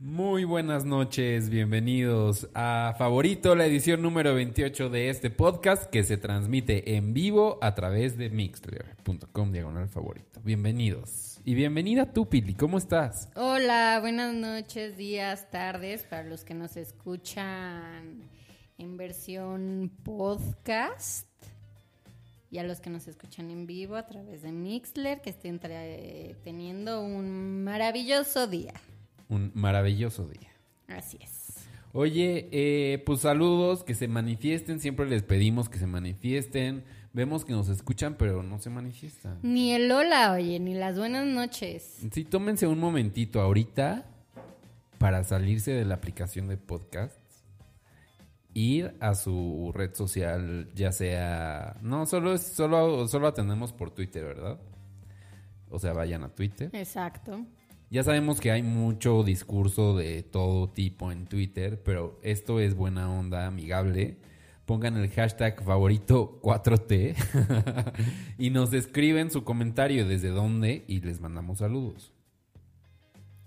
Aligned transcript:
Muy 0.00 0.44
buenas 0.44 0.84
noches, 0.84 1.50
bienvenidos 1.50 2.48
a 2.54 2.94
Favorito, 2.98 3.56
la 3.56 3.66
edición 3.66 4.00
número 4.00 4.32
28 4.32 4.90
de 4.90 5.10
este 5.10 5.28
podcast 5.28 5.86
que 5.90 6.04
se 6.04 6.16
transmite 6.16 6.94
en 6.94 7.14
vivo 7.14 7.58
a 7.62 7.74
través 7.74 8.16
de 8.16 8.30
mixler.com 8.30 9.50
diagonal 9.50 9.88
favorito. 9.88 10.40
Bienvenidos. 10.44 11.40
Y 11.44 11.54
bienvenida 11.54 12.12
tú, 12.12 12.28
Pili, 12.28 12.54
¿cómo 12.54 12.78
estás? 12.78 13.28
Hola, 13.34 13.98
buenas 14.00 14.34
noches, 14.34 14.96
días, 14.96 15.50
tardes 15.50 16.04
para 16.04 16.22
los 16.22 16.44
que 16.44 16.54
nos 16.54 16.76
escuchan 16.76 18.22
en 18.78 18.96
versión 18.96 19.90
podcast 20.04 21.26
y 22.52 22.58
a 22.58 22.62
los 22.62 22.78
que 22.80 22.90
nos 22.90 23.08
escuchan 23.08 23.50
en 23.50 23.66
vivo 23.66 23.96
a 23.96 24.06
través 24.06 24.42
de 24.42 24.52
Mixler, 24.52 25.20
que 25.22 25.30
estén 25.30 25.58
tra- 25.58 26.36
teniendo 26.44 27.02
un 27.02 27.64
maravilloso 27.64 28.46
día. 28.46 28.74
Un 29.28 29.52
maravilloso 29.54 30.26
día. 30.28 30.50
Así 30.88 31.18
es. 31.20 31.38
Oye, 31.92 32.48
eh, 32.52 33.02
pues 33.04 33.20
saludos, 33.20 33.82
que 33.82 33.94
se 33.94 34.08
manifiesten, 34.08 34.78
siempre 34.80 35.08
les 35.08 35.22
pedimos 35.22 35.68
que 35.68 35.78
se 35.78 35.86
manifiesten. 35.86 36.84
Vemos 37.12 37.44
que 37.44 37.52
nos 37.52 37.68
escuchan, 37.68 38.16
pero 38.18 38.42
no 38.42 38.60
se 38.60 38.70
manifiestan. 38.70 39.38
Ni 39.42 39.72
el 39.72 39.90
hola, 39.90 40.32
oye, 40.32 40.60
ni 40.60 40.74
las 40.74 40.98
buenas 40.98 41.26
noches. 41.26 41.98
Sí, 42.12 42.24
tómense 42.24 42.66
un 42.66 42.78
momentito 42.78 43.40
ahorita 43.40 44.04
para 44.98 45.24
salirse 45.24 45.72
de 45.72 45.84
la 45.84 45.94
aplicación 45.94 46.48
de 46.48 46.58
podcasts, 46.58 47.44
ir 48.52 48.94
a 49.00 49.14
su 49.14 49.72
red 49.74 49.94
social, 49.94 50.70
ya 50.74 50.92
sea, 50.92 51.76
no, 51.80 52.04
solo 52.04 52.36
solo, 52.36 53.08
solo 53.08 53.28
atendemos 53.28 53.72
por 53.72 53.90
Twitter, 53.90 54.24
¿verdad? 54.24 54.60
O 55.70 55.78
sea, 55.78 55.92
vayan 55.92 56.24
a 56.24 56.28
Twitter. 56.28 56.70
Exacto. 56.72 57.44
Ya 57.90 58.02
sabemos 58.02 58.38
que 58.38 58.50
hay 58.50 58.62
mucho 58.62 59.22
discurso 59.22 59.96
de 59.96 60.22
todo 60.22 60.68
tipo 60.68 61.10
en 61.10 61.24
Twitter, 61.24 61.82
pero 61.82 62.20
esto 62.22 62.60
es 62.60 62.74
buena 62.74 63.10
onda, 63.10 63.46
amigable. 63.46 64.18
Pongan 64.66 64.98
el 64.98 65.08
hashtag 65.08 65.64
favorito 65.64 66.38
4T 66.42 67.94
y 68.38 68.50
nos 68.50 68.74
escriben 68.74 69.30
su 69.30 69.42
comentario 69.42 70.06
desde 70.06 70.28
dónde 70.28 70.84
y 70.86 71.00
les 71.00 71.18
mandamos 71.22 71.60
saludos. 71.60 72.12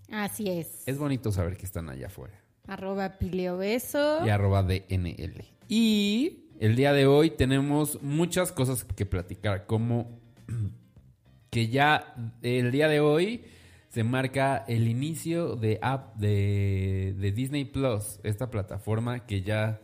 Así 0.09 0.49
es. 0.49 0.87
Es 0.87 0.97
bonito 0.97 1.31
saber 1.31 1.55
que 1.55 1.67
están 1.67 1.89
allá 1.89 2.07
afuera. 2.07 2.41
Arroba 2.65 3.19
Piliobeso. 3.19 4.25
Y 4.25 4.29
arroba 4.29 4.63
DNL. 4.63 5.45
Y 5.67 6.47
el 6.59 6.75
día 6.75 6.93
de 6.93 7.05
hoy 7.05 7.29
tenemos 7.29 8.01
muchas 8.01 8.51
cosas 8.51 8.83
que 8.83 9.05
platicar, 9.05 9.67
como 9.67 10.19
que 11.51 11.67
ya 11.67 12.15
el 12.41 12.71
día 12.71 12.87
de 12.87 13.01
hoy 13.01 13.45
se 13.91 14.05
marca 14.05 14.63
el 14.69 14.87
inicio 14.87 15.57
de 15.57 15.77
app 15.81 16.15
de, 16.15 17.13
de 17.19 17.31
Disney 17.33 17.65
Plus, 17.65 18.19
esta 18.23 18.49
plataforma 18.49 19.25
que 19.25 19.41
ya 19.41 19.81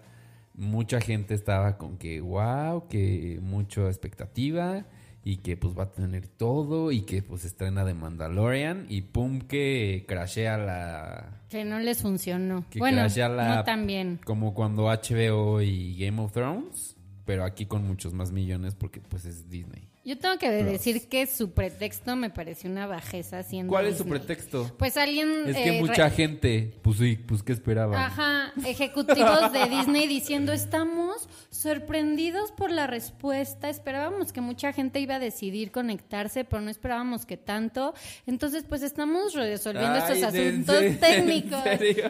mucha 0.53 1.01
gente 1.01 1.33
estaba 1.33 1.77
con 1.77 1.97
que 1.97 2.21
wow, 2.21 2.87
que 2.87 3.39
mucha 3.41 3.87
expectativa 3.87 4.85
y 5.25 5.37
que 5.37 5.57
pues 5.57 5.77
va 5.77 5.83
a 5.83 5.91
tener 5.91 6.25
todo 6.29 6.93
y 6.93 7.01
que 7.01 7.21
pues 7.21 7.43
estrena 7.43 7.83
de 7.83 7.93
Mandalorian 7.93 8.85
y 8.87 9.01
pum 9.01 9.41
que 9.41 10.05
crashea 10.07 10.57
la 10.57 11.41
Que 11.49 11.65
no 11.65 11.77
les 11.79 12.01
funcionó. 12.01 12.63
que 12.69 12.79
bueno, 12.79 12.99
crashea 12.99 13.27
la 13.27 13.55
no 13.57 13.63
tan 13.65 13.85
bien. 13.87 14.21
como 14.23 14.53
cuando 14.53 14.83
HBO 14.85 15.61
y 15.61 15.97
Game 15.97 16.21
of 16.21 16.31
Thrones, 16.31 16.95
pero 17.25 17.43
aquí 17.43 17.65
con 17.65 17.85
muchos 17.85 18.13
más 18.13 18.31
millones 18.31 18.73
porque 18.73 19.01
pues 19.01 19.25
es 19.25 19.49
Disney. 19.49 19.89
Yo 20.07 20.17
tengo 20.17 20.37
que 20.37 20.49
Plus. 20.49 20.71
decir 20.71 21.09
que 21.09 21.27
su 21.27 21.51
pretexto 21.51 22.15
me 22.15 22.29
pareció 22.29 22.69
una 22.69 22.87
bajeza 22.87 23.43
siendo 23.43 23.69
¿Cuál 23.69 23.87
es 23.87 23.97
su 23.97 24.05
pretexto? 24.05 24.71
Pues 24.77 24.95
alguien... 24.95 25.43
Es 25.45 25.57
que 25.57 25.79
eh, 25.79 25.81
mucha 25.81 26.09
gente, 26.09 26.79
pues 26.81 26.99
sí, 26.99 27.17
pues 27.17 27.43
qué 27.43 27.51
esperaban. 27.51 27.99
Ajá, 27.99 28.53
ejecutivos 28.65 29.51
de 29.51 29.67
Disney 29.67 30.07
diciendo 30.07 30.53
estamos 30.53 31.27
sorprendidos 31.57 32.51
por 32.51 32.69
la 32.69 32.85
respuesta, 32.85 33.67
esperábamos 33.69 34.31
que 34.31 34.41
mucha 34.41 34.73
gente 34.73 34.99
iba 34.99 35.15
a 35.15 35.19
decidir 35.19 35.71
conectarse, 35.71 36.43
pero 36.43 36.61
no 36.61 36.69
esperábamos 36.69 37.25
que 37.25 37.35
tanto, 37.35 37.95
entonces 38.27 38.63
pues 38.63 38.83
estamos 38.83 39.33
resolviendo 39.33 39.95
Ay, 39.95 40.01
estos 40.01 40.35
¿en 40.35 40.59
asuntos 40.61 40.99
técnicos. 40.99 41.59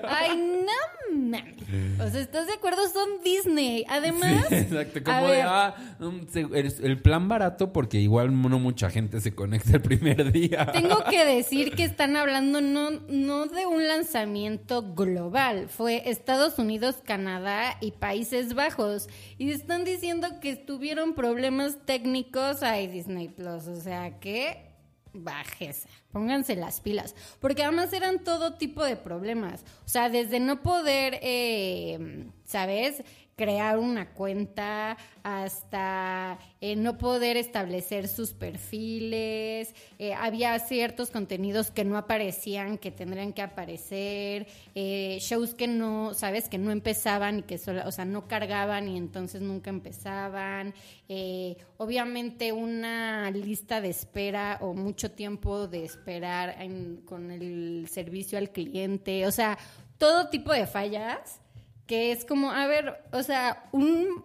Ay, 0.04 0.38
no 0.38 1.18
mames. 1.18 2.02
O 2.02 2.10
sea, 2.10 2.22
¿estás 2.22 2.48
de 2.48 2.54
acuerdo? 2.54 2.88
Son 2.90 3.08
Disney. 3.24 3.86
Además, 3.88 4.46
Sí, 4.50 4.56
exacto, 4.56 5.02
como 5.04 5.28
de, 5.30 5.42
ah, 5.42 5.76
el 6.00 7.02
plan 7.02 7.30
barato 7.30 7.72
porque 7.72 8.00
igual 8.00 8.40
no 8.42 8.60
mucha 8.60 8.90
gente 8.90 9.22
se 9.22 9.34
conecta 9.34 9.72
el 9.74 9.82
primer 9.82 10.32
día. 10.32 10.72
Tengo 10.74 11.04
que 11.10 11.24
decir 11.36 11.72
que 11.72 11.86
están 11.86 12.18
hablando 12.18 12.60
no, 12.60 12.92
no 12.92 13.46
de 13.46 13.66
un 13.66 13.88
lanzamiento 13.88 14.94
global, 14.94 15.70
fue 15.70 16.10
Estados 16.10 16.60
Unidos, 16.60 16.98
Canadá 17.06 17.78
y 17.80 17.92
Países 17.92 18.54
Bajos. 18.54 19.08
Y 19.38 19.52
están 19.52 19.84
diciendo 19.84 20.40
que 20.42 20.56
tuvieron 20.56 21.14
problemas 21.14 21.78
técnicos 21.86 22.64
a 22.64 22.74
Disney 22.74 23.30
Plus. 23.30 23.68
O 23.68 23.80
sea 23.80 24.20
que 24.20 24.68
bajeza. 25.14 25.90
Pónganse 26.12 26.56
las 26.56 26.82
pilas. 26.82 27.16
Porque 27.40 27.64
además 27.64 27.94
eran 27.94 28.24
todo 28.24 28.56
tipo 28.56 28.84
de 28.84 28.96
problemas. 28.96 29.64
O 29.86 29.90
sea, 29.90 30.10
desde 30.10 30.40
no 30.40 30.64
poder, 30.64 31.20
eh, 31.22 32.30
¿sabes? 32.46 33.04
Crear 33.38 33.78
una 33.78 34.10
cuenta 34.14 34.98
hasta 35.22 36.40
eh, 36.60 36.76
no 36.76 36.98
poder 36.98 37.38
establecer 37.38 38.08
sus 38.08 38.34
perfiles. 38.34 39.76
Eh, 40.00 40.16
había 40.16 40.58
ciertos 40.58 41.12
contenidos 41.12 41.70
que 41.70 41.86
no 41.86 41.98
aparecían, 41.98 42.80
que 42.80 42.90
tendrían 42.90 43.34
que 43.34 43.44
aparecer. 43.44 44.48
eh, 44.74 45.20
shows 45.22 45.54
que 45.54 45.68
no, 45.68 46.16
¿sabes? 46.16 46.50
Que 46.50 46.58
no 46.58 46.72
empezaban 46.72 47.40
y 47.40 47.44
que 47.44 47.60
solo, 47.60 47.84
o 47.86 47.92
sea, 47.92 48.06
no 48.06 48.28
cargaban 48.28 48.88
y 48.88 48.98
entonces 48.98 49.42
nunca 49.42 49.70
empezaban. 49.70 50.74
Eh, 51.08 51.58
obviamente 51.78 52.52
una 52.54 53.30
lista 53.30 53.82
de 53.82 53.90
espera 53.90 54.58
o 54.62 54.74
mucho 54.74 55.12
tiempo 55.12 55.68
de 55.68 55.86
esperar 55.86 56.58
con 57.06 57.30
el 57.30 57.88
servicio 57.88 58.40
al 58.40 58.50
cliente. 58.50 59.28
O 59.28 59.32
sea, 59.32 59.60
todo 60.00 60.30
tipo 60.30 60.52
de 60.52 60.66
fallas 60.66 61.40
que 61.88 62.12
es 62.12 62.26
como, 62.26 62.52
a 62.52 62.68
ver, 62.68 63.02
o 63.12 63.24
sea, 63.24 63.68
un 63.72 64.24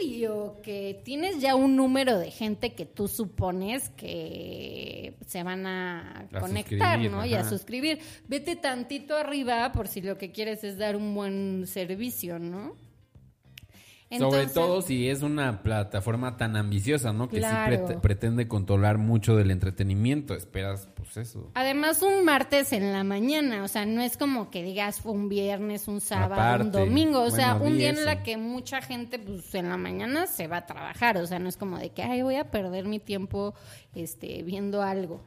medio 0.00 0.60
que 0.62 1.00
tienes 1.04 1.40
ya 1.40 1.54
un 1.54 1.76
número 1.76 2.18
de 2.18 2.30
gente 2.30 2.74
que 2.74 2.86
tú 2.86 3.08
supones 3.08 3.90
que 3.90 5.16
se 5.26 5.42
van 5.42 5.66
a, 5.66 6.26
A 6.32 6.40
conectar, 6.40 6.98
¿no? 7.00 7.24
Y 7.24 7.34
a 7.34 7.44
suscribir. 7.44 8.00
Vete 8.26 8.56
tantito 8.56 9.16
arriba 9.16 9.72
por 9.72 9.88
si 9.88 10.00
lo 10.00 10.18
que 10.18 10.32
quieres 10.32 10.64
es 10.64 10.78
dar 10.78 10.96
un 10.96 11.14
buen 11.14 11.66
servicio, 11.66 12.38
¿no? 12.38 12.74
Sobre 14.18 14.46
todo 14.46 14.82
si 14.82 15.08
es 15.08 15.22
una 15.22 15.62
plataforma 15.62 16.36
tan 16.36 16.56
ambiciosa, 16.56 17.12
¿no? 17.12 17.28
Que 17.28 17.38
Claro. 17.38 17.76
sí 17.76 17.82
prete- 17.94 18.00
pretende 18.00 18.48
controlar 18.48 18.98
mucho 18.98 19.36
del 19.36 19.50
entretenimiento. 19.50 20.34
Esperas, 20.34 20.88
pues 20.94 21.16
eso. 21.16 21.50
Además, 21.54 22.02
un 22.02 22.24
martes 22.24 22.72
en 22.72 22.92
la 22.92 23.04
mañana, 23.04 23.62
o 23.64 23.68
sea, 23.68 23.86
no 23.86 24.02
es 24.02 24.16
como 24.16 24.50
que 24.50 24.62
digas 24.62 25.00
un 25.04 25.28
viernes, 25.28 25.88
un 25.88 26.00
sábado, 26.00 26.64
un 26.64 26.72
domingo, 26.72 27.20
o 27.22 27.30
sea, 27.30 27.54
un 27.56 27.78
día 27.78 27.90
en 27.90 28.04
la 28.04 28.22
que 28.22 28.36
mucha 28.36 28.82
gente, 28.82 29.18
pues 29.18 29.54
en 29.54 29.68
la 29.68 29.76
mañana 29.76 30.26
se 30.26 30.46
va 30.48 30.58
a 30.58 30.66
trabajar, 30.66 31.16
o 31.18 31.26
sea, 31.26 31.38
no 31.38 31.48
es 31.48 31.56
como 31.56 31.78
de 31.78 31.90
que, 31.90 32.02
ay, 32.02 32.22
voy 32.22 32.36
a 32.36 32.50
perder 32.50 32.86
mi 32.86 32.98
tiempo 32.98 33.54
este, 33.94 34.42
viendo 34.42 34.82
algo. 34.82 35.20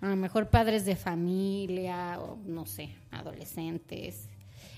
A 0.00 0.06
lo 0.08 0.16
mejor 0.16 0.48
padres 0.48 0.84
de 0.84 0.94
familia, 0.94 2.20
o 2.20 2.38
no 2.46 2.66
sé, 2.66 2.90
adolescentes. 3.10 4.28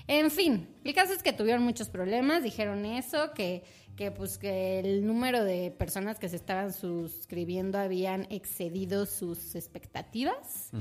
En 0.07 0.31
fin, 0.31 0.67
el 0.83 0.93
caso 0.93 1.13
es 1.13 1.23
que 1.23 1.33
tuvieron 1.33 1.63
muchos 1.63 1.89
problemas, 1.89 2.43
dijeron 2.43 2.85
eso, 2.85 3.31
que, 3.33 3.63
que 3.95 4.11
pues 4.11 4.37
que 4.37 4.79
el 4.79 5.05
número 5.05 5.43
de 5.43 5.71
personas 5.71 6.19
que 6.19 6.29
se 6.29 6.35
estaban 6.35 6.73
suscribiendo 6.73 7.77
habían 7.77 8.27
excedido 8.29 9.05
sus 9.05 9.55
expectativas 9.55 10.71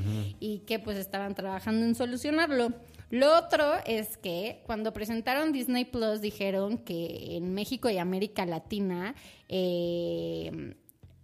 y 0.41 0.61
que 0.61 0.79
pues 0.79 0.97
estaban 0.97 1.35
trabajando 1.35 1.87
en 1.87 1.95
solucionarlo. 1.95 2.73
Lo 3.11 3.37
otro 3.37 3.75
es 3.87 4.17
que 4.17 4.63
cuando 4.67 4.93
presentaron 4.93 5.53
Disney 5.53 5.85
Plus 5.85 6.21
dijeron 6.21 6.79
que 6.79 7.37
en 7.37 7.55
México 7.55 7.91
y 7.91 7.99
América 7.99 8.47
Latina 8.47 9.17
eh, 9.49 10.77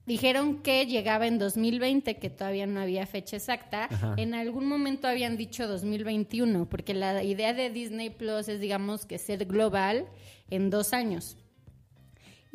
Dijeron 0.07 0.63
que 0.63 0.87
llegaba 0.87 1.27
en 1.27 1.39
2020, 1.39 2.19
que 2.19 2.31
todavía 2.31 2.67
no 2.67 2.81
había 2.81 3.07
fecha 3.07 3.37
exacta. 3.37 3.89
En 4.17 4.35
algún 4.35 4.67
momento 4.67 5.09
habían 5.09 5.37
dicho 5.37 5.67
2021, 5.67 6.69
porque 6.69 6.95
la 6.95 7.25
idea 7.25 7.53
de 7.53 7.71
Disney 7.71 8.11
Plus 8.11 8.49
es, 8.49 8.61
digamos, 8.61 9.05
que 9.05 9.19
ser 9.19 9.47
global 9.47 10.07
en 10.49 10.71
dos 10.71 10.93
años. 10.93 11.37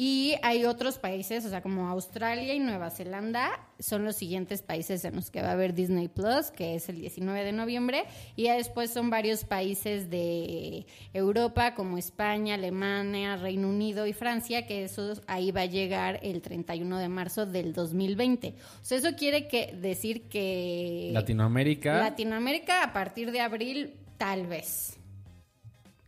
Y 0.04 0.34
hay 0.42 0.66
otros 0.66 0.98
países, 0.98 1.46
o 1.46 1.50
sea, 1.50 1.62
como 1.62 1.88
Australia 1.88 2.56
y 2.56 2.60
Nueva 2.60 2.90
Zelanda, 2.90 3.52
son 3.78 4.04
los 4.04 4.16
siguientes 4.16 4.64
países 4.64 5.06
en 5.06 5.16
los 5.16 5.30
que 5.30 5.44
va 5.44 5.50
a 5.50 5.52
haber 5.52 5.76
Disney 5.76 6.08
Plus, 6.08 6.50
que 6.50 6.74
es 6.74 6.90
el 6.90 6.96
19 6.96 7.44
de 7.44 7.52
noviembre. 7.52 8.06
Y 8.36 8.46
ya 8.46 8.56
después 8.56 8.90
son 8.90 9.12
varios 9.12 9.44
países 9.44 10.10
de 10.10 10.88
Europa, 11.14 11.76
como 11.76 12.00
España, 12.00 12.56
Alemania, 12.56 13.36
Reino 13.36 13.70
Unido 13.70 14.08
y 14.08 14.14
Francia, 14.14 14.66
que 14.66 14.86
eso 14.86 15.14
ahí 15.28 15.52
va 15.52 15.62
a 15.62 15.66
llegar 15.68 16.20
el 16.24 16.42
31 16.42 16.98
de 16.98 17.08
marzo 17.08 17.46
del 17.46 17.72
2020. 17.72 18.56
O 18.58 18.84
sea, 18.84 18.98
eso 18.98 19.16
quiere 19.16 19.48
que 19.48 19.78
decir 19.80 20.24
que... 20.30 21.12
Latinoamérica. 21.14 22.00
Latinoamérica 22.00 22.86
a 22.86 22.92
partir 22.92 23.32
de 23.32 23.42
abril, 23.42 23.94
tal 24.18 24.48
vez. 24.48 24.98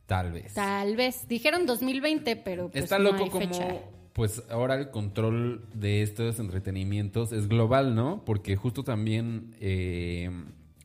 Tal 0.05 0.31
vez. 0.31 0.53
Tal 0.53 0.95
vez. 0.95 1.27
Dijeron 1.27 1.65
2020, 1.65 2.35
pero 2.37 2.69
pues 2.69 2.83
Está 2.83 2.97
no 2.99 3.05
loco 3.11 3.23
hay 3.23 3.29
como, 3.29 3.45
fecha. 3.47 3.67
pues 4.13 4.43
ahora 4.49 4.75
el 4.75 4.89
control 4.91 5.65
de 5.73 6.01
estos 6.03 6.39
entretenimientos 6.39 7.31
es 7.31 7.47
global, 7.47 7.95
¿no? 7.95 8.23
Porque 8.25 8.55
justo 8.55 8.83
también 8.83 9.55
eh, 9.59 10.29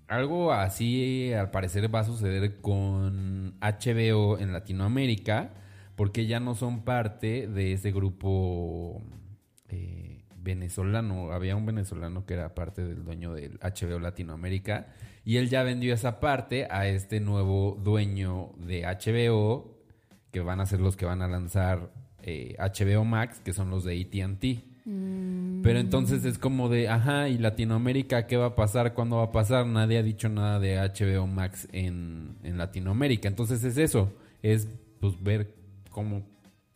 algo 0.07 0.53
así 0.53 1.33
al 1.33 1.51
parecer 1.51 1.93
va 1.95 2.01
a 2.01 2.05
suceder 2.05 2.61
con 2.61 3.55
HBO 3.61 4.39
en 4.39 4.53
Latinoamérica, 4.53 5.51
porque 5.97 6.27
ya 6.27 6.39
no 6.41 6.55
son 6.55 6.83
parte 6.85 7.49
de 7.49 7.73
ese 7.73 7.91
grupo 7.91 9.03
eh, 9.69 10.08
venezolano. 10.49 11.31
Había 11.31 11.57
un 11.57 11.67
venezolano 11.67 12.25
que 12.25 12.35
era 12.35 12.55
parte 12.55 12.83
del 12.83 13.05
dueño 13.05 13.35
del 13.35 13.59
HBO 13.61 13.99
Latinoamérica. 13.99 14.87
Y 15.25 15.37
él 15.37 15.51
ya 15.51 15.63
vendió 15.63 15.93
esa 15.93 16.21
parte 16.21 16.67
a 16.71 16.89
este 16.89 17.21
nuevo 17.21 17.79
dueño 17.85 18.53
de 18.57 18.85
HBO, 18.85 19.77
que 20.33 20.41
van 20.41 20.61
a 20.61 20.67
ser 20.67 20.81
los 20.81 20.97
que 20.97 21.05
van 21.05 21.21
a 21.21 21.29
lanzar 21.29 21.93
eh, 22.23 22.57
HBO 22.59 23.05
Max, 23.05 23.43
que 23.45 23.53
son 23.53 23.69
los 23.69 23.85
de 23.85 24.01
ATT. 24.01 24.65
Pero 25.63 25.81
entonces 25.81 26.25
es 26.25 26.39
como 26.39 26.71
de, 26.71 26.89
ajá, 26.89 27.29
¿y 27.29 27.37
Latinoamérica 27.37 28.27
qué 28.27 28.39
va 28.39 28.47
a 28.47 28.55
pasar? 28.55 28.95
¿Cuándo 28.95 29.19
va 29.19 29.25
a 29.25 29.33
pasar? 29.33 29.67
Nadie 29.67 29.99
ha 29.99 30.03
dicho 30.03 30.31
nada 30.31 30.59
de 30.59 30.79
HBO 30.79 31.27
Max 31.27 31.69
en, 31.73 32.39
en 32.43 32.57
Latinoamérica. 32.57 33.29
Entonces 33.29 33.63
es 33.65 33.77
eso, 33.77 34.11
es 34.43 34.67
pues 34.99 35.23
ver 35.23 35.53
cómo 35.91 36.23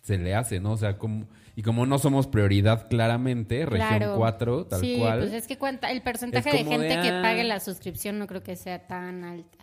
se 0.02 0.18
le 0.18 0.34
hace, 0.34 0.60
¿no? 0.60 0.72
O 0.72 0.76
sea, 0.76 0.98
como, 0.98 1.26
y 1.56 1.62
como 1.62 1.86
no 1.86 1.98
somos 1.98 2.26
prioridad 2.26 2.88
claramente, 2.88 3.64
región 3.66 3.88
Claro. 3.98 4.14
4, 4.16 4.66
tal 4.66 4.80
sí, 4.80 4.96
cual. 4.98 5.20
pues 5.20 5.32
es 5.32 5.46
que 5.46 5.56
cuenta, 5.58 5.90
el 5.90 6.02
porcentaje 6.02 6.50
Es 6.50 6.56
de 6.56 6.64
gente 6.70 6.88
de, 6.96 7.02
que 7.02 7.08
ah. 7.08 7.22
pague 7.22 7.44
la 7.44 7.60
suscripción 7.60 8.18
no 8.18 8.26
creo 8.26 8.42
que 8.42 8.56
sea 8.56 8.86
tan 8.86 9.24
alta. 9.24 9.58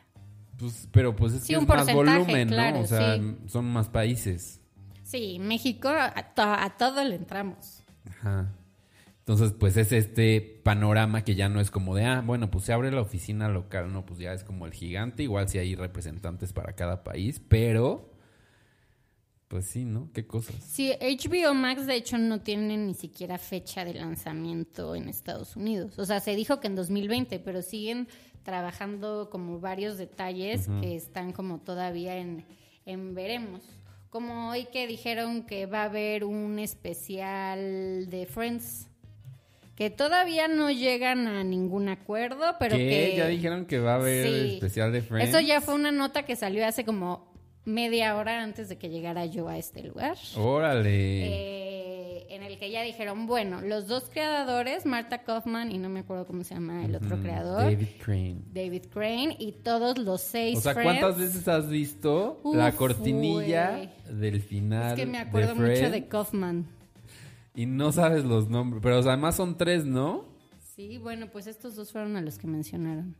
Pues, 0.58 0.88
pero 0.92 1.16
pues 1.16 1.34
es 1.34 1.42
Sí, 1.44 1.48
que 1.50 1.54
es 1.54 1.60
un 1.60 1.68
más 1.68 1.78
porcentaje, 1.90 2.18
volumen, 2.20 2.50
¿no? 2.50 2.80
O 2.82 2.86
sea, 2.88 3.16
sí. 3.18 3.38
son 3.48 3.66
más 3.66 3.90
países. 3.90 4.60
Sí, 5.04 5.38
México 5.40 5.90
a, 5.90 6.12
to- 6.36 6.42
a 6.44 6.70
todo 6.78 7.04
le 7.04 7.16
entramos. 7.16 7.84
Ajá. 8.10 8.54
Entonces, 9.20 9.54
pues 9.60 9.78
es 9.78 9.92
este 9.92 10.42
panorama 10.64 11.24
que 11.24 11.36
ya 11.36 11.50
no 11.50 11.60
es 11.60 11.70
como 11.70 11.96
de, 11.96 12.06
ah, 12.06 12.24
bueno, 12.26 12.50
pues 12.50 12.66
se 12.66 12.74
abre 12.74 12.92
la 12.92 13.02
oficina 13.02 13.48
local, 13.48 13.94
no, 13.94 14.04
pues 14.06 14.20
ya 14.20 14.34
es 14.34 14.44
como 14.44 14.66
el 14.66 14.74
gigante, 14.74 15.22
igual 15.24 15.48
si 15.48 15.60
hay 15.60 15.76
representantes 15.76 16.52
para 16.52 16.74
cada 16.74 17.04
país, 17.04 17.40
pero, 17.48 18.09
pues 19.50 19.66
sí, 19.66 19.84
¿no? 19.84 20.10
¿Qué 20.14 20.26
cosas? 20.26 20.56
Sí, 20.64 20.94
HBO 21.02 21.54
Max 21.54 21.86
de 21.88 21.96
hecho 21.96 22.18
no 22.18 22.40
tiene 22.42 22.78
ni 22.78 22.94
siquiera 22.94 23.38
fecha 23.38 23.84
de 23.84 23.96
lanzamiento 23.96 24.96
en 24.96 25.10
Estados 25.10 25.56
Unidos. 25.56 25.98
O 26.00 26.06
sea, 26.06 26.20
se 26.22 26.36
dijo 26.36 26.60
que 26.60 26.68
en 26.68 26.76
2020, 26.76 27.40
pero 27.40 27.62
siguen 27.62 28.08
trabajando 28.44 29.30
como 29.32 29.60
varios 29.60 29.98
detalles 29.98 30.68
que 30.82 30.96
están 30.96 31.34
como 31.34 31.60
todavía 31.60 32.18
en, 32.18 32.46
en 32.86 33.14
veremos. 33.16 33.62
Como 34.12 34.50
hoy 34.50 34.66
que 34.72 34.88
dijeron 34.88 35.44
que 35.46 35.66
va 35.66 35.82
a 35.82 35.86
haber 35.86 36.24
un 36.24 36.60
especial 36.60 38.08
de 38.10 38.26
Friends. 38.28 38.88
Que 39.76 39.90
todavía 39.90 40.48
no 40.48 40.70
llegan 40.72 41.28
a 41.28 41.44
ningún 41.44 41.90
acuerdo, 41.90 42.56
pero 42.60 42.76
¿Qué? 42.76 42.88
que... 43.12 43.18
Ya 43.18 43.28
dijeron 43.28 43.66
que 43.66 43.80
va 43.80 43.94
a 43.94 43.96
haber 43.96 44.28
Sí. 44.28 44.54
especial 44.56 44.92
de 44.92 45.02
Friends. 45.02 45.30
Eso 45.30 45.40
ya 45.40 45.62
fue 45.62 45.74
una 45.74 45.92
nota 45.92 46.24
que 46.24 46.36
salió 46.36 46.68
hace 46.68 46.84
como 46.84 47.29
media 47.66 48.16
hora 48.18 48.42
antes 48.42 48.70
de 48.70 48.78
que 48.78 48.90
llegara 48.90 49.26
yo 49.26 49.48
a 49.48 49.58
este 49.58 49.84
lugar. 49.84 50.18
Órale. 50.38 51.26
Eh, 51.28 52.26
en 52.30 52.44
el 52.44 52.58
que 52.60 52.70
ya 52.72 52.84
dijeron, 52.84 53.26
bueno, 53.28 53.62
los 53.62 53.88
dos 53.88 54.10
creadores, 54.12 54.86
Marta 54.86 55.24
Kaufman 55.24 55.72
y 55.72 55.78
no 55.78 55.90
me 55.90 56.02
acuerdo 56.02 56.26
cómo 56.26 56.44
se 56.44 56.54
llama 56.54 56.86
el 56.86 56.96
otro 56.96 57.18
Mm, 57.18 57.22
creador, 57.22 57.64
David 57.64 57.88
Crane. 58.04 58.36
David 58.54 58.84
Crane, 58.94 59.36
y 59.40 59.52
todos 59.52 59.98
los 59.98 60.22
seis 60.22 60.60
O 60.60 60.62
sea, 60.62 60.74
Friends. 60.74 61.00
¿cuántas 61.00 61.20
veces 61.20 61.48
has 61.48 61.68
visto 61.70 62.40
Uf, 62.44 62.56
la 62.56 62.72
cortinilla 62.74 63.92
del 64.10 64.42
final 64.42 64.92
Es 64.92 65.00
que 65.00 65.06
me 65.06 65.18
acuerdo 65.20 65.56
de 65.56 65.70
mucho 65.70 65.90
de 65.92 66.08
Kaufman. 66.08 66.66
Y 67.56 67.66
no 67.66 67.92
sabes 67.92 68.24
los 68.24 68.48
nombres, 68.50 68.82
pero 68.82 69.00
o 69.00 69.04
sea, 69.04 69.14
además 69.14 69.36
son 69.36 69.58
tres, 69.58 69.86
¿no? 69.86 70.26
Sí, 70.76 70.98
bueno, 70.98 71.28
pues 71.32 71.46
estos 71.48 71.76
dos 71.76 71.92
fueron 71.92 72.16
a 72.16 72.22
los 72.22 72.38
que 72.38 72.48
mencionaron, 72.48 73.16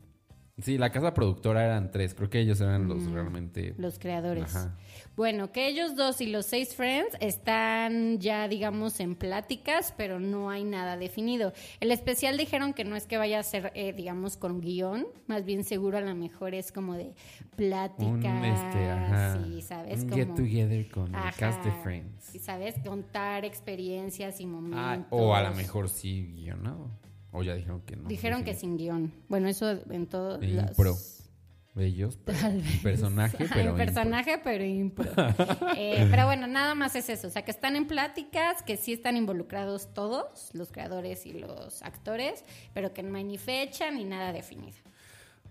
Sí, 0.62 0.78
la 0.78 0.90
casa 0.90 1.14
productora 1.14 1.64
eran 1.64 1.90
tres. 1.90 2.14
Creo 2.14 2.30
que 2.30 2.40
ellos 2.40 2.60
eran 2.60 2.88
los 2.88 3.10
realmente. 3.10 3.74
los 3.78 3.98
creadores. 3.98 4.44
Ajá. 4.54 4.76
Bueno, 5.16 5.52
que 5.52 5.68
ellos 5.68 5.96
dos 5.96 6.20
y 6.20 6.26
los 6.26 6.46
seis 6.46 6.74
Friends 6.74 7.16
están 7.20 8.18
ya, 8.20 8.48
digamos, 8.48 9.00
en 9.00 9.16
pláticas, 9.16 9.92
pero 9.96 10.18
no 10.20 10.50
hay 10.50 10.64
nada 10.64 10.96
definido. 10.96 11.52
El 11.80 11.90
especial 11.92 12.36
dijeron 12.36 12.72
que 12.72 12.84
no 12.84 12.96
es 12.96 13.06
que 13.06 13.18
vaya 13.18 13.38
a 13.38 13.42
ser, 13.42 13.72
eh, 13.74 13.92
digamos, 13.92 14.36
con 14.36 14.60
guion, 14.60 15.06
más 15.26 15.44
bien 15.44 15.64
seguro 15.64 15.98
a 15.98 16.00
lo 16.00 16.14
mejor 16.14 16.54
es 16.54 16.72
como 16.72 16.94
de 16.94 17.14
plática. 17.56 18.08
Un 18.08 18.44
este, 18.44 18.90
ajá. 18.90 19.44
Sí, 19.44 19.62
¿sabes? 19.62 20.04
Un 20.04 20.08
como, 20.10 20.16
get 20.16 20.34
together 20.34 20.90
con 20.90 21.14
el 21.14 21.34
cast 21.36 21.62
de 21.64 21.72
Friends. 21.82 22.34
Y, 22.34 22.38
¿sabes? 22.38 22.76
Contar 22.84 23.44
experiencias 23.44 24.40
y 24.40 24.46
momentos. 24.46 24.80
Ah, 24.80 25.06
o 25.10 25.34
a 25.34 25.42
lo 25.42 25.54
mejor 25.54 25.88
sí 25.88 26.32
guionado. 26.34 26.90
O 27.32 27.42
ya 27.42 27.54
dijeron 27.54 27.80
que 27.82 27.96
no. 27.96 28.08
Dijeron 28.08 28.44
que 28.44 28.54
sin 28.54 28.76
guion. 28.76 29.12
Bueno, 29.28 29.48
eso 29.48 29.70
en 29.90 30.06
todos 30.06 30.40
De 30.40 30.48
los... 30.48 30.68
impro. 30.70 30.96
Ellos, 31.76 32.18
pero 32.24 32.36
Tal 32.38 32.60
vez. 32.60 32.82
personaje, 32.82 33.46
pero. 33.54 33.76
personaje, 33.76 34.40
pero 34.42 34.64
impro. 34.64 35.08
Eh, 35.76 36.06
pero 36.10 36.26
bueno, 36.26 36.48
nada 36.48 36.74
más 36.74 36.96
es 36.96 37.08
eso. 37.08 37.28
O 37.28 37.30
sea, 37.30 37.42
que 37.42 37.52
están 37.52 37.76
en 37.76 37.86
pláticas, 37.86 38.62
que 38.62 38.76
sí 38.76 38.92
están 38.92 39.16
involucrados 39.16 39.94
todos, 39.94 40.50
los 40.52 40.72
creadores 40.72 41.26
y 41.26 41.32
los 41.32 41.82
actores, 41.82 42.44
pero 42.74 42.92
que 42.92 43.04
no 43.04 43.16
hay 43.16 43.24
ni 43.24 43.38
fecha 43.38 43.90
ni 43.92 44.04
nada 44.04 44.32
definido. 44.32 44.76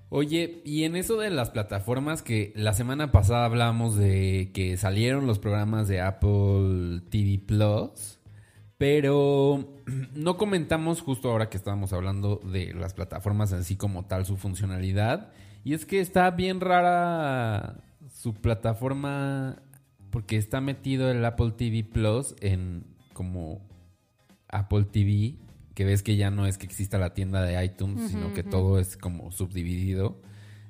Oye, 0.10 0.62
y 0.66 0.84
en 0.84 0.96
eso 0.98 1.18
de 1.18 1.30
las 1.30 1.52
plataformas 1.52 2.22
que 2.22 2.52
la 2.56 2.74
semana 2.74 3.12
pasada 3.12 3.46
hablamos 3.46 3.96
de 3.96 4.52
que 4.54 4.76
salieron 4.76 5.26
los 5.26 5.40
programas 5.40 5.88
de 5.88 6.02
Apple 6.02 7.02
TV 7.10 7.40
Plus, 7.40 8.19
pero 8.80 9.68
no 10.16 10.38
comentamos 10.38 11.02
justo 11.02 11.30
ahora 11.30 11.50
que 11.50 11.58
estábamos 11.58 11.94
hablando 11.94 12.38
de 12.38 12.74
las 12.74 12.96
plataformas 12.96 13.52
en 13.52 13.64
sí 13.64 13.76
como 13.76 14.06
tal, 14.06 14.26
su 14.26 14.38
funcionalidad. 14.38 15.32
Y 15.66 15.74
es 15.74 15.86
que 15.86 16.00
está 16.00 16.32
bien 16.32 16.62
rara 16.62 17.84
su 18.10 18.34
plataforma 18.34 19.62
porque 20.10 20.38
está 20.38 20.62
metido 20.62 21.12
el 21.12 21.24
Apple 21.26 21.52
TV 21.52 21.84
Plus 21.84 22.34
en 22.40 22.86
como 23.14 23.62
Apple 24.48 24.86
TV, 24.86 25.36
que 25.76 25.84
ves 25.84 26.02
que 26.02 26.16
ya 26.16 26.32
no 26.32 26.48
es 26.48 26.58
que 26.58 26.66
exista 26.66 26.98
la 26.98 27.14
tienda 27.14 27.44
de 27.44 27.64
iTunes, 27.64 28.10
sino 28.10 28.34
que 28.34 28.44
todo 28.44 28.80
es 28.80 28.96
como 28.96 29.34
subdividido. 29.34 30.22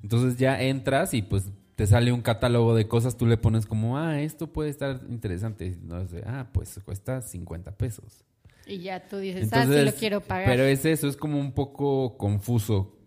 Entonces 0.02 0.38
ya 0.38 0.60
entras 0.60 1.14
y 1.14 1.22
pues 1.22 1.52
te 1.80 1.88
sale 1.88 2.12
un 2.12 2.21
catálogo 2.21 2.76
de 2.76 2.90
cosas, 2.90 3.16
tú 3.16 3.26
le 3.26 3.38
pones 3.38 3.66
como, 3.66 3.98
ah, 3.98 4.19
esto 4.19 4.48
puede 4.52 4.69
estar 4.69 5.00
interesante. 5.07 5.78
No 5.81 6.06
sé, 6.07 6.24
ah, 6.26 6.50
pues 6.52 6.78
cuesta 6.83 7.21
50 7.21 7.71
pesos. 7.78 8.26
Y 8.68 8.80
ya 8.80 9.07
tú 9.07 9.16
dices, 9.16 9.48
ah, 9.54 9.66
sí 9.66 9.86
lo 9.86 9.94
quiero 9.94 10.19
pagar. 10.19 10.45
Pero 10.50 10.64
es 10.66 10.83
eso, 10.83 11.07
es 11.07 11.16
como 11.16 11.40
un 11.40 11.54
poco 11.54 12.18
confuso 12.18 12.98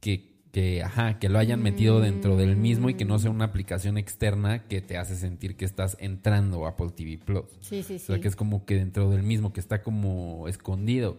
que, 0.00 0.38
que, 0.52 0.82
ajá, 0.82 1.18
que 1.18 1.28
lo 1.28 1.38
hayan 1.38 1.62
metido 1.62 2.00
dentro 2.00 2.38
del 2.38 2.56
mismo 2.56 2.88
y 2.88 2.94
que 2.94 3.04
no 3.04 3.18
sea 3.18 3.30
una 3.30 3.44
aplicación 3.44 3.98
externa 3.98 4.66
que 4.68 4.80
te 4.80 4.96
hace 4.96 5.14
sentir 5.14 5.58
que 5.58 5.66
estás 5.66 5.98
entrando 6.00 6.64
a 6.64 6.70
Apple 6.70 6.88
TV 6.96 7.18
Plus. 7.18 7.44
Sí, 7.60 7.82
sí, 7.82 7.96
O 7.96 7.98
sí. 7.98 8.06
sea, 8.06 8.20
que 8.20 8.28
es 8.28 8.36
como 8.36 8.64
que 8.64 8.76
dentro 8.76 9.10
del 9.10 9.22
mismo, 9.22 9.52
que 9.52 9.60
está 9.60 9.82
como 9.82 10.48
escondido. 10.48 11.18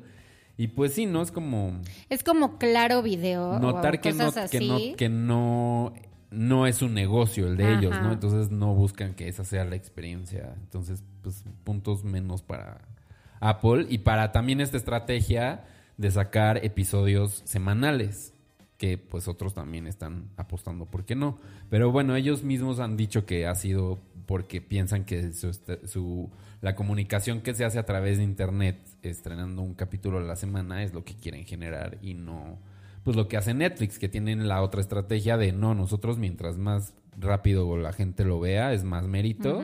Y 0.58 0.69
pues 0.69 0.93
sí, 0.93 1.05
¿no? 1.05 1.22
Es 1.22 1.31
como 1.31 1.79
Es 2.10 2.24
como 2.24 2.58
claro 2.58 3.03
video. 3.03 3.60
notar 3.60 3.96
o 3.96 4.01
que 4.01 4.12
no, 4.12 4.25
cosas 4.25 4.50
que 4.50 4.58
así. 4.58 4.67
no, 4.67 4.96
que 4.98 5.08
no, 5.08 5.93
no 6.31 6.67
es 6.67 6.81
un 6.81 6.93
negocio 6.93 7.48
el 7.48 7.57
de 7.57 7.65
Ajá. 7.65 7.79
ellos, 7.79 8.01
¿no? 8.01 8.12
Entonces 8.13 8.51
no 8.51 8.74
buscan 8.75 9.13
que 9.15 9.27
esa 9.27 9.43
sea 9.43 9.65
la 9.65 9.75
experiencia. 9.75 10.53
Entonces, 10.62 11.03
pues 11.24 11.43
puntos 11.63 12.03
menos 12.03 12.41
para 12.43 12.81
Apple 13.39 13.88
y 13.89 14.00
para 14.00 14.31
también 14.31 14.62
esta 14.62 14.77
estrategia 14.77 15.65
de 15.98 16.12
sacar 16.12 16.63
episodios 16.63 17.41
semanales 17.45 18.33
que 18.77 18.98
pues 18.98 19.27
otros 19.27 19.53
también 19.53 19.88
están 19.88 20.29
apostando, 20.38 20.86
¿por 20.86 21.03
qué 21.03 21.13
no? 21.15 21.38
Pero 21.69 21.91
bueno, 21.91 22.15
ellos 22.15 22.43
mismos 22.43 22.79
han 22.79 22.95
dicho 22.95 23.25
que 23.25 23.45
ha 23.45 23.55
sido 23.55 24.00
porque 24.25 24.62
piensan 24.62 25.03
que 25.03 25.33
su, 25.33 25.50
est- 25.50 25.86
su- 25.86 26.29
la 26.62 26.75
comunicación 26.75 27.41
que 27.41 27.53
se 27.55 27.65
hace 27.65 27.79
a 27.79 27.86
través 27.86 28.17
de 28.19 28.24
internet 28.24 28.77
estrenando 29.01 29.62
un 29.63 29.74
capítulo 29.74 30.19
a 30.19 30.21
la 30.21 30.36
semana 30.38 30.83
es 30.83 30.93
lo 30.93 31.03
que 31.03 31.15
quieren 31.15 31.43
generar 31.45 31.98
y 32.01 32.13
no 32.13 32.57
pues 33.10 33.16
lo 33.18 33.28
que 33.28 33.38
hace 33.38 33.56
Netflix, 33.56 33.98
que 33.98 34.08
tienen 34.08 34.48
la 34.48 34.62
otra 34.62 34.82
estrategia 34.82 35.36
de 35.36 35.51
no, 35.51 35.74
nosotros 35.74 36.20
mientras 36.20 36.60
más 36.60 36.94
rápido 37.18 37.75
la 37.75 37.92
gente 37.92 38.24
lo 38.24 38.39
vea 38.39 38.72
es 38.72 38.84
más 38.84 39.08
mérito 39.08 39.63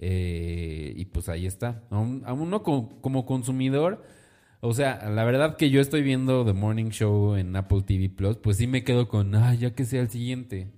Eh, 0.00 0.92
y 0.96 1.06
pues 1.06 1.28
ahí 1.28 1.44
está. 1.44 1.82
A, 1.90 1.98
un- 1.98 2.22
a 2.24 2.32
uno 2.32 2.62
co- 2.62 2.88
como 3.00 3.26
consumidor, 3.26 4.04
o 4.60 4.72
sea, 4.72 5.10
la 5.10 5.24
verdad 5.24 5.56
que 5.56 5.70
yo 5.70 5.80
estoy 5.80 6.02
viendo 6.02 6.44
The 6.44 6.52
Morning 6.52 6.90
Show 6.90 7.34
en 7.34 7.56
Apple 7.56 7.82
TV 7.82 8.08
Plus, 8.08 8.36
pues 8.36 8.58
sí 8.58 8.68
me 8.68 8.84
quedo 8.84 9.08
con, 9.08 9.34
ay, 9.34 9.58
ya 9.58 9.74
que 9.74 9.84
sea 9.84 10.00
el 10.00 10.08
siguiente. 10.08 10.68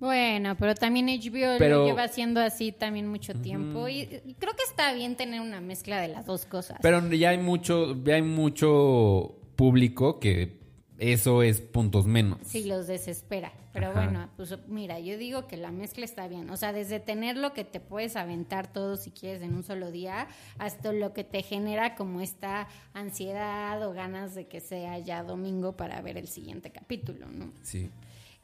Bueno, 0.00 0.56
pero 0.58 0.74
también 0.74 1.08
HBO 1.08 1.58
Pero- 1.58 1.80
lo 1.80 1.86
lleva 1.86 2.04
haciendo 2.04 2.40
así 2.40 2.72
también 2.72 3.08
mucho 3.08 3.34
tiempo 3.34 3.88
y, 3.88 4.08
y 4.24 4.34
creo 4.38 4.54
que 4.56 4.62
está 4.66 4.94
bien 4.94 5.16
tener 5.16 5.42
una 5.42 5.60
mezcla 5.60 6.00
de 6.00 6.08
las 6.08 6.24
dos 6.24 6.46
cosas. 6.46 6.78
Pero 6.80 7.06
ya 7.12 7.28
hay 7.30 7.38
mucho, 7.38 7.94
ya 8.04 8.14
hay 8.14 8.22
mucho 8.22 9.34
público 9.56 10.20
que 10.20 10.57
eso 10.98 11.42
es 11.42 11.60
puntos 11.60 12.06
menos. 12.06 12.38
Sí, 12.44 12.64
los 12.64 12.86
desespera. 12.86 13.52
Pero 13.72 13.90
Ajá. 13.90 14.02
bueno, 14.04 14.28
pues 14.36 14.54
mira, 14.66 14.98
yo 14.98 15.16
digo 15.16 15.46
que 15.46 15.56
la 15.56 15.70
mezcla 15.70 16.04
está 16.04 16.26
bien. 16.26 16.50
O 16.50 16.56
sea, 16.56 16.72
desde 16.72 16.98
tener 17.00 17.36
lo 17.36 17.52
que 17.54 17.64
te 17.64 17.78
puedes 17.80 18.16
aventar 18.16 18.72
todo 18.72 18.96
si 18.96 19.10
quieres 19.12 19.40
en 19.42 19.54
un 19.54 19.62
solo 19.62 19.92
día, 19.92 20.26
hasta 20.58 20.92
lo 20.92 21.12
que 21.12 21.22
te 21.22 21.42
genera 21.42 21.94
como 21.94 22.20
esta 22.20 22.66
ansiedad 22.94 23.80
o 23.86 23.92
ganas 23.92 24.34
de 24.34 24.46
que 24.46 24.60
sea 24.60 24.98
ya 24.98 25.22
domingo 25.22 25.76
para 25.76 26.00
ver 26.02 26.16
el 26.18 26.26
siguiente 26.28 26.70
capítulo, 26.70 27.26
¿no? 27.26 27.52
Sí. 27.62 27.90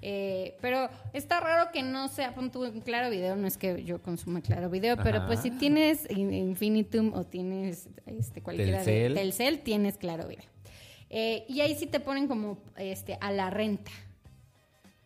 Eh, 0.07 0.57
pero 0.61 0.91
está 1.15 1.41
raro 1.41 1.71
que 1.73 1.83
no 1.83 2.09
sea 2.09 2.35
pon 2.35 2.53
en 2.55 2.81
claro 2.83 3.09
video, 3.11 3.37
no 3.37 3.47
es 3.47 3.57
que 3.57 3.85
yo 3.85 4.03
consuma 4.03 4.43
claro 4.43 4.69
video, 4.69 4.97
pero 5.03 5.27
pues 5.27 5.41
si 5.41 5.51
tienes 5.51 6.09
In- 6.11 6.35
Infinitum 6.35 7.15
o 7.15 7.25
tienes 7.25 7.89
este 8.07 8.43
cualquiera 8.43 8.83
Telcel. 8.85 9.15
de 9.15 9.21
Telcel, 9.21 9.61
tienes 9.61 9.97
claro 9.97 10.29
video. 10.29 10.45
Eh, 11.11 11.45
y 11.49 11.61
ahí 11.61 11.75
sí 11.75 11.87
te 11.87 12.01
ponen 12.01 12.29
como 12.29 12.59
este 12.77 13.19
a 13.21 13.31
la 13.31 13.51
renta. 13.51 13.91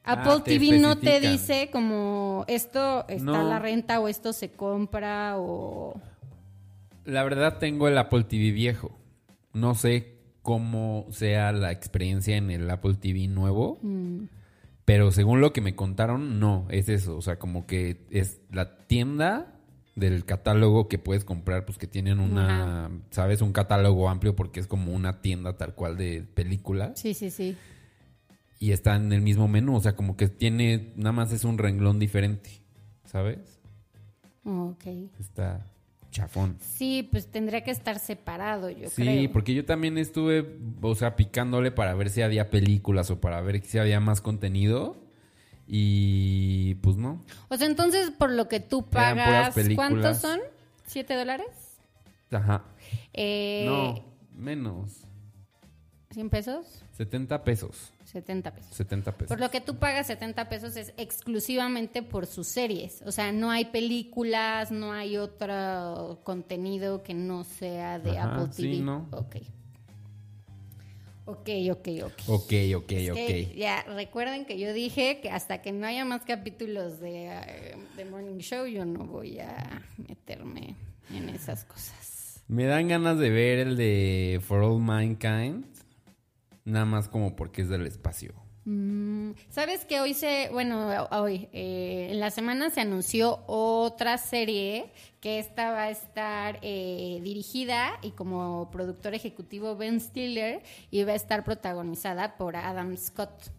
Ah, 0.05 0.13
Apple 0.13 0.43
te 0.45 0.59
TV 0.59 0.79
no 0.79 0.97
te 0.97 1.21
dice 1.21 1.69
como 1.71 2.45
esto 2.49 3.07
está 3.09 3.41
a 3.41 3.45
la 3.45 3.59
renta 3.59 4.01
o 4.01 4.09
esto 4.09 4.33
se 4.33 4.51
compra 4.51 5.35
o 5.37 6.01
La 7.05 7.25
verdad 7.25 7.59
tengo 7.59 7.89
el 7.89 7.99
Apple 7.99 8.25
TV 8.25 8.53
viejo. 8.53 8.97
No 9.53 9.75
sé 9.75 10.19
cómo 10.43 11.07
sea 11.11 11.53
la 11.53 11.73
experiencia 11.73 12.37
en 12.37 12.51
el 12.51 12.71
Apple 12.71 12.95
TV 12.95 13.29
nuevo. 13.29 13.79
Mm. 13.83 14.29
Pero 14.87 15.11
según 15.11 15.43
lo 15.43 15.53
que 15.53 15.61
me 15.61 15.77
contaron, 15.77 16.41
no, 16.41 16.67
es 16.71 16.89
eso. 16.89 17.19
O 17.19 17.21
sea, 17.21 17.39
como 17.39 17.67
que 17.67 18.07
es 18.11 18.41
la 18.51 18.79
tienda 18.87 19.58
del 19.99 20.25
catálogo 20.25 20.89
que 20.89 20.99
puedes 20.99 21.25
comprar, 21.25 21.65
pues 21.65 21.79
que 21.79 21.87
tienen 21.87 22.21
una, 22.21 22.91
¿sabes? 23.11 23.43
Un 23.43 23.53
catálogo 23.53 24.09
amplio 24.09 24.35
porque 24.37 24.61
es 24.61 24.67
como 24.67 24.93
una 24.93 25.21
tienda 25.21 25.57
tal 25.57 25.75
cual 25.75 25.97
de 25.97 26.23
películas. 26.23 26.99
sí, 26.99 27.15
sí, 27.15 27.31
sí. 27.31 27.57
Y 28.61 28.73
está 28.73 28.97
en 28.97 29.13
el 29.13 29.21
mismo 29.23 29.47
menú. 29.47 29.77
O 29.77 29.81
sea, 29.81 29.95
como 29.95 30.17
que 30.17 30.29
tiene, 30.29 30.93
nada 30.97 31.13
más 31.13 31.33
es 31.33 31.45
un 31.45 31.59
renglón 31.59 31.99
diferente, 32.01 32.51
¿sabes? 33.05 33.61
Ok. 34.45 34.85
Está 35.21 35.65
chafón. 36.11 36.57
Sí, 36.59 37.07
pues 37.11 37.27
tendría 37.31 37.63
que 37.63 37.71
estar 37.71 37.99
separado, 37.99 38.71
yo 38.71 38.89
Sí, 38.89 39.03
creo. 39.03 39.33
porque 39.33 39.55
yo 39.55 39.65
también 39.65 39.97
estuve, 39.99 40.59
o 40.81 40.95
sea, 40.95 41.15
picándole 41.17 41.71
para 41.71 41.95
ver 41.95 42.11
si 42.11 42.23
había 42.23 42.51
películas 42.51 43.11
o 43.11 43.21
para 43.21 43.41
ver 43.43 43.63
si 43.65 43.79
había 43.79 44.01
más 44.01 44.21
contenido. 44.21 44.97
Y 45.71 46.77
pues 46.77 46.97
no. 46.97 47.23
O 47.49 47.57
sea, 47.57 47.67
entonces 47.67 48.11
por 48.11 48.31
lo 48.31 48.49
que 48.49 48.59
tú 48.59 48.89
pagas. 48.89 49.55
¿cuántos 49.75 50.17
son? 50.17 50.41
¿Siete 50.87 51.15
dólares? 51.15 51.47
Ajá. 52.31 52.65
Eh, 53.13 53.65
No, 53.67 54.03
menos. 54.35 55.03
¿100 56.15 56.31
pesos? 56.31 56.83
70 56.97 57.45
pesos. 57.45 57.93
70 58.07 58.55
pesos. 58.55 58.75
70 58.75 59.13
pesos. 59.13 59.29
Por 59.29 59.41
lo 59.41 59.51
que 59.51 59.61
tú 59.61 59.77
pagas 59.77 60.07
70 60.07 60.49
pesos 60.49 60.75
es 60.77 60.95
exclusivamente 60.97 62.03
por 62.03 62.25
sus 62.27 62.47
series. 62.47 63.03
O 63.03 63.13
sea, 63.13 63.31
no 63.31 63.51
hay 63.51 63.67
películas, 63.67 64.71
no 64.73 64.93
hay 64.93 65.19
otro 65.19 66.19
contenido 66.25 67.03
que 67.03 67.13
no 67.13 67.45
sea 67.45 67.99
de 67.99 68.19
Ajá, 68.19 68.33
Apple 68.37 68.49
TV. 68.57 68.75
sí, 68.77 68.81
¿no? 68.81 69.07
Ok. 69.13 69.37
Ok, 71.31 71.51
ok, 71.71 71.89
ok. 72.05 72.13
Ok, 72.29 72.53
ok, 72.75 72.93
Es 72.93 73.11
ok. 73.11 73.55
ya, 73.55 73.83
recuerden 73.83 74.47
que 74.47 74.59
yo 74.59 74.73
dije 74.73 75.21
que 75.21 75.29
hasta 75.29 75.61
que 75.61 75.73
no 75.73 75.87
haya 75.87 76.07
más 76.07 76.23
capítulos 76.25 77.01
de, 77.01 77.27
eh, 77.27 77.77
de 77.99 78.05
Morning 78.07 78.39
Show, 78.39 78.67
yo 78.67 78.87
no 78.87 79.05
voy 79.05 79.39
a 79.39 79.83
meterme 80.09 80.75
en 81.15 81.29
esas 81.29 81.67
cosas. 81.67 82.43
Me 82.49 82.65
dan 82.65 82.89
ganas 82.89 83.19
de 83.19 83.29
ver 83.29 83.59
el 83.59 83.77
de 83.77 84.41
For 84.43 84.63
All 84.63 84.81
Mankind. 84.81 85.67
Nada 86.65 86.87
más 86.87 87.11
como 87.11 87.37
porque 87.37 87.61
es 87.61 87.69
del 87.69 87.87
espacio. 87.87 88.33
Mm, 88.71 89.31
¿Sabes 89.49 89.87
que 89.87 89.99
hoy 89.99 90.13
se, 90.13 90.51
bueno, 90.53 91.09
hoy, 91.11 91.49
eh, 91.55 92.09
en 92.11 92.21
la 92.21 92.31
semana 92.31 92.69
se 92.69 92.83
anunció 92.83 93.43
otra 93.47 94.19
serie 94.19 94.93
que 95.23 95.39
esta 95.39 95.71
va 95.71 95.85
a 95.85 95.91
estar 95.91 96.59
eh, 96.61 97.19
dirigida 97.23 97.99
y 98.03 98.11
como 98.11 98.71
productor 98.71 99.15
ejecutivo 99.15 99.75
Ben 99.75 100.03
Stiller 100.03 100.63
y 100.91 101.03
va 101.05 101.13
a 101.13 101.15
estar 101.15 101.45
protagonizada 101.45 102.37
por 102.37 102.57
Adam 102.57 102.95
Scott 102.99 103.51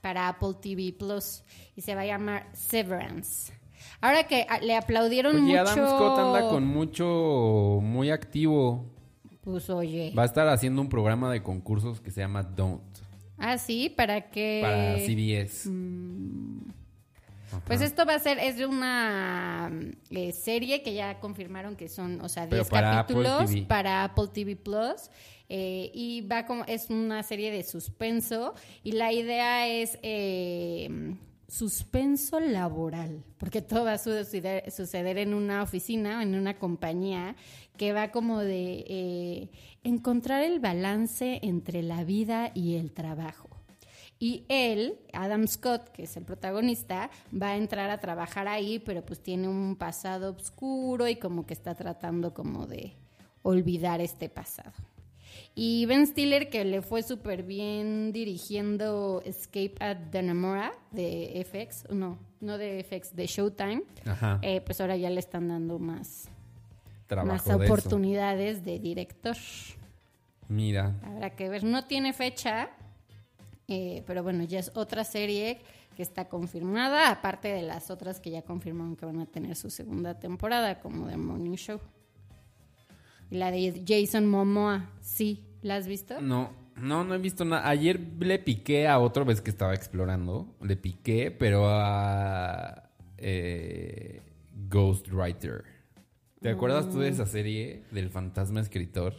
para 0.00 0.28
Apple 0.28 0.54
TV 0.58 0.94
Plus 0.98 1.42
y 1.76 1.82
se 1.82 1.94
va 1.94 2.00
a 2.00 2.06
llamar 2.06 2.48
Severance. 2.54 3.52
Ahora 4.00 4.24
que 4.24 4.46
ah, 4.48 4.58
le 4.60 4.74
aplaudieron 4.74 5.36
Oye, 5.36 5.42
mucho. 5.58 5.60
Adam 5.60 5.86
Scott 5.86 6.18
anda 6.18 6.48
con 6.48 6.66
mucho, 6.66 7.80
muy 7.82 8.10
activo. 8.10 8.86
Pues 9.42 9.68
oye. 9.68 10.14
Va 10.16 10.22
a 10.22 10.26
estar 10.26 10.48
haciendo 10.48 10.80
un 10.80 10.88
programa 10.88 11.30
de 11.30 11.42
concursos 11.42 12.00
que 12.00 12.10
se 12.10 12.22
llama 12.22 12.42
Don't. 12.42 12.89
Ah, 13.40 13.58
sí, 13.58 13.88
para 13.88 14.30
que. 14.30 14.60
Para 14.62 14.98
CBS. 14.98 15.70
Pues 17.66 17.80
Ajá. 17.80 17.86
esto 17.86 18.06
va 18.06 18.14
a 18.14 18.18
ser, 18.20 18.38
es 18.38 18.56
de 18.58 18.66
una 18.66 19.70
eh, 20.10 20.32
serie 20.32 20.82
que 20.82 20.94
ya 20.94 21.18
confirmaron 21.18 21.74
que 21.74 21.88
son, 21.88 22.20
o 22.20 22.28
sea, 22.28 22.44
Pero 22.44 22.62
10 22.62 22.68
para 22.68 23.00
Apple 23.00 23.16
capítulos 23.24 23.66
para 23.66 24.04
Apple 24.04 24.28
TV 24.32 24.54
Plus. 24.54 25.10
eh, 25.48 25.90
y 25.92 26.20
va 26.20 26.46
como, 26.46 26.64
es 26.66 26.90
una 26.90 27.22
serie 27.24 27.50
de 27.50 27.64
suspenso. 27.64 28.54
Y 28.84 28.92
la 28.92 29.12
idea 29.12 29.66
es 29.66 29.98
eh, 30.02 31.16
suspenso 31.48 32.38
laboral. 32.38 33.24
Porque 33.38 33.62
todo 33.62 33.84
va 33.84 33.94
a 33.94 33.98
suceder, 33.98 34.70
suceder 34.70 35.18
en 35.18 35.34
una 35.34 35.62
oficina, 35.62 36.22
en 36.22 36.36
una 36.36 36.56
compañía, 36.56 37.34
que 37.80 37.94
va 37.94 38.10
como 38.10 38.40
de 38.40 38.84
eh, 38.88 39.50
encontrar 39.84 40.42
el 40.42 40.60
balance 40.60 41.40
entre 41.42 41.82
la 41.82 42.04
vida 42.04 42.50
y 42.54 42.74
el 42.74 42.92
trabajo. 42.92 43.48
Y 44.18 44.44
él, 44.50 44.98
Adam 45.14 45.48
Scott, 45.48 45.88
que 45.88 46.02
es 46.02 46.14
el 46.18 46.26
protagonista, 46.26 47.08
va 47.32 47.52
a 47.52 47.56
entrar 47.56 47.88
a 47.88 47.98
trabajar 47.98 48.48
ahí, 48.48 48.80
pero 48.80 49.02
pues 49.02 49.22
tiene 49.22 49.48
un 49.48 49.76
pasado 49.76 50.36
oscuro 50.38 51.08
y 51.08 51.16
como 51.16 51.46
que 51.46 51.54
está 51.54 51.74
tratando 51.74 52.34
como 52.34 52.66
de 52.66 52.92
olvidar 53.40 54.02
este 54.02 54.28
pasado. 54.28 54.74
Y 55.54 55.86
Ben 55.86 56.06
Stiller, 56.06 56.50
que 56.50 56.66
le 56.66 56.82
fue 56.82 57.02
súper 57.02 57.44
bien 57.44 58.12
dirigiendo 58.12 59.22
Escape 59.24 59.76
at 59.80 59.96
Dannemora 60.12 60.74
de 60.90 61.46
FX, 61.50 61.90
no, 61.90 62.18
no 62.42 62.58
de 62.58 62.84
FX, 62.84 63.16
de 63.16 63.26
Showtime, 63.26 63.84
eh, 64.42 64.60
pues 64.60 64.82
ahora 64.82 64.98
ya 64.98 65.08
le 65.08 65.20
están 65.20 65.48
dando 65.48 65.78
más, 65.78 66.28
Trabajo 67.10 67.32
más 67.32 67.44
de 67.44 67.64
eso. 67.64 67.74
oportunidades 67.74 68.64
de 68.64 68.78
director. 68.78 69.36
Mira. 70.46 70.94
Habrá 71.02 71.30
que 71.30 71.48
ver. 71.48 71.64
No 71.64 71.84
tiene 71.84 72.12
fecha, 72.12 72.70
eh, 73.66 74.04
pero 74.06 74.22
bueno, 74.22 74.44
ya 74.44 74.60
es 74.60 74.70
otra 74.76 75.02
serie 75.02 75.58
que 75.96 76.04
está 76.04 76.28
confirmada, 76.28 77.10
aparte 77.10 77.48
de 77.48 77.62
las 77.62 77.90
otras 77.90 78.20
que 78.20 78.30
ya 78.30 78.42
confirmaron 78.42 78.94
que 78.94 79.06
van 79.06 79.18
a 79.18 79.26
tener 79.26 79.56
su 79.56 79.70
segunda 79.70 80.20
temporada, 80.20 80.78
como 80.78 81.08
The 81.08 81.16
Morning 81.16 81.56
Show. 81.56 81.80
Y 83.28 83.38
la 83.38 83.50
de 83.50 83.82
Jason 83.84 84.26
Momoa, 84.28 84.88
sí, 85.00 85.44
¿la 85.62 85.74
has 85.74 85.88
visto? 85.88 86.20
No, 86.20 86.52
no, 86.76 87.02
no 87.02 87.12
he 87.16 87.18
visto 87.18 87.44
nada. 87.44 87.68
Ayer 87.68 87.98
le 88.20 88.38
piqué 88.38 88.86
a 88.86 89.00
otra 89.00 89.24
vez 89.24 89.40
que 89.40 89.50
estaba 89.50 89.74
explorando. 89.74 90.54
Le 90.62 90.76
piqué, 90.76 91.32
pero 91.32 91.68
a 91.68 92.88
eh, 93.18 94.22
Ghostwriter. 94.68 95.69
¿Te 96.40 96.48
acuerdas 96.48 96.90
tú 96.90 97.00
de 97.00 97.08
esa 97.08 97.26
serie 97.26 97.82
del 97.90 98.08
fantasma 98.10 98.60
escritor? 98.60 99.14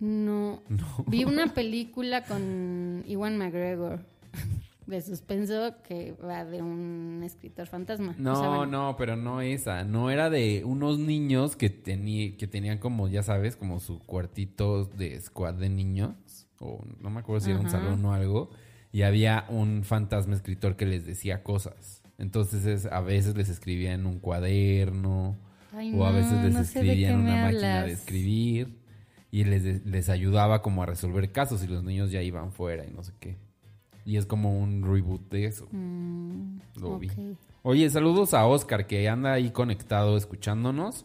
No. 0.00 0.62
Vi 1.06 1.24
una 1.24 1.46
película 1.54 2.24
con 2.24 3.04
Iwan 3.06 3.38
McGregor 3.38 4.00
de 4.86 5.00
suspenso 5.00 5.76
que 5.86 6.12
va 6.12 6.44
de 6.44 6.60
un 6.60 7.22
escritor 7.24 7.66
fantasma. 7.68 8.14
No, 8.18 8.32
O 8.32 8.36
sea, 8.36 8.48
bueno, 8.48 8.66
no, 8.66 8.96
pero 8.96 9.14
no 9.16 9.40
esa. 9.40 9.84
No 9.84 10.10
era 10.10 10.28
de 10.28 10.62
unos 10.64 10.98
niños 10.98 11.54
que, 11.56 11.72
que 12.36 12.46
tenían 12.48 12.78
como, 12.78 13.06
ya 13.08 13.22
sabes, 13.22 13.54
como 13.56 13.78
su 13.78 14.00
cuartito 14.00 14.84
de 14.86 15.20
squad 15.20 15.54
de 15.54 15.68
niños. 15.68 16.14
O 16.58 16.84
no 17.00 17.10
me 17.10 17.20
acuerdo 17.20 17.44
si 17.44 17.50
era 17.52 17.60
un 17.60 17.70
salón 17.70 18.04
o 18.04 18.12
algo. 18.12 18.50
Y 18.92 19.02
había 19.02 19.46
un 19.48 19.84
fantasma 19.84 20.34
escritor 20.34 20.76
que 20.76 20.86
les 20.86 21.06
decía 21.06 21.44
cosas. 21.44 22.02
Entonces 22.18 22.66
es- 22.66 22.86
a 22.86 23.00
veces 23.00 23.36
les 23.36 23.48
escribía 23.48 23.92
en 23.92 24.04
un 24.06 24.18
cuaderno. 24.18 25.36
Ay, 25.74 25.92
o 25.94 26.04
a 26.06 26.10
no, 26.10 26.16
veces 26.16 26.32
les 26.44 26.54
no 26.54 26.64
sé 26.64 26.80
de 26.82 26.92
escribía 26.92 27.10
en 27.10 27.16
qué 27.18 27.22
me 27.24 27.32
una 27.32 27.42
máquina 27.42 27.60
de 27.68 27.78
hablas. 27.78 27.98
escribir. 27.98 28.78
Y 29.30 29.44
les, 29.44 29.84
les 29.84 30.08
ayudaba 30.10 30.62
como 30.62 30.82
a 30.82 30.86
resolver 30.86 31.32
casos 31.32 31.64
y 31.64 31.66
los 31.66 31.82
niños 31.82 32.12
ya 32.12 32.22
iban 32.22 32.52
fuera 32.52 32.84
y 32.86 32.90
no 32.92 33.02
sé 33.02 33.12
qué. 33.18 33.36
Y 34.06 34.16
es 34.16 34.26
como 34.26 34.60
un 34.60 34.82
reboot 34.84 35.28
de 35.30 35.46
eso. 35.46 35.66
Mm, 35.72 36.58
Lo 36.76 36.98
vi. 36.98 37.08
ok. 37.08 37.14
Oye, 37.62 37.88
saludos 37.90 38.32
a 38.34 38.46
Oscar 38.46 38.86
que 38.86 39.08
anda 39.08 39.32
ahí 39.32 39.50
conectado 39.50 40.16
escuchándonos 40.16 41.04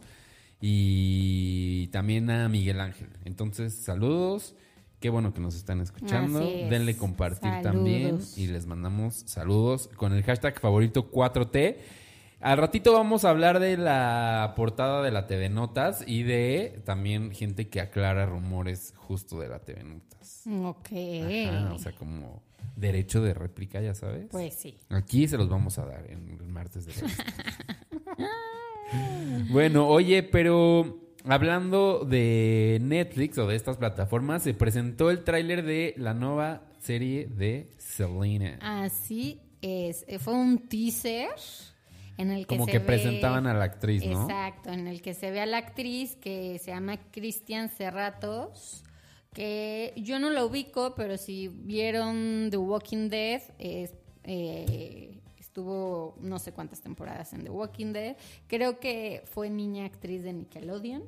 y 0.60 1.88
también 1.88 2.30
a 2.30 2.48
Miguel 2.48 2.80
Ángel. 2.80 3.08
Entonces, 3.24 3.74
saludos. 3.74 4.54
Qué 5.00 5.08
bueno 5.08 5.32
que 5.32 5.40
nos 5.40 5.54
están 5.56 5.80
escuchando. 5.80 6.40
Es. 6.42 6.68
Denle 6.70 6.94
compartir 6.96 7.50
Saludos. 7.50 7.62
también 7.62 8.18
y 8.36 8.46
les 8.48 8.66
mandamos 8.66 9.22
saludos 9.26 9.88
con 9.96 10.12
el 10.12 10.22
hashtag 10.22 10.60
favorito 10.60 11.10
4T. 11.10 11.76
Al 12.40 12.56
ratito 12.56 12.94
vamos 12.94 13.26
a 13.26 13.30
hablar 13.30 13.60
de 13.60 13.76
la 13.76 14.54
portada 14.56 15.02
de 15.02 15.10
la 15.10 15.26
TV 15.26 15.50
Notas 15.50 16.02
y 16.06 16.22
de 16.22 16.80
también 16.86 17.32
gente 17.32 17.68
que 17.68 17.82
aclara 17.82 18.24
rumores 18.24 18.94
justo 18.96 19.38
de 19.38 19.48
la 19.48 19.58
TV 19.58 19.84
Notas. 19.84 20.44
Ok. 20.46 20.88
Ajá, 21.48 21.74
o 21.74 21.78
sea, 21.78 21.92
como 21.92 22.42
derecho 22.76 23.22
de 23.22 23.34
réplica, 23.34 23.82
ya 23.82 23.94
sabes. 23.94 24.28
Pues 24.30 24.54
sí. 24.54 24.78
Aquí 24.88 25.28
se 25.28 25.36
los 25.36 25.50
vamos 25.50 25.78
a 25.78 25.84
dar 25.84 26.10
en 26.10 26.38
el 26.40 26.48
martes 26.48 26.86
de 26.86 26.92
bueno, 29.50 29.86
oye, 29.86 30.22
pero 30.22 30.98
hablando 31.24 32.06
de 32.06 32.78
Netflix 32.80 33.36
o 33.36 33.46
de 33.46 33.56
estas 33.56 33.76
plataformas, 33.76 34.44
se 34.44 34.54
presentó 34.54 35.10
el 35.10 35.24
tráiler 35.24 35.62
de 35.62 35.92
la 35.98 36.14
nueva 36.14 36.62
serie 36.78 37.26
de 37.26 37.68
Selena. 37.76 38.58
Así 38.62 39.42
es. 39.60 40.06
Eh, 40.08 40.18
Fue 40.18 40.32
un 40.32 40.68
teaser 40.68 41.28
en 42.20 42.30
el 42.30 42.46
que 42.46 42.54
Como 42.56 42.66
se 42.66 42.72
que 42.72 42.78
ve- 42.78 42.84
presentaban 42.84 43.46
a 43.46 43.54
la 43.54 43.64
actriz, 43.64 44.04
¿no? 44.06 44.22
Exacto, 44.22 44.70
en 44.70 44.86
el 44.88 45.00
que 45.02 45.14
se 45.14 45.30
ve 45.30 45.40
a 45.40 45.46
la 45.46 45.58
actriz 45.58 46.16
que 46.16 46.58
se 46.58 46.70
llama 46.70 46.98
Cristian 47.10 47.68
Cerratos, 47.70 48.84
que 49.32 49.92
yo 49.96 50.18
no 50.18 50.30
la 50.30 50.44
ubico, 50.44 50.94
pero 50.96 51.16
si 51.16 51.48
vieron 51.48 52.48
The 52.50 52.56
Walking 52.56 53.08
Dead, 53.08 53.42
es- 53.58 53.94
eh, 54.24 55.18
estuvo 55.38 56.14
no 56.20 56.38
sé 56.38 56.52
cuántas 56.52 56.80
temporadas 56.80 57.32
en 57.32 57.42
The 57.44 57.50
Walking 57.50 57.92
Dead, 57.92 58.16
creo 58.46 58.78
que 58.80 59.22
fue 59.32 59.50
niña 59.50 59.84
actriz 59.86 60.22
de 60.22 60.32
Nickelodeon. 60.32 61.02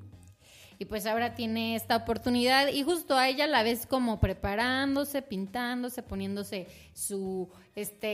Y 0.83 0.85
pues 0.85 1.07
ahora 1.07 1.37
tiene 1.37 1.77
esta 1.77 1.95
oportunidad 1.95 2.67
y 2.67 2.83
justo 2.83 3.17
a 3.17 3.29
ella 3.29 3.47
la 3.47 3.63
ves 3.63 3.87
como 3.87 4.19
preparándose, 4.19 5.23
pintándose, 5.23 6.03
poniéndose 6.03 6.67
su 6.93 7.49
este 7.77 8.09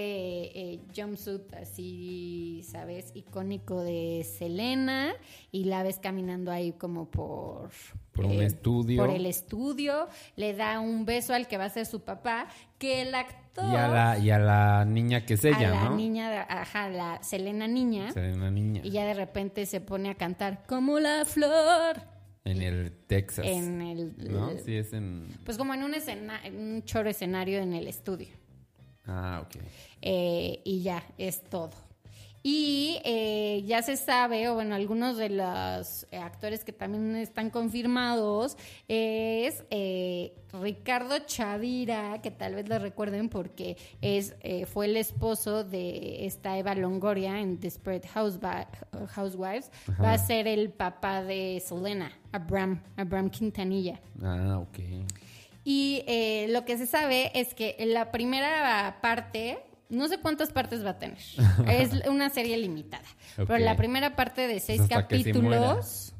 eh, 0.74 0.80
jumpsuit 0.94 1.54
así, 1.54 2.62
¿sabes? 2.70 3.12
Icónico 3.14 3.80
de 3.80 4.22
Selena 4.36 5.14
y 5.50 5.64
la 5.64 5.82
ves 5.82 5.98
caminando 5.98 6.52
ahí 6.52 6.72
como 6.72 7.06
por... 7.10 7.70
Por 8.12 8.26
un 8.26 8.42
estudio. 8.42 9.02
Por 9.02 9.14
el 9.16 9.24
estudio, 9.24 10.06
le 10.36 10.52
da 10.52 10.78
un 10.80 11.06
beso 11.06 11.32
al 11.32 11.48
que 11.48 11.56
va 11.56 11.64
a 11.64 11.70
ser 11.70 11.86
su 11.86 12.00
papá, 12.02 12.48
que 12.76 13.00
el 13.00 13.14
actor... 13.14 13.64
Y 13.72 13.76
a 13.76 13.88
la, 13.88 14.18
y 14.18 14.30
a 14.30 14.38
la 14.38 14.84
niña 14.84 15.24
que 15.24 15.34
es 15.34 15.44
ella, 15.46 15.70
a 15.70 15.84
la 15.84 15.84
¿no? 15.84 15.96
niña, 15.96 16.28
de- 16.30 16.36
ajá, 16.36 16.90
la 16.90 17.22
Selena 17.22 17.66
niña. 17.66 18.12
Selena 18.12 18.50
niña. 18.50 18.82
Y 18.84 18.90
ya 18.90 19.06
de 19.06 19.14
repente 19.14 19.64
se 19.64 19.80
pone 19.80 20.10
a 20.10 20.16
cantar 20.16 20.64
como 20.66 21.00
la 21.00 21.24
flor. 21.24 22.17
En 22.48 22.62
el 22.62 22.92
Texas. 23.06 23.44
En 23.46 23.80
el. 23.82 24.14
¿No? 24.30 24.50
Sí, 24.64 24.76
es 24.76 24.92
en... 24.92 25.28
Pues 25.44 25.58
como 25.58 25.74
en 25.74 25.82
un, 25.82 25.94
escena, 25.94 26.40
en 26.44 26.56
un 26.56 26.82
choro 26.84 27.10
escenario 27.10 27.58
en 27.58 27.74
el 27.74 27.86
estudio. 27.86 28.28
Ah, 29.06 29.44
ok. 29.44 29.62
Eh, 30.02 30.60
y 30.64 30.82
ya, 30.82 31.02
es 31.18 31.42
todo. 31.42 31.87
Y 32.50 32.98
eh, 33.04 33.62
ya 33.66 33.82
se 33.82 33.98
sabe, 33.98 34.48
o 34.48 34.54
bueno, 34.54 34.74
algunos 34.74 35.18
de 35.18 35.28
los 35.28 36.06
eh, 36.10 36.16
actores 36.16 36.64
que 36.64 36.72
también 36.72 37.14
están 37.16 37.50
confirmados 37.50 38.56
es 38.88 39.64
eh, 39.68 40.32
Ricardo 40.54 41.18
Chavira, 41.26 42.22
que 42.22 42.30
tal 42.30 42.54
vez 42.54 42.66
lo 42.66 42.78
recuerden 42.78 43.28
porque 43.28 43.76
es 44.00 44.34
eh, 44.40 44.64
fue 44.64 44.86
el 44.86 44.96
esposo 44.96 45.62
de 45.62 46.24
esta 46.24 46.56
Eva 46.56 46.74
Longoria 46.74 47.38
en 47.38 47.60
Desperate 47.60 48.08
Housewi- 48.08 48.66
Housewives. 49.14 49.70
Va 50.02 50.14
a 50.14 50.18
ser 50.18 50.48
el 50.48 50.70
papá 50.70 51.22
de 51.22 51.62
Selena, 51.62 52.10
Abraham, 52.32 52.80
Abraham 52.96 53.28
Quintanilla. 53.28 54.00
Ah, 54.22 54.58
ok. 54.58 54.78
Y 55.64 56.02
lo 56.48 56.64
que 56.64 56.78
se 56.78 56.86
sabe 56.86 57.30
es 57.38 57.52
que 57.52 57.76
en 57.78 57.92
la 57.92 58.10
primera 58.10 59.00
parte, 59.02 59.58
no 59.88 60.08
sé 60.08 60.18
cuántas 60.18 60.50
partes 60.50 60.84
va 60.84 60.90
a 60.90 60.98
tener. 60.98 61.18
es 61.68 61.92
una 62.08 62.30
serie 62.30 62.56
limitada. 62.58 63.04
Pero 63.36 63.58
la 63.58 63.76
primera 63.76 64.16
parte 64.16 64.46
de 64.46 64.60
seis 64.60 64.80
hasta 64.80 64.96
se 64.96 65.00
capítulos 65.02 66.14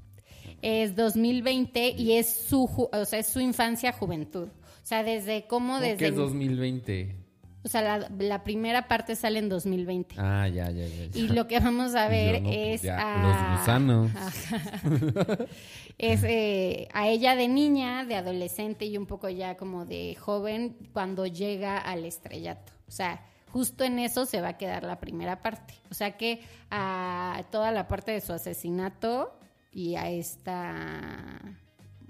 es 0.63 0.97
2020 0.97 1.91
y 1.91 2.13
es 2.13 2.45
su, 2.49 2.65
o 2.65 3.05
sea, 3.05 3.19
es 3.19 3.27
su 3.27 3.41
infancia, 3.41 3.93
juventud. 3.93 4.49
O 4.49 4.87
sea, 4.89 5.03
desde 5.03 5.47
cómo 5.47 5.75
¿Cómo 5.75 5.81
que 5.81 5.95
desde... 5.95 6.09
es 6.09 6.17
2020? 6.17 7.17
O 7.65 7.69
sea, 7.69 7.83
la, 7.83 8.11
la 8.19 8.45
primera 8.45 8.89
parte 8.89 9.17
sale 9.17 9.41
en 9.41 9.49
2020. 9.49 10.15
Ah, 10.17 10.49
ya, 10.49 10.71
ya, 10.71 10.87
ya. 10.87 11.07
ya. 11.07 11.19
Y 11.19 11.29
lo 11.29 11.47
que 11.49 11.59
vamos 11.59 11.95
a 11.95 12.09
ver 12.09 12.41
no, 12.41 12.49
pues 12.49 12.77
es 12.77 12.83
ya, 12.83 12.97
a... 12.99 13.23
Los 13.23 13.61
gusanos. 13.61 14.11
es 15.99 16.23
eh, 16.25 16.89
a 16.95 17.09
ella 17.09 17.37
de 17.37 17.49
niña, 17.49 18.05
de 18.05 18.15
adolescente 18.15 18.87
y 18.87 18.97
un 18.97 19.07
poco 19.07 19.29
ya 19.29 19.57
como 19.57 19.85
de 19.85 20.15
joven 20.15 20.77
cuando 20.93 21.27
llega 21.27 21.77
al 21.77 22.05
estrellato. 22.05 22.73
O 22.87 22.91
sea, 22.91 23.21
justo 23.53 23.85
en 23.85 23.99
eso 23.99 24.27
se 24.27 24.41
va 24.41 24.49
a 24.49 24.57
quedar 24.57 24.85
la 24.85 25.01
primera 25.01 25.43
parte. 25.43 25.75
O 25.91 25.95
sea 25.95 26.17
que 26.17 26.41
a 26.71 27.43
toda 27.51 27.73
la 27.73 27.89
parte 27.89 28.13
de 28.13 28.21
su 28.21 28.33
asesinato 28.33 29.39
y 29.73 29.97
a 29.97 30.11
esta 30.11 31.39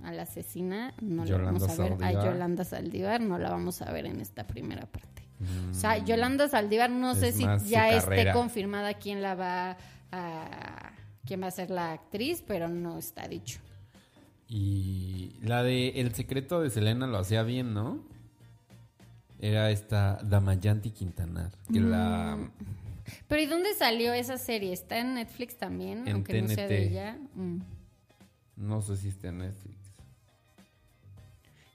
a 0.03 0.12
la 0.12 0.22
asesina 0.22 0.94
no 1.01 1.24
la 1.24 1.38
vamos 1.38 1.68
a 1.68 1.83
ver 1.83 1.96
a. 2.03 2.12
Yolanda 2.12 2.64
Saldívar 2.64 3.20
no 3.20 3.38
la 3.38 3.51
vamos 3.51 3.83
a 3.83 3.90
ver 3.90 4.07
en 4.07 4.20
esta 4.20 4.46
primera 4.46 4.87
parte. 4.87 5.22
O 5.70 5.74
sea, 5.74 5.98
Yolanda 5.98 6.48
Saldívar 6.48 6.90
no 6.90 7.14
sé 7.14 7.33
Mm. 7.33 7.61
Si 7.61 7.70
ya 7.70 7.90
esté 7.90 8.33
confirmada 8.33 8.94
quién 8.94 9.22
la 9.22 9.35
va 9.35 9.77
a 10.11 10.92
quién 11.24 11.42
va 11.42 11.48
a 11.48 11.51
ser 11.51 11.70
la 11.70 11.92
actriz, 11.92 12.42
pero 12.46 12.68
no 12.68 12.98
está 12.98 13.29
dicho. 13.29 13.61
Y 14.48 15.37
la 15.42 15.62
de 15.62 15.88
El 16.01 16.14
secreto 16.14 16.61
de 16.61 16.70
Selena 16.70 17.07
lo 17.07 17.18
hacía 17.18 17.42
bien, 17.42 17.74
¿no? 17.74 18.03
Era 19.40 19.70
esta 19.70 20.18
Damayanti 20.22 20.90
Quintanar. 20.90 21.53
Que 21.72 21.81
la. 21.81 22.37
Mm. 22.37 22.51
Pero 23.27 23.42
¿y 23.42 23.46
dónde 23.46 23.72
salió 23.74 24.12
esa 24.12 24.37
serie? 24.37 24.72
¿Está 24.72 24.98
en 24.98 25.14
Netflix 25.14 25.57
también? 25.57 26.07
En 26.09 26.14
aunque 26.16 26.42
no 26.42 26.48
sea 26.48 26.66
de 26.68 26.77
TNT. 26.77 26.90
ella. 26.90 27.18
Mm. 27.35 27.59
No 28.57 28.83
sé 28.83 28.96
si 28.96 29.09
está 29.09 29.29
en 29.29 29.38
Netflix. 29.38 29.77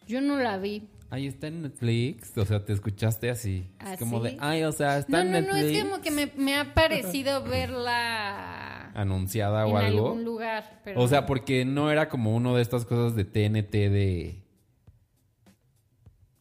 Yo 0.07 0.21
no 0.21 0.37
la 0.37 0.57
vi. 0.57 0.89
Ahí 1.09 1.27
está 1.27 1.47
en 1.47 1.61
Netflix. 1.61 2.37
O 2.37 2.45
sea, 2.45 2.65
te 2.65 2.73
escuchaste 2.73 3.29
así. 3.29 3.69
¿Ah, 3.79 3.93
es 3.93 3.99
como 3.99 4.21
sí? 4.23 4.31
de. 4.31 4.37
Ay, 4.41 4.63
o 4.63 4.71
sea, 4.71 4.97
está 4.97 5.23
No, 5.23 5.37
en 5.37 5.45
no, 5.45 5.49
no, 5.53 5.53
Netflix. 5.55 5.77
es 5.77 5.83
como 5.85 6.01
que 6.01 6.11
me, 6.11 6.31
me 6.35 6.55
ha 6.57 6.73
parecido 6.73 7.43
verla 7.43 8.91
Anunciada 8.93 9.65
en 9.67 9.73
o 9.73 9.77
algo. 9.77 10.07
algún 10.07 10.25
lugar. 10.25 10.81
Pero 10.83 11.01
O 11.01 11.07
sea, 11.07 11.25
porque 11.25 11.65
no 11.65 11.89
era 11.91 12.09
como 12.09 12.35
uno 12.35 12.55
de 12.55 12.61
estas 12.61 12.85
cosas 12.85 13.15
de 13.15 13.25
TNT 13.25 13.71
de. 13.71 14.42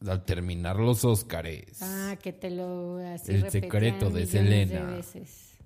Al 0.07 0.25
terminar 0.25 0.77
los 0.77 1.05
Óscares. 1.05 1.81
Ah, 1.81 2.17
que 2.21 2.33
te 2.33 2.49
lo 2.49 2.97
así 2.97 3.31
El 3.33 3.49
secreto 3.49 4.09
de 4.09 4.25
Selena. 4.25 4.83
veces. 4.85 5.57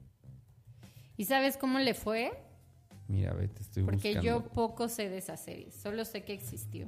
¿Y 1.15 1.25
sabes 1.25 1.57
cómo 1.57 1.79
le 1.79 1.93
fue? 1.93 2.31
Mira, 3.07 3.33
ve, 3.33 3.47
te 3.47 3.61
estoy 3.61 3.83
Porque 3.83 4.13
buscando. 4.15 4.21
yo 4.23 4.43
poco 4.49 4.89
sé 4.89 5.09
de 5.09 5.17
esa 5.17 5.37
serie. 5.37 5.71
Solo 5.71 6.05
sé 6.05 6.23
que 6.23 6.33
existió. 6.33 6.87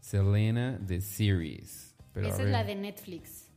Selena 0.00 0.78
The 0.86 1.00
Series. 1.00 1.94
Pero 2.12 2.28
esa 2.28 2.42
es 2.42 2.48
la 2.50 2.64
de 2.64 2.74
Netflix. 2.74 3.48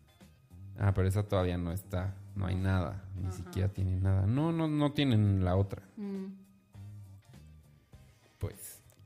Ah, 0.78 0.94
pero 0.94 1.08
esa 1.08 1.24
todavía 1.28 1.58
no 1.58 1.72
está. 1.74 2.16
No 2.36 2.46
hay 2.46 2.56
nada. 2.56 3.04
Ni 3.22 3.32
siquiera 3.32 3.68
tiene 3.70 3.98
nada. 4.00 4.26
No, 4.28 4.52
no, 4.52 4.68
no 4.68 4.94
tienen 4.94 5.44
la 5.44 5.56
otra. 5.56 5.84
Mm. 5.98 6.28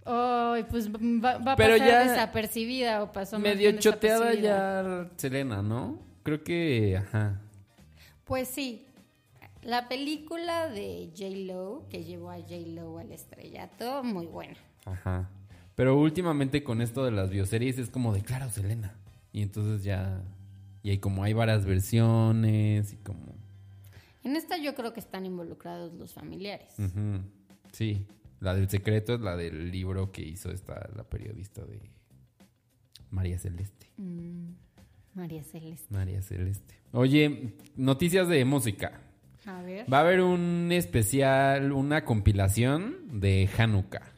Pues. 0.10 0.18
Ay, 0.18 0.66
pues 0.70 0.90
va, 0.92 1.38
va 1.38 1.54
a 1.54 1.56
Pero 1.56 1.74
pasar 1.74 1.88
ya 1.88 2.00
desapercibida 2.00 3.04
o 3.04 3.12
pasó 3.12 3.38
Medio 3.38 3.72
choteada 3.78 4.34
ya 4.34 5.08
Selena, 5.18 5.62
¿no? 5.62 6.00
Creo 6.24 6.44
que, 6.44 6.98
ajá. 6.98 7.40
Pues 8.24 8.48
sí. 8.48 8.88
La 9.62 9.88
película 9.88 10.68
de 10.70 11.12
J-Lo, 11.16 11.86
que 11.90 12.06
llevó 12.06 12.32
a 12.32 12.38
J-Lo 12.38 12.98
al 12.98 13.12
estrellato, 13.12 14.04
muy 14.04 14.26
buena. 14.26 14.58
Ajá. 14.86 15.30
Pero 15.76 15.96
últimamente 15.96 16.64
con 16.64 16.82
esto 16.82 17.06
de 17.06 17.12
las 17.12 17.30
bioseries 17.30 17.78
es 17.78 17.90
como 17.90 18.12
de, 18.12 18.24
claro, 18.24 18.50
Selena. 18.50 18.96
Y 19.32 19.44
entonces 19.44 19.84
ya... 19.84 20.24
Y 20.82 20.90
hay 20.90 20.98
como 20.98 21.24
hay 21.24 21.34
varias 21.34 21.66
versiones 21.66 22.94
y 22.94 22.96
como... 22.98 23.36
En 24.24 24.36
esta 24.36 24.58
yo 24.58 24.74
creo 24.74 24.92
que 24.92 25.02
están 25.02 25.26
involucrados 25.26 25.94
los 25.94 26.14
familiares. 26.14 26.74
Ujú. 26.80 27.22
Sí. 27.72 28.08
La 28.40 28.56
del 28.56 28.70
secreto 28.70 29.16
es 29.16 29.22
la 29.22 29.36
del 29.36 29.72
libro 29.72 30.12
que 30.12 30.22
hizo 30.22 30.52
esta, 30.52 30.90
la 30.96 31.04
periodista 31.04 31.64
de 31.66 31.82
María 33.12 33.38
Celeste. 33.38 33.88
Mm, 33.98 34.54
María 35.14 35.44
Celeste. 35.44 35.94
María 35.94 36.22
Celeste. 36.22 36.76
Oye, 36.92 37.56
noticias 37.76 38.28
de 38.28 38.46
música. 38.46 39.02
A 39.46 39.62
ver. 39.62 39.92
Va 39.92 39.98
a 39.98 40.02
haber 40.02 40.22
un 40.22 40.70
especial, 40.72 41.72
una 41.72 42.06
compilación 42.06 43.20
de 43.20 43.50
Hanukkah. 43.58 44.14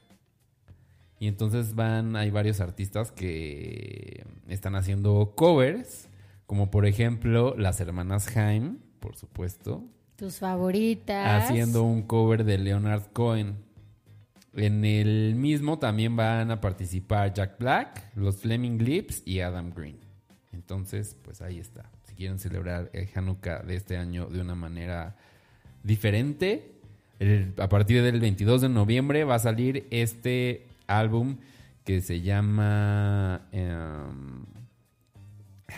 Y 1.19 1.27
entonces 1.27 1.75
van, 1.75 2.15
hay 2.15 2.31
varios 2.31 2.62
artistas 2.62 3.12
que 3.12 4.25
están 4.49 4.75
haciendo 4.75 5.34
covers, 5.36 6.10
como 6.47 6.71
por 6.71 6.86
ejemplo 6.86 7.55
las 7.55 7.79
hermanas 7.79 8.36
Haim, 8.36 8.79
por 8.99 9.15
supuesto. 9.15 9.84
Tus 10.15 10.39
favoritas. 10.39 11.43
haciendo 11.43 11.84
un 11.84 12.03
cover 12.03 12.43
de 12.43 12.57
Leonard 12.57 13.03
Cohen. 13.13 13.55
En 14.53 14.83
el 14.83 15.35
mismo 15.35 15.79
también 15.79 16.15
van 16.15 16.51
a 16.51 16.59
participar 16.59 17.33
Jack 17.33 17.57
Black, 17.57 18.11
los 18.15 18.37
Fleming 18.37 18.79
Lips 18.79 19.23
y 19.25 19.39
Adam 19.39 19.71
Green. 19.73 19.97
Entonces, 20.51 21.15
pues 21.21 21.41
ahí 21.41 21.59
está. 21.59 21.89
Si 22.03 22.15
quieren 22.15 22.37
celebrar 22.37 22.89
el 22.93 23.07
Hanukkah 23.15 23.63
de 23.63 23.75
este 23.75 23.97
año 23.97 24.27
de 24.27 24.41
una 24.41 24.55
manera 24.55 25.15
diferente, 25.83 26.81
a 27.57 27.69
partir 27.69 28.03
del 28.03 28.19
22 28.19 28.61
de 28.61 28.69
noviembre 28.69 29.23
va 29.23 29.35
a 29.35 29.39
salir 29.39 29.87
este 29.89 30.67
álbum 30.87 31.37
que 31.85 32.01
se 32.01 32.21
llama 32.21 33.47
em, 33.51 34.45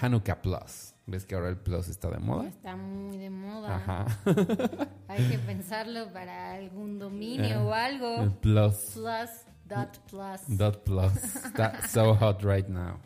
Hanukkah 0.01 0.41
Plus. 0.41 0.92
¿Ves 1.05 1.25
que 1.25 1.35
ahora 1.35 1.49
el 1.49 1.57
Plus 1.57 1.89
está 1.89 2.09
de 2.09 2.17
moda? 2.19 2.47
Está 2.47 2.75
muy 2.77 3.17
de 3.17 3.29
moda. 3.29 3.75
Ajá. 3.75 4.05
Hay 5.09 5.23
que 5.29 5.37
pensarlo 5.37 6.11
para 6.13 6.53
algún 6.55 6.97
dominio 6.97 7.43
Eh, 7.45 7.57
o 7.57 7.67
El 7.67 7.73
algo. 7.73 8.39
Plus. 8.39 8.91
Plus, 8.93 9.29
dot 9.65 9.99
plus. 10.09 10.57
Dot 10.57 10.83
plus. 10.85 11.35
Está 11.45 11.85
so 11.89 12.15
hot 12.15 12.41
right 12.43 12.67
now. 12.69 12.99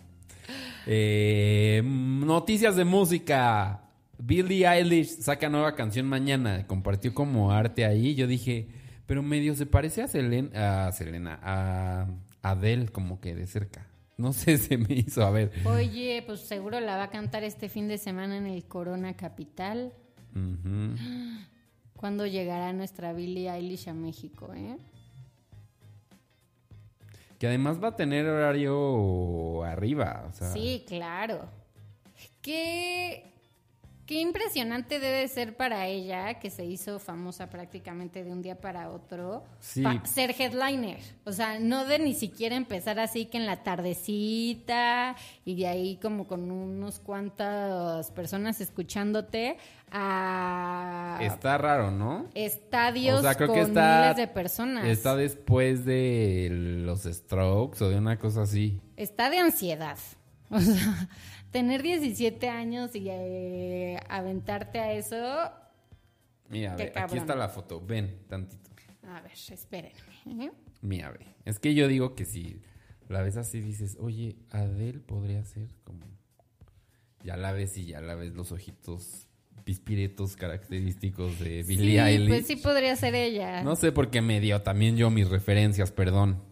Eh, 0.85 1.81
noticias 1.83 2.75
de 2.75 2.85
música. 2.85 3.81
Billie 4.19 4.67
Eilish 4.67 5.19
saca 5.19 5.49
nueva 5.49 5.73
canción 5.75 6.05
mañana. 6.07 6.67
Compartió 6.67 7.13
como 7.15 7.51
arte 7.51 7.83
ahí. 7.83 8.13
Yo 8.13 8.27
dije, 8.27 8.67
pero 9.07 9.23
medio 9.23 9.55
se 9.55 9.65
parece 9.65 10.03
a 10.03 10.07
Selena, 10.07 10.87
a 10.87 10.91
Selena, 10.91 11.39
a 11.41 12.07
Adele 12.43 12.89
como 12.89 13.19
que 13.19 13.33
de 13.33 13.47
cerca. 13.47 13.86
No 14.17 14.33
sé, 14.33 14.57
se 14.57 14.77
me 14.77 14.95
hizo. 14.95 15.23
A 15.23 15.29
ver. 15.29 15.51
Oye, 15.65 16.23
pues 16.25 16.41
seguro 16.41 16.79
la 16.79 16.97
va 16.97 17.03
a 17.03 17.09
cantar 17.09 17.43
este 17.43 17.69
fin 17.69 17.87
de 17.87 17.97
semana 17.97 18.37
en 18.37 18.47
el 18.47 18.65
Corona 18.65 19.15
Capital. 19.15 19.93
Ujú. 20.35 20.95
¿Cuándo 21.95 22.25
llegará 22.25 22.73
nuestra 22.73 23.13
Billie 23.13 23.49
Eilish 23.49 23.87
a 23.89 23.93
México, 23.93 24.51
eh? 24.55 24.77
Que 27.39 27.47
además 27.47 27.81
va 27.83 27.89
a 27.89 27.95
tener 27.95 28.25
horario 28.25 29.63
arriba. 29.63 30.25
O 30.29 30.33
sea, 30.33 30.51
Sí, 30.51 30.83
claro. 30.87 31.47
Qué, 32.41 33.33
qué 34.07 34.21
impresionante 34.21 34.99
debe 34.99 35.27
ser 35.27 35.55
para 35.57 35.85
ella, 35.85 36.39
que 36.39 36.49
se 36.49 36.63
hizo 36.65 36.97
famosa 36.97 37.49
prácticamente 37.49 38.23
de 38.23 38.31
un 38.31 38.41
día 38.41 38.55
para 38.59 38.89
otro, 38.89 39.43
Sí. 39.59 39.81
pa- 39.83 40.01
ser 40.05 40.31
headliner. 40.39 40.97
O 41.25 41.31
sea, 41.33 41.59
no 41.59 41.85
de 41.85 41.99
ni 41.99 42.13
siquiera 42.15 42.55
empezar 42.55 42.99
así 42.99 43.25
que 43.25 43.37
en 43.37 43.45
la 43.45 43.63
tardecita 43.63 45.15
y 45.45 45.55
de 45.55 45.67
ahí 45.67 45.97
como 46.01 46.25
con 46.25 46.49
unos 46.49 46.99
cuantas 46.99 48.09
personas 48.11 48.61
escuchándote 48.61 49.57
a 49.91 51.19
Está 51.21 51.57
raro, 51.57 51.91
¿no? 51.91 52.27
estadios 52.33 53.19
O 53.19 53.21
sea, 53.23 53.35
creo 53.35 53.47
con 53.47 53.55
que 53.57 53.61
está, 53.63 53.99
miles 54.01 54.17
de 54.17 54.27
personas. 54.27 54.85
está 54.85 55.15
después 55.15 55.85
de 55.85 56.49
los 56.51 57.03
strokes 57.03 57.83
o 57.83 57.89
de 57.89 57.97
una 57.97 58.17
cosa 58.17 58.43
así. 58.43 58.79
Está 58.95 59.29
de 59.29 59.39
ansiedad. 59.39 59.97
O 60.49 60.61
sea, 60.61 61.09
tener 61.57 61.81
17 61.81 62.49
años 62.49 62.93
y 62.93 63.07
eh, 63.09 63.99
aventarte 64.09 64.79
a 64.79 64.93
eso. 64.93 65.15
Mira, 66.49 66.75
Qué 66.75 66.91
ve, 66.93 66.93
aquí 66.95 67.17
está 67.17 67.35
la 67.35 67.49
foto. 67.49 67.81
Ven, 67.81 68.19
tantito. 68.27 68.69
A 69.07 69.21
ver, 69.21 69.31
espérenme. 69.31 70.51
Mira, 70.81 71.09
ve. 71.09 71.25
Es 71.45 71.57
que 71.57 71.73
yo 71.73 71.87
digo 71.87 72.13
que 72.13 72.25
si 72.25 72.61
la 73.09 73.23
ves 73.23 73.37
así 73.37 73.59
dices, 73.59 73.97
oye, 73.99 74.35
Adele 74.51 74.99
podría 74.99 75.43
ser 75.45 75.69
como... 75.83 76.05
Ya 77.23 77.37
la 77.37 77.53
ves 77.53 77.75
y 77.77 77.87
ya 77.87 78.01
la 78.01 78.13
ves 78.13 78.35
los 78.35 78.51
ojitos 78.51 79.27
pispiretos 79.63 80.35
característicos 80.35 81.39
de 81.39 81.63
Billie 81.63 81.93
sí, 81.93 81.97
Eilish. 81.97 82.27
pues 82.27 82.45
sí 82.45 82.55
podría 82.57 82.95
ser 82.95 83.15
ella. 83.15 83.63
No 83.63 83.75
sé 83.75 83.91
por 83.91 84.11
qué 84.11 84.21
me 84.21 84.39
dio 84.39 84.61
también 84.61 84.95
yo 84.95 85.09
mis 85.09 85.27
referencias, 85.27 85.91
perdón. 85.91 86.43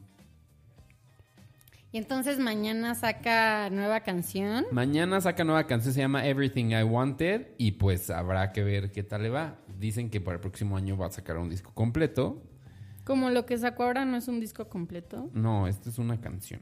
Y 1.96 1.98
entonces 1.98 2.40
mañana 2.40 2.94
saca 2.94 3.70
nueva 3.70 4.02
canción. 4.02 4.66
Mañana 4.70 5.22
saca 5.22 5.46
nueva 5.46 5.66
canción, 5.66 5.94
se 5.94 6.02
llama 6.02 6.28
Everything 6.28 6.72
I 6.72 6.84
Wanted 6.84 7.52
y 7.58 7.72
pues 7.72 8.10
habrá 8.10 8.52
que 8.52 8.66
ver 8.66 8.92
qué 8.92 9.02
tal 9.02 9.24
le 9.24 9.30
va. 9.30 9.56
Dicen 9.80 10.10
que 10.10 10.20
para 10.20 10.36
el 10.36 10.42
próximo 10.42 10.76
año 10.76 10.98
va 10.98 11.06
a 11.06 11.12
sacar 11.12 11.38
un 11.38 11.50
disco 11.50 11.74
completo. 11.74 12.44
Como 13.06 13.30
lo 13.30 13.46
que 13.46 13.58
sacó 13.58 13.84
ahora 13.84 14.04
no 14.04 14.18
es 14.18 14.28
un 14.28 14.42
disco 14.42 14.68
completo. 14.68 15.30
No, 15.32 15.70
esta 15.70 15.90
es 15.90 15.98
una 15.98 16.20
canción. 16.20 16.60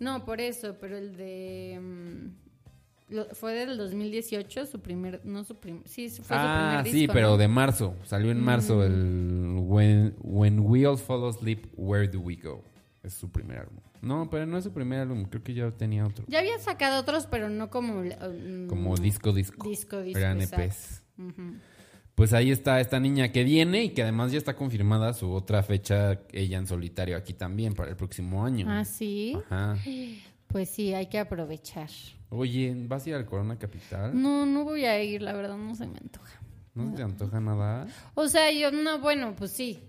No, 0.00 0.24
por 0.24 0.40
eso, 0.40 0.76
pero 0.80 0.96
el 0.96 1.16
de... 1.16 1.78
mm, 1.80 3.14
lo- 3.14 3.28
fue 3.36 3.54
del 3.54 3.78
2018, 3.78 4.66
su 4.66 4.80
primer... 4.80 5.24
No 5.24 5.44
su 5.44 5.60
primer... 5.60 5.86
Sí, 5.86 6.08
fue 6.08 6.24
su 6.24 6.34
ah, 6.34 6.70
primer 6.80 6.92
sí, 6.92 7.00
disco, 7.02 7.12
pero 7.12 7.28
¿no? 7.28 7.36
Mm. 7.36 7.38
de 7.38 7.46
marzo. 7.46 7.94
Salió 8.02 8.32
en 8.32 8.40
marzo 8.40 8.82
el 8.82 9.58
When, 9.60 10.16
When 10.24 10.58
We 10.58 10.84
All 10.88 10.98
Fall 10.98 11.28
Asleep, 11.28 11.66
Where 11.76 12.08
Do 12.08 12.18
We 12.18 12.34
Go? 12.34 12.64
Es 13.04 13.14
su 13.14 13.30
primer 13.30 13.58
álbum. 13.58 13.78
No, 14.02 14.28
pero 14.28 14.46
no 14.46 14.58
es 14.58 14.64
su 14.64 14.72
primer 14.72 15.00
álbum. 15.00 15.24
Creo 15.24 15.42
que 15.42 15.54
ya 15.54 15.70
tenía 15.70 16.04
otro. 16.06 16.24
Ya 16.28 16.40
había 16.40 16.58
sacado 16.58 17.00
otros, 17.00 17.26
pero 17.30 17.48
no 17.48 17.70
como... 17.70 18.02
mm, 18.02 18.66
Como 18.68 18.96
disco, 18.96 19.32
disco. 19.32 19.68
Disco, 19.68 20.02
disco, 20.02 20.18
Eran. 20.18 20.40
EPs. 20.42 21.02
Ujú. 21.18 21.54
Pues 22.14 22.32
ahí 22.34 22.50
está 22.50 22.78
esta 22.80 23.00
niña 23.00 23.32
que 23.32 23.42
viene 23.42 23.84
y 23.84 23.88
que 23.90 24.02
además 24.02 24.32
ya 24.32 24.38
está 24.38 24.54
confirmada 24.54 25.14
su 25.14 25.32
otra 25.32 25.62
fecha, 25.62 26.20
ella 26.32 26.58
en 26.58 26.66
solitario 26.66 27.16
aquí 27.16 27.32
también 27.32 27.72
para 27.74 27.90
el 27.90 27.96
próximo 27.96 28.44
año. 28.44 28.66
Ah, 28.68 28.84
sí. 28.84 29.36
Ajá. 29.48 29.76
Pues 30.48 30.68
sí, 30.68 30.92
hay 30.92 31.06
que 31.06 31.18
aprovechar. 31.18 31.88
Oye, 32.28 32.74
¿vas 32.86 33.06
a 33.06 33.08
ir 33.08 33.14
al 33.14 33.24
Corona 33.24 33.58
Capital? 33.58 34.10
No, 34.20 34.44
no 34.44 34.64
voy 34.64 34.84
a 34.84 35.02
ir, 35.02 35.22
la 35.22 35.32
verdad 35.32 35.56
no 35.56 35.74
se 35.74 35.86
me 35.86 35.96
antoja. 35.96 36.42
¿No 36.74 36.90
se 36.90 36.96
te 36.96 37.02
antoja 37.02 37.40
nada? 37.40 37.86
O 38.14 38.28
sea, 38.28 38.52
yo 38.52 38.70
no, 38.70 38.98
bueno, 38.98 39.34
pues 39.34 39.52
sí. 39.52 39.82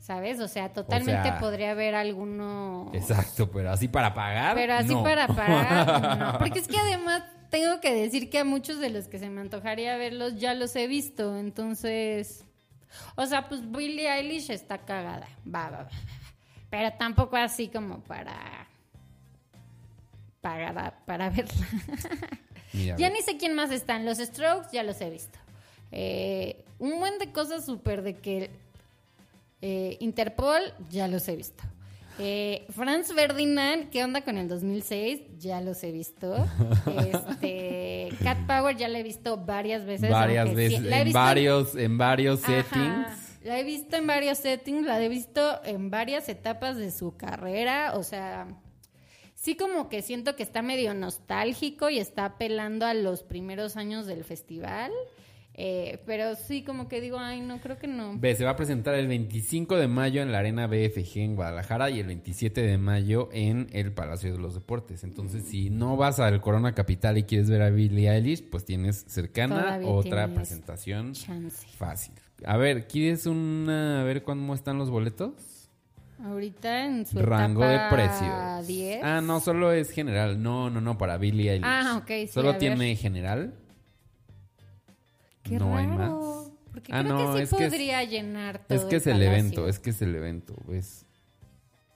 ¿Sabes? 0.00 0.40
O 0.40 0.48
sea, 0.48 0.72
totalmente 0.72 1.22
sea, 1.22 1.38
podría 1.38 1.72
haber 1.72 1.94
alguno. 1.94 2.90
Exacto, 2.94 3.50
pero 3.50 3.70
así 3.70 3.86
para 3.86 4.14
pagar. 4.14 4.54
Pero 4.54 4.72
así 4.72 4.94
no. 4.94 5.02
para 5.02 5.28
parar. 5.28 6.18
no. 6.18 6.38
Porque 6.38 6.58
es 6.58 6.66
que 6.66 6.78
además 6.78 7.22
tengo 7.50 7.80
que 7.80 7.94
decir 7.94 8.30
que 8.30 8.38
a 8.38 8.44
muchos 8.44 8.78
de 8.80 8.88
los 8.88 9.08
que 9.08 9.18
se 9.18 9.28
me 9.28 9.42
antojaría 9.42 9.96
verlos 9.98 10.36
ya 10.40 10.54
los 10.54 10.74
he 10.74 10.86
visto. 10.86 11.36
Entonces. 11.36 12.46
O 13.14 13.26
sea, 13.26 13.46
pues 13.46 13.70
Billie 13.70 14.10
Eilish 14.10 14.50
está 14.50 14.78
cagada. 14.78 15.28
Va, 15.46 15.68
va, 15.68 15.82
va. 15.82 15.88
Pero 16.70 16.92
tampoco 16.96 17.36
así 17.36 17.68
como 17.68 18.00
para. 18.00 18.68
Para, 20.40 20.94
para 21.04 21.28
verla. 21.28 21.66
Mira, 22.72 22.96
Ya 22.96 23.10
ni 23.10 23.20
sé 23.20 23.36
quién 23.36 23.54
más 23.54 23.70
están. 23.70 24.06
Los 24.06 24.16
Strokes 24.16 24.70
ya 24.72 24.82
los 24.82 24.98
he 25.02 25.10
visto. 25.10 25.38
Eh, 25.92 26.64
un 26.78 26.98
buen 27.00 27.18
de 27.18 27.32
cosas 27.32 27.66
súper 27.66 28.02
de 28.02 28.14
que 28.14 28.50
eh, 29.62 29.96
Interpol 30.00 30.60
ya 30.88 31.08
los 31.08 31.28
he 31.28 31.36
visto. 31.36 31.62
Eh, 32.18 32.66
Franz 32.70 33.12
Ferdinand, 33.14 33.88
¿qué 33.88 34.04
onda 34.04 34.22
con 34.22 34.36
el 34.36 34.46
2006? 34.48 35.20
Ya 35.38 35.60
los 35.60 35.82
he 35.84 35.90
visto. 35.92 36.34
Este, 36.98 38.08
Cat 38.22 38.38
Power 38.46 38.76
ya 38.76 38.88
la 38.88 38.98
he 38.98 39.02
visto 39.02 39.36
varias 39.38 39.84
veces. 39.86 40.10
varias 40.10 40.48
sí- 40.50 40.54
veces, 40.54 40.82
la 40.82 40.96
he 40.98 41.00
en 41.00 41.04
visto 41.06 41.18
varios, 41.18 41.74
en 41.76 41.98
varios 41.98 42.44
Ajá, 42.44 42.62
settings. 42.62 43.38
La 43.44 43.58
he 43.58 43.64
visto 43.64 43.96
en 43.96 44.06
varios 44.06 44.38
settings, 44.38 44.84
la 44.86 45.02
he 45.02 45.08
visto 45.08 45.60
en 45.64 45.90
varias 45.90 46.28
etapas 46.28 46.76
de 46.76 46.90
su 46.90 47.16
carrera, 47.16 47.92
o 47.94 48.02
sea, 48.02 48.48
sí 49.34 49.56
como 49.56 49.88
que 49.88 50.02
siento 50.02 50.36
que 50.36 50.42
está 50.42 50.60
medio 50.60 50.92
nostálgico 50.92 51.88
y 51.88 51.98
está 51.98 52.26
apelando 52.26 52.84
a 52.84 52.92
los 52.92 53.22
primeros 53.22 53.78
años 53.78 54.06
del 54.06 54.24
festival, 54.24 54.92
eh, 55.54 56.00
pero 56.06 56.36
sí 56.36 56.62
como 56.62 56.88
que 56.88 57.00
digo, 57.00 57.18
ay, 57.18 57.40
no, 57.40 57.60
creo 57.60 57.76
que 57.78 57.86
no. 57.86 58.16
Ve, 58.16 58.34
se 58.34 58.44
va 58.44 58.52
a 58.52 58.56
presentar 58.56 58.94
el 58.94 59.08
25 59.08 59.76
de 59.76 59.88
mayo 59.88 60.22
en 60.22 60.32
la 60.32 60.38
Arena 60.38 60.66
BFG 60.66 61.18
en 61.18 61.36
Guadalajara 61.36 61.90
y 61.90 62.00
el 62.00 62.06
27 62.06 62.62
de 62.62 62.78
mayo 62.78 63.28
en 63.32 63.68
el 63.72 63.92
Palacio 63.92 64.32
de 64.32 64.38
los 64.38 64.54
Deportes. 64.54 65.04
Entonces, 65.04 65.44
si 65.44 65.68
no 65.68 65.96
vas 65.96 66.20
al 66.20 66.40
Corona 66.40 66.74
Capital 66.74 67.18
y 67.18 67.24
quieres 67.24 67.50
ver 67.50 67.62
a 67.62 67.70
Billie 67.70 68.10
Eilish, 68.10 68.48
pues 68.48 68.64
tienes 68.64 69.04
cercana 69.08 69.62
Todavía 69.62 69.88
otra 69.88 70.28
presentación 70.28 71.12
Chance. 71.12 71.66
fácil. 71.76 72.14
A 72.46 72.56
ver, 72.56 72.86
¿quieres 72.86 73.26
una 73.26 74.00
a 74.00 74.04
ver 74.04 74.22
cómo 74.22 74.54
están 74.54 74.78
los 74.78 74.88
boletos? 74.88 75.32
Ahorita 76.24 76.84
en 76.84 77.06
su 77.06 77.18
Rango 77.18 77.66
de 77.66 77.78
precios. 77.90 78.66
10. 78.66 79.00
Ah, 79.02 79.20
no, 79.22 79.40
solo 79.40 79.72
es 79.72 79.90
general. 79.90 80.42
No, 80.42 80.70
no, 80.70 80.80
no, 80.80 80.96
para 80.98 81.16
Billie 81.16 81.50
Eilish. 81.52 81.66
Ah, 81.66 81.98
ok, 82.02 82.08
sí, 82.08 82.26
Solo 82.28 82.56
tiene 82.56 82.94
general. 82.96 83.54
Qué 85.50 85.58
no 85.58 85.76
hay 85.76 85.86
más. 85.86 86.50
Porque 86.72 86.92
Ah, 86.94 87.02
creo 87.02 87.14
no, 87.18 87.32
que 87.34 87.38
sí 87.38 87.42
es 87.44 87.50
que 87.54 87.64
es- 87.66 87.70
podría 87.70 88.04
llenar 88.04 88.66
todo 88.66 88.78
Es 88.78 88.84
que 88.84 88.96
es 88.96 89.06
el 89.06 89.22
evento, 89.22 89.68
es 89.68 89.78
que 89.78 89.90
es 89.90 90.00
el 90.02 90.14
evento. 90.14 90.54
¿Ves? 90.66 91.04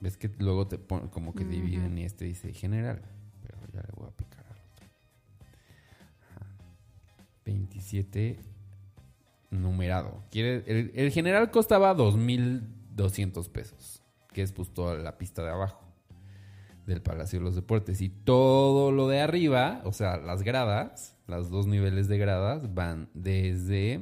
Ves 0.01 0.17
que 0.17 0.29
luego 0.39 0.67
te 0.67 0.77
pon- 0.77 1.07
como 1.09 1.33
que 1.33 1.45
dividen 1.45 1.97
y 1.97 2.03
este 2.03 2.25
dice 2.25 2.53
general. 2.53 3.01
Pero 3.41 3.57
ya 3.73 3.81
le 3.81 3.87
voy 3.95 4.07
a 4.07 4.11
picar 4.11 4.45
al 4.45 4.57
otro. 4.57 4.87
Ajá. 6.35 6.45
27 7.45 8.39
numerado. 9.51 10.23
Quiere, 10.31 10.63
el, 10.67 10.91
el 10.95 11.11
general 11.11 11.49
costaba 11.51 11.93
2.200 11.95 13.49
pesos, 13.49 14.03
que 14.33 14.41
es 14.41 14.51
pues 14.51 14.73
toda 14.73 14.95
la 14.95 15.17
pista 15.17 15.43
de 15.43 15.51
abajo 15.51 15.81
del 16.85 17.01
Palacio 17.01 17.39
de 17.39 17.45
los 17.45 17.55
Deportes. 17.55 18.01
Y 18.01 18.09
todo 18.09 18.91
lo 18.91 19.07
de 19.07 19.21
arriba, 19.21 19.81
o 19.85 19.93
sea, 19.93 20.17
las 20.17 20.43
gradas, 20.43 21.14
los 21.27 21.49
dos 21.49 21.67
niveles 21.67 22.07
de 22.07 22.17
gradas, 22.17 22.73
van 22.73 23.09
desde 23.13 24.01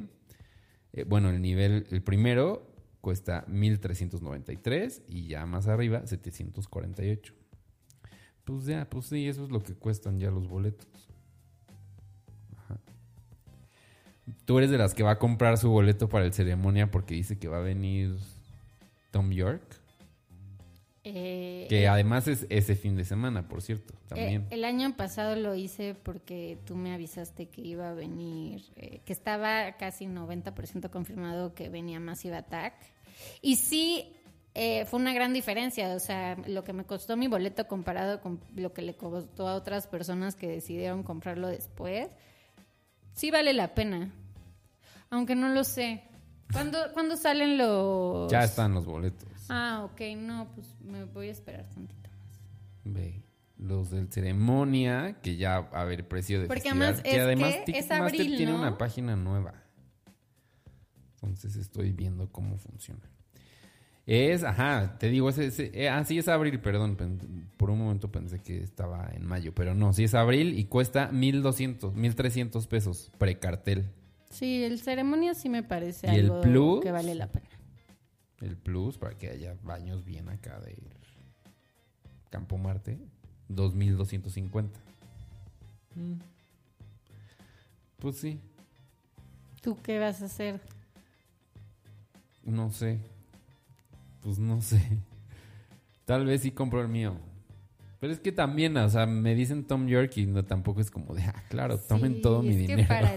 Eh, 0.96 1.06
bueno, 1.06 1.30
el 1.32 1.42
nivel, 1.42 1.88
el 1.90 2.04
primero 2.04 2.68
cuesta 3.02 3.46
1393 3.48 5.04
y 5.08 5.28
ya 5.28 5.46
más 5.46 5.68
arriba 5.68 6.06
748. 6.06 7.34
Pues 8.44 8.66
ya, 8.66 8.88
pues 8.90 9.08
sí, 9.08 9.28
eso 9.28 9.44
es 9.44 9.50
lo 9.50 9.64
que 9.64 9.74
cuestan 9.74 10.20
ya 10.20 10.30
los 10.30 10.48
boletos. 10.48 10.88
Ajá. 12.58 12.80
Tú 14.46 14.58
eres 14.60 14.70
de 14.70 14.78
las 14.78 14.94
que 14.94 15.04
va 15.04 15.12
a 15.12 15.20
comprar 15.20 15.58
su 15.58 15.70
boleto 15.70 16.10
para 16.10 16.26
el 16.26 16.34
ceremonia 16.34 16.92
porque 16.92 17.16
dice 17.16 17.40
que 17.40 17.48
va 17.48 17.58
a 17.58 17.62
venir 17.62 18.18
Tom 19.12 19.32
York. 19.32 19.83
Eh, 21.06 21.66
Que 21.70 21.88
además 21.88 22.28
es 22.30 22.46
ese 22.50 22.76
fin 22.76 22.96
de 22.96 23.04
semana, 23.04 23.48
por 23.50 23.62
cierto, 23.62 23.94
eh, 23.94 23.98
también. 24.08 24.48
el 24.52 24.64
año 24.64 24.96
pasado 24.96 25.36
lo 25.36 25.54
hice 25.54 25.96
porque 25.96 26.58
tú 26.66 26.76
me 26.76 26.94
avisaste 26.94 27.50
que 27.50 27.62
iba 27.62 27.90
a 27.90 27.94
venir, 27.94 28.64
eh, 28.78 29.02
que 29.06 29.12
estaba 29.12 29.74
casi 29.74 30.06
90% 30.06 30.90
confirmado 30.90 31.54
que 31.54 31.68
venía 31.68 32.00
Massive 32.00 32.38
Attack. 32.38 32.76
Y 33.42 33.58
sí, 33.58 34.14
fue 34.86 35.00
una 35.00 35.14
gran 35.14 35.34
diferencia. 35.34 35.94
O 35.94 36.00
sea, 36.00 36.38
lo 36.48 36.64
que 36.64 36.72
me 36.72 36.86
costó 36.86 37.18
mi 37.18 37.28
boleto 37.28 37.68
comparado 37.68 38.22
con 38.22 38.40
lo 38.56 38.72
que 38.72 38.82
le 38.82 38.96
costó 38.96 39.48
a 39.48 39.56
otras 39.56 39.88
personas 39.88 40.36
que 40.36 40.48
decidieron 40.48 41.04
comprarlo 41.04 41.48
después, 41.50 42.08
sí 43.14 43.30
vale 43.30 43.52
la 43.54 43.74
pena. 43.76 44.14
Aunque 45.10 45.36
no 45.36 45.50
lo 45.50 45.64
sé. 45.64 46.04
¿Cuándo, 46.52 46.78
¿cuándo 46.94 47.18
salen 47.18 47.58
los...? 47.58 48.32
Ya 48.32 48.44
están 48.44 48.74
los 48.74 48.86
boletos. 48.86 49.28
Ah, 49.56 49.84
ok, 49.86 50.02
no, 50.18 50.50
pues 50.56 50.76
me 50.82 51.06
voy 51.06 51.28
a 51.28 51.32
esperar 51.32 51.70
tantito 51.70 52.10
más. 52.10 52.42
Ve. 52.84 53.22
Los 53.58 53.92
del 53.92 54.12
ceremonia, 54.12 55.20
que 55.22 55.38
ya 55.38 55.58
a 55.58 55.82
haber 55.82 56.08
precio 56.08 56.42
de 56.42 56.48
Porque 56.48 56.62
festival, 56.64 56.82
además 56.88 57.02
que 57.04 57.16
es 57.16 57.22
además 57.22 57.64
que 57.64 57.72
es 57.78 57.92
abril, 57.92 58.38
tiene 58.38 58.52
¿no? 58.52 58.58
una 58.60 58.78
página 58.78 59.16
nueva. 59.16 59.54
Entonces 61.22 61.56
estoy 61.56 61.92
viendo 61.92 62.30
cómo 62.32 62.58
funciona. 62.58 63.02
Es, 64.06 64.44
ajá, 64.44 64.98
te 65.00 65.08
digo, 65.10 65.30
ese, 65.30 65.46
ese- 65.46 65.72
eh, 65.74 65.88
ah, 65.88 66.04
sí 66.04 66.18
es 66.18 66.28
abril, 66.28 66.60
perdón, 66.60 66.98
por 67.56 67.70
un 67.70 67.80
momento 67.80 68.12
pensé 68.12 68.40
que 68.40 68.62
estaba 68.62 69.10
en 69.14 69.26
mayo, 69.26 69.54
pero 69.56 69.74
no, 69.76 69.94
sí 69.94 70.04
es 70.04 70.14
abril 70.14 70.60
y 70.60 70.66
cuesta 70.66 71.10
1200, 71.10 71.94
1300 71.96 72.68
pesos 72.68 73.12
precartel. 73.18 73.86
Sí, 74.30 74.64
el 74.64 74.82
ceremonia 74.82 75.36
sí 75.36 75.48
me 75.48 75.64
parece 75.64 76.08
¿Y 76.12 76.18
el 76.18 76.26
algo 76.26 76.42
plus? 76.42 76.82
que 76.82 76.92
vale 76.92 77.16
la 77.16 77.32
pena. 77.32 77.48
El 78.42 78.58
plus 78.58 78.98
para 78.98 79.18
que 79.18 79.30
haya 79.30 79.56
baños 79.64 80.04
bien 80.04 80.28
acá 80.30 80.60
de 80.60 80.76
Campo 82.30 82.58
Marte, 82.58 83.00
2250. 83.48 84.80
Mm. 85.96 86.14
Pues 88.00 88.18
sí, 88.18 88.40
¿Tú 89.62 89.78
qué 89.82 89.98
vas 89.98 90.22
a 90.22 90.26
hacer? 90.26 90.60
no 92.44 92.70
sé. 92.70 93.00
Pues 94.22 94.38
no 94.38 94.62
sé. 94.62 94.82
Tal 96.06 96.26
vez 96.26 96.42
sí 96.42 96.52
compro 96.52 96.82
el 96.82 96.90
mío. 96.90 97.16
Pero 98.02 98.12
es 98.12 98.20
que 98.20 98.34
también, 98.34 98.76
o 98.76 98.90
sea, 98.90 99.06
me 99.06 99.34
dicen 99.34 99.64
Tom 99.64 99.88
York 99.88 100.18
y 100.18 100.26
no 100.26 100.44
tampoco 100.44 100.82
es 100.82 100.92
como 100.92 101.16
de, 101.16 101.24
ah, 101.24 101.44
claro, 101.50 101.78
tomen 101.78 102.16
Sí, 102.16 102.22
todo 102.22 102.42
mi 102.42 102.50
es 102.50 102.58
dinero. 102.58 102.82
Que 102.82 102.88
para 102.88 103.16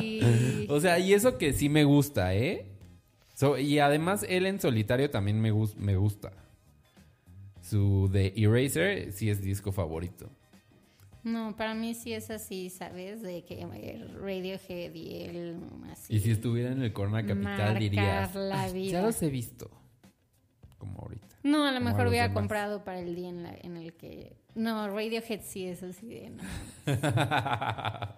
ti. 0.00 0.66
O 0.70 0.80
sea, 0.80 0.98
y 0.98 1.12
eso 1.12 1.36
que 1.36 1.52
sí 1.52 1.68
me 1.68 1.84
gusta, 1.84 2.34
¿eh? 2.34 2.66
So- 3.34 3.58
y 3.58 3.78
además 3.80 4.24
él 4.28 4.46
en 4.46 4.60
solitario 4.60 5.10
también 5.10 5.40
me, 5.40 5.50
gus- 5.52 5.76
me 5.76 5.96
gusta. 5.96 6.32
Su 7.62 8.08
de 8.12 8.32
Eraser 8.36 9.12
sí 9.12 9.28
es 9.30 9.42
disco 9.42 9.72
favorito. 9.72 10.30
No, 11.22 11.56
para 11.56 11.74
mí 11.74 11.94
sí 11.94 12.12
es 12.12 12.30
así, 12.30 12.68
¿sabes? 12.68 13.22
De 13.22 13.44
que 13.46 13.62
eh, 13.62 14.06
Radiohead 14.20 14.92
y 14.94 15.22
él 15.22 15.56
así. 15.90 16.14
Y 16.16 16.20
si 16.20 16.30
estuviera 16.30 16.70
en 16.70 16.82
el 16.82 16.92
Corona 16.92 17.24
Capital 17.26 17.78
dirías, 17.78 18.34
la 18.34 18.60
"Ay, 18.62 18.72
vida". 18.74 18.92
ya 18.92 19.02
los 19.02 19.22
he 19.22 19.30
visto. 19.30 19.70
Como 20.76 21.00
ahorita. 21.00 21.26
No, 21.42 21.64
a 21.64 21.70
lo 21.70 21.78
a 21.78 21.80
mejor 21.80 22.02
los 22.02 22.10
hubiera 22.10 22.28
demás. 22.28 22.42
comprado 22.42 22.84
para 22.84 23.00
el 23.00 23.14
día 23.14 23.30
en, 23.30 23.42
la- 23.42 23.56
en 23.62 23.78
el 23.78 23.94
que... 23.94 24.36
No, 24.54 24.86
Radiohead 24.88 25.40
sí 25.42 25.66
es 25.66 25.82
así 25.82 26.06
de... 26.08 26.30
no. 26.30 26.42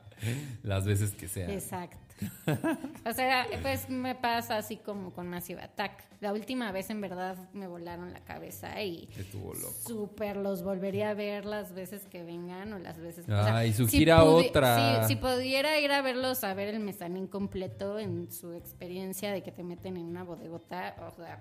Las 0.65 0.85
veces 0.85 1.13
que 1.13 1.29
sea. 1.29 1.53
Exacto. 1.53 2.06
O 3.09 3.13
sea, 3.13 3.47
pues 3.63 3.89
me 3.89 4.15
pasa 4.15 4.57
así 4.57 4.77
como 4.77 5.13
con 5.13 5.29
Massive 5.29 5.61
Attack. 5.63 6.03
La 6.21 6.33
última 6.33 6.73
vez 6.73 6.91
en 6.91 7.01
verdad 7.01 7.37
me 7.53 7.67
volaron 7.69 8.13
la 8.13 8.21
cabeza 8.21 8.83
y 8.83 9.09
Estuvo 9.17 9.55
loco. 9.55 9.75
súper 9.87 10.37
los 10.37 10.63
volvería 10.63 11.11
a 11.11 11.15
ver 11.15 11.45
las 11.45 11.73
veces 11.75 12.07
que 12.07 12.23
vengan 12.25 12.73
o 12.73 12.79
las 12.79 12.99
veces... 12.99 13.29
o 13.29 13.33
Ay, 13.35 13.73
su 13.73 13.87
gira 13.87 14.25
otra. 14.25 15.03
Si, 15.07 15.15
si 15.15 15.17
pudiera 15.21 15.79
ir 15.79 15.93
a 15.93 16.03
verlos 16.03 16.43
a 16.43 16.55
ver 16.55 16.69
el 16.69 16.81
mezanín 16.81 17.27
completo 17.27 17.99
en 17.99 18.33
su 18.33 18.53
experiencia 18.55 19.31
de 19.33 19.43
que 19.43 19.53
te 19.53 19.63
meten 19.63 19.97
en 19.97 20.05
una 20.07 20.25
bodegota, 20.25 20.97
o 21.07 21.15
sea, 21.17 21.41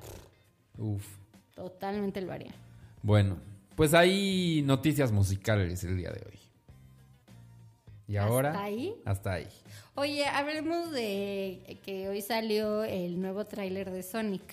Uf. 0.78 1.06
totalmente 1.56 2.22
lo 2.22 2.34
haría. 2.34 2.54
Bueno, 3.02 3.38
pues 3.76 3.94
hay 3.94 4.62
noticias 4.66 5.12
musicales 5.12 5.84
el 5.84 5.98
día 5.98 6.12
de 6.12 6.22
hoy. 6.28 6.40
Y 8.08 8.18
¿Hasta 8.18 8.30
ahora. 8.32 8.64
ahí? 8.64 8.94
Hasta 9.06 9.34
ahí. 9.34 9.48
Oye, 9.96 10.26
hablemos 10.26 10.92
de 10.92 11.80
que 11.84 12.08
hoy 12.10 12.22
salió 12.22 12.84
el 12.84 13.20
nuevo 13.20 13.46
tráiler 13.46 13.90
de 13.92 14.04
Sonic. 14.04 14.44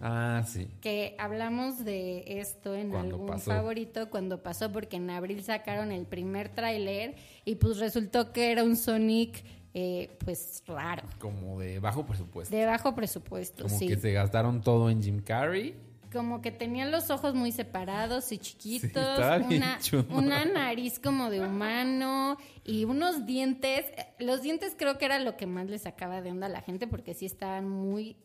Ah, 0.00 0.42
sí. 0.46 0.68
Que 0.80 1.14
hablamos 1.18 1.84
de 1.84 2.24
esto 2.40 2.74
en 2.74 2.90
Cuando 2.90 3.14
algún 3.16 3.28
pasó. 3.28 3.50
favorito 3.52 4.10
cuando 4.10 4.42
pasó, 4.42 4.70
porque 4.72 4.96
en 4.96 5.08
abril 5.10 5.42
sacaron 5.42 5.92
el 5.92 6.04
primer 6.06 6.48
tráiler 6.48 7.14
y 7.44 7.54
pues 7.56 7.78
resultó 7.78 8.32
que 8.32 8.50
era 8.52 8.64
un 8.64 8.76
Sonic 8.76 9.44
eh, 9.76 10.10
pues 10.24 10.62
raro, 10.66 11.02
Como 11.18 11.58
de 11.58 11.80
bajo 11.80 12.06
presupuesto. 12.06 12.54
de 12.54 12.64
bajo 12.64 12.94
presupuesto, 12.94 13.64
Como 13.64 13.78
sí. 13.78 13.88
que 13.88 13.96
se 13.96 14.12
gastaron 14.12 14.60
todo 14.60 14.88
en 14.90 15.02
Jim 15.02 15.20
Carrey. 15.20 15.74
Como 16.14 16.40
que 16.40 16.52
tenía 16.52 16.86
los 16.86 17.10
ojos 17.10 17.34
muy 17.34 17.50
separados 17.50 18.30
y 18.30 18.38
chiquitos, 18.38 19.18
una, 19.18 19.80
una 20.10 20.44
nariz 20.44 21.00
como 21.00 21.28
de 21.28 21.40
humano 21.40 22.38
y 22.64 22.84
unos 22.84 23.26
dientes. 23.26 23.86
Los 24.20 24.40
dientes 24.40 24.76
creo 24.78 24.96
que 24.96 25.06
era 25.06 25.18
lo 25.18 25.36
que 25.36 25.46
más 25.46 25.66
le 25.66 25.76
sacaba 25.78 26.22
de 26.22 26.30
onda 26.30 26.46
a 26.46 26.50
la 26.50 26.62
gente 26.62 26.86
porque 26.86 27.14
sí 27.14 27.26
estaban 27.26 27.68
muy 27.68 28.16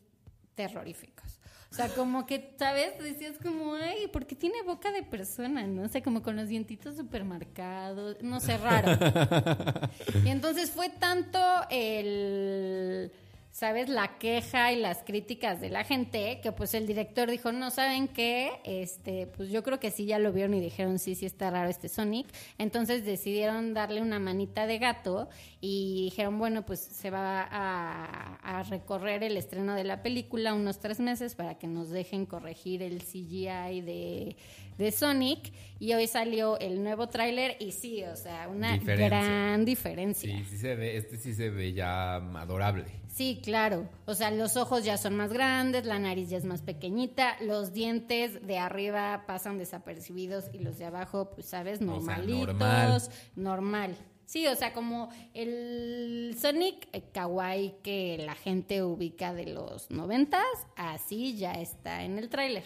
terroríficos. 0.54 1.40
O 1.72 1.74
sea, 1.74 1.88
como 1.88 2.26
que, 2.26 2.54
¿sabes? 2.58 2.98
Decías 2.98 3.36
como, 3.40 3.74
ay, 3.74 4.08
porque 4.12 4.36
tiene 4.36 4.62
boca 4.62 4.90
de 4.92 5.02
persona, 5.04 5.66
¿no? 5.66 5.82
O 5.82 5.88
sea, 5.88 6.00
como 6.02 6.22
con 6.22 6.36
los 6.36 6.48
dientitos 6.48 6.96
súper 6.96 7.24
marcados, 7.24 8.16
no 8.22 8.38
sé, 8.38 8.56
raro. 8.56 8.90
Y 10.24 10.28
entonces 10.28 10.70
fue 10.70 10.90
tanto 10.90 11.38
el, 11.70 13.12
¿sabes? 13.52 13.88
La 13.88 14.18
queja 14.18 14.72
y 14.72 14.76
las 14.76 15.02
críticas 15.02 15.60
de 15.60 15.70
la 15.70 15.84
gente 15.84 16.40
que 16.42 16.52
pues 16.52 16.72
el 16.74 16.86
director 16.86 17.30
dijo, 17.30 17.52
no, 17.52 17.70
¿saben 17.70 18.08
qué? 18.08 18.52
Este, 18.64 19.26
pues 19.26 19.50
yo 19.50 19.62
creo 19.62 19.80
que 19.80 19.90
sí 19.90 20.06
ya 20.06 20.18
lo 20.18 20.32
vieron 20.32 20.54
y 20.54 20.60
dijeron, 20.60 20.98
sí, 20.98 21.14
sí 21.14 21.26
está 21.26 21.50
raro 21.50 21.68
este 21.68 21.88
Sonic. 21.88 22.26
Entonces 22.58 23.04
decidieron 23.04 23.74
darle 23.74 24.00
una 24.02 24.18
manita 24.18 24.66
de 24.66 24.78
gato 24.78 25.28
y 25.60 26.04
dijeron, 26.04 26.38
bueno, 26.38 26.64
pues 26.64 26.80
se 26.80 27.10
va 27.10 27.42
a, 27.42 28.36
a 28.36 28.62
recorrer 28.62 29.22
el 29.24 29.36
estreno 29.36 29.74
de 29.74 29.84
la 29.84 30.02
película 30.02 30.54
unos 30.54 30.78
tres 30.78 31.00
meses 31.00 31.34
para 31.34 31.58
que 31.58 31.66
nos 31.66 31.90
dejen 31.90 32.26
corregir 32.26 32.82
el 32.82 33.02
CGI 33.02 33.80
de, 33.82 34.36
de 34.78 34.92
Sonic. 34.92 35.52
Y 35.80 35.92
hoy 35.94 36.06
salió 36.06 36.58
el 36.60 36.82
nuevo 36.84 37.08
tráiler 37.08 37.56
y 37.58 37.72
sí, 37.72 38.04
o 38.04 38.14
sea, 38.16 38.48
una 38.48 38.74
Diferencia. 38.74 39.08
gran 39.08 39.64
diferencia. 39.64 40.30
Sí, 40.38 40.44
sí 40.44 40.56
se 40.58 40.76
ve. 40.76 40.96
Este 40.96 41.16
sí 41.16 41.34
se 41.34 41.50
ve 41.50 41.72
ya 41.72 42.16
adorable. 42.16 42.99
Sí, 43.12 43.40
claro. 43.42 43.88
O 44.06 44.14
sea, 44.14 44.30
los 44.30 44.56
ojos 44.56 44.84
ya 44.84 44.96
son 44.96 45.16
más 45.16 45.32
grandes, 45.32 45.84
la 45.84 45.98
nariz 45.98 46.30
ya 46.30 46.38
es 46.38 46.44
más 46.44 46.62
pequeñita, 46.62 47.36
los 47.40 47.72
dientes 47.72 48.46
de 48.46 48.58
arriba 48.58 49.24
pasan 49.26 49.58
desapercibidos 49.58 50.44
y 50.52 50.58
los 50.60 50.78
de 50.78 50.86
abajo, 50.86 51.30
pues, 51.34 51.46
sabes, 51.46 51.78
sea, 51.78 51.86
normalitos, 51.86 52.48
normal. 52.48 53.10
normal. 53.36 53.96
Sí, 54.30 54.46
o 54.46 54.54
sea, 54.54 54.72
como 54.72 55.10
el 55.34 56.36
Sonic 56.40 56.88
eh, 56.92 57.02
kawaii 57.12 57.74
que 57.82 58.16
la 58.24 58.36
gente 58.36 58.84
ubica 58.84 59.34
de 59.34 59.46
los 59.46 59.90
noventas, 59.90 60.44
así 60.76 61.36
ya 61.36 61.54
está 61.54 62.04
en 62.04 62.16
el 62.16 62.28
tráiler. 62.28 62.64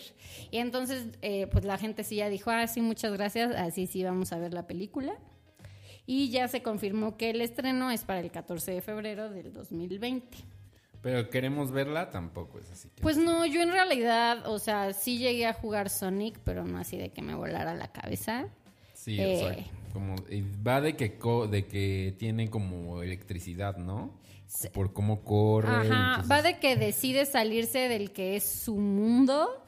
Y 0.50 0.58
entonces, 0.58 1.06
eh, 1.22 1.46
pues 1.46 1.64
la 1.64 1.78
gente 1.78 2.04
sí 2.04 2.16
ya 2.16 2.28
dijo, 2.28 2.50
ah, 2.50 2.66
sí, 2.66 2.82
muchas 2.82 3.14
gracias, 3.14 3.54
así 3.56 3.86
sí 3.86 4.04
vamos 4.04 4.30
a 4.34 4.38
ver 4.38 4.52
la 4.52 4.66
película. 4.66 5.16
Y 6.06 6.30
ya 6.30 6.48
se 6.48 6.62
confirmó 6.62 7.16
que 7.16 7.30
el 7.30 7.40
estreno 7.40 7.90
es 7.90 8.04
para 8.04 8.20
el 8.20 8.30
14 8.30 8.72
de 8.72 8.80
febrero 8.82 9.30
del 9.30 9.52
2020. 9.52 10.38
Pero 11.00 11.28
queremos 11.28 11.70
verla, 11.70 12.10
tampoco 12.10 12.58
es 12.58 12.70
así. 12.70 12.88
que- 12.88 13.02
Pues 13.02 13.16
no, 13.16 13.44
yo 13.46 13.60
en 13.62 13.70
realidad, 13.72 14.46
o 14.46 14.58
sea, 14.58 14.92
sí 14.94 15.18
llegué 15.18 15.46
a 15.46 15.52
jugar 15.52 15.90
Sonic, 15.90 16.38
pero 16.44 16.64
no 16.64 16.78
así 16.78 16.96
de 16.96 17.10
que 17.10 17.20
me 17.22 17.34
volara 17.34 17.74
la 17.74 17.88
cabeza. 17.88 18.46
sí, 18.94 19.20
eh. 19.20 19.34
o 19.36 19.38
sea, 19.54 19.64
como, 19.92 20.16
va 20.66 20.80
de 20.80 20.96
que, 20.96 21.18
co- 21.18 21.46
de 21.46 21.66
que 21.66 22.14
tiene 22.18 22.48
como 22.48 23.02
electricidad, 23.02 23.76
¿no? 23.76 24.18
Por 24.72 24.92
cómo 24.94 25.22
corre. 25.24 25.68
Ajá, 25.88 26.14
entonces- 26.20 26.30
va 26.30 26.42
de 26.42 26.58
que 26.58 26.76
decide 26.76 27.26
salirse 27.26 27.88
del 27.88 28.12
que 28.12 28.36
es 28.36 28.44
su 28.44 28.76
mundo, 28.76 29.63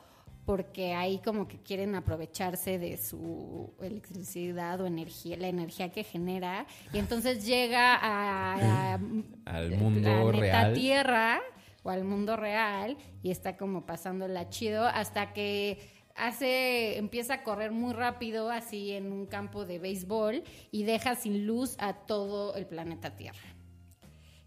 porque 0.46 0.94
ahí 0.94 1.18
como 1.18 1.48
que 1.48 1.58
quieren 1.58 1.94
aprovecharse 1.96 2.78
de 2.78 2.96
su 2.96 3.74
electricidad 3.82 4.80
o 4.80 4.86
energía, 4.86 5.36
la 5.36 5.48
energía 5.48 5.90
que 5.90 6.04
genera, 6.04 6.66
y 6.92 6.98
entonces 6.98 7.44
llega 7.44 7.96
a, 7.96 8.94
a 8.94 8.94
al 9.44 9.76
mundo 9.76 10.32
real. 10.32 10.72
Tierra 10.72 11.40
o 11.82 11.90
al 11.90 12.04
mundo 12.04 12.36
real 12.36 12.96
y 13.22 13.30
está 13.30 13.56
como 13.56 13.86
pasándola 13.86 14.48
chido 14.48 14.86
hasta 14.86 15.32
que 15.32 15.78
hace 16.14 16.96
empieza 16.96 17.34
a 17.34 17.42
correr 17.42 17.72
muy 17.72 17.92
rápido 17.92 18.50
así 18.50 18.92
en 18.92 19.12
un 19.12 19.26
campo 19.26 19.64
de 19.64 19.78
béisbol 19.78 20.42
y 20.70 20.84
deja 20.84 21.14
sin 21.16 21.46
luz 21.46 21.76
a 21.78 21.92
todo 21.92 22.54
el 22.54 22.66
planeta 22.66 23.16
Tierra. 23.16 23.55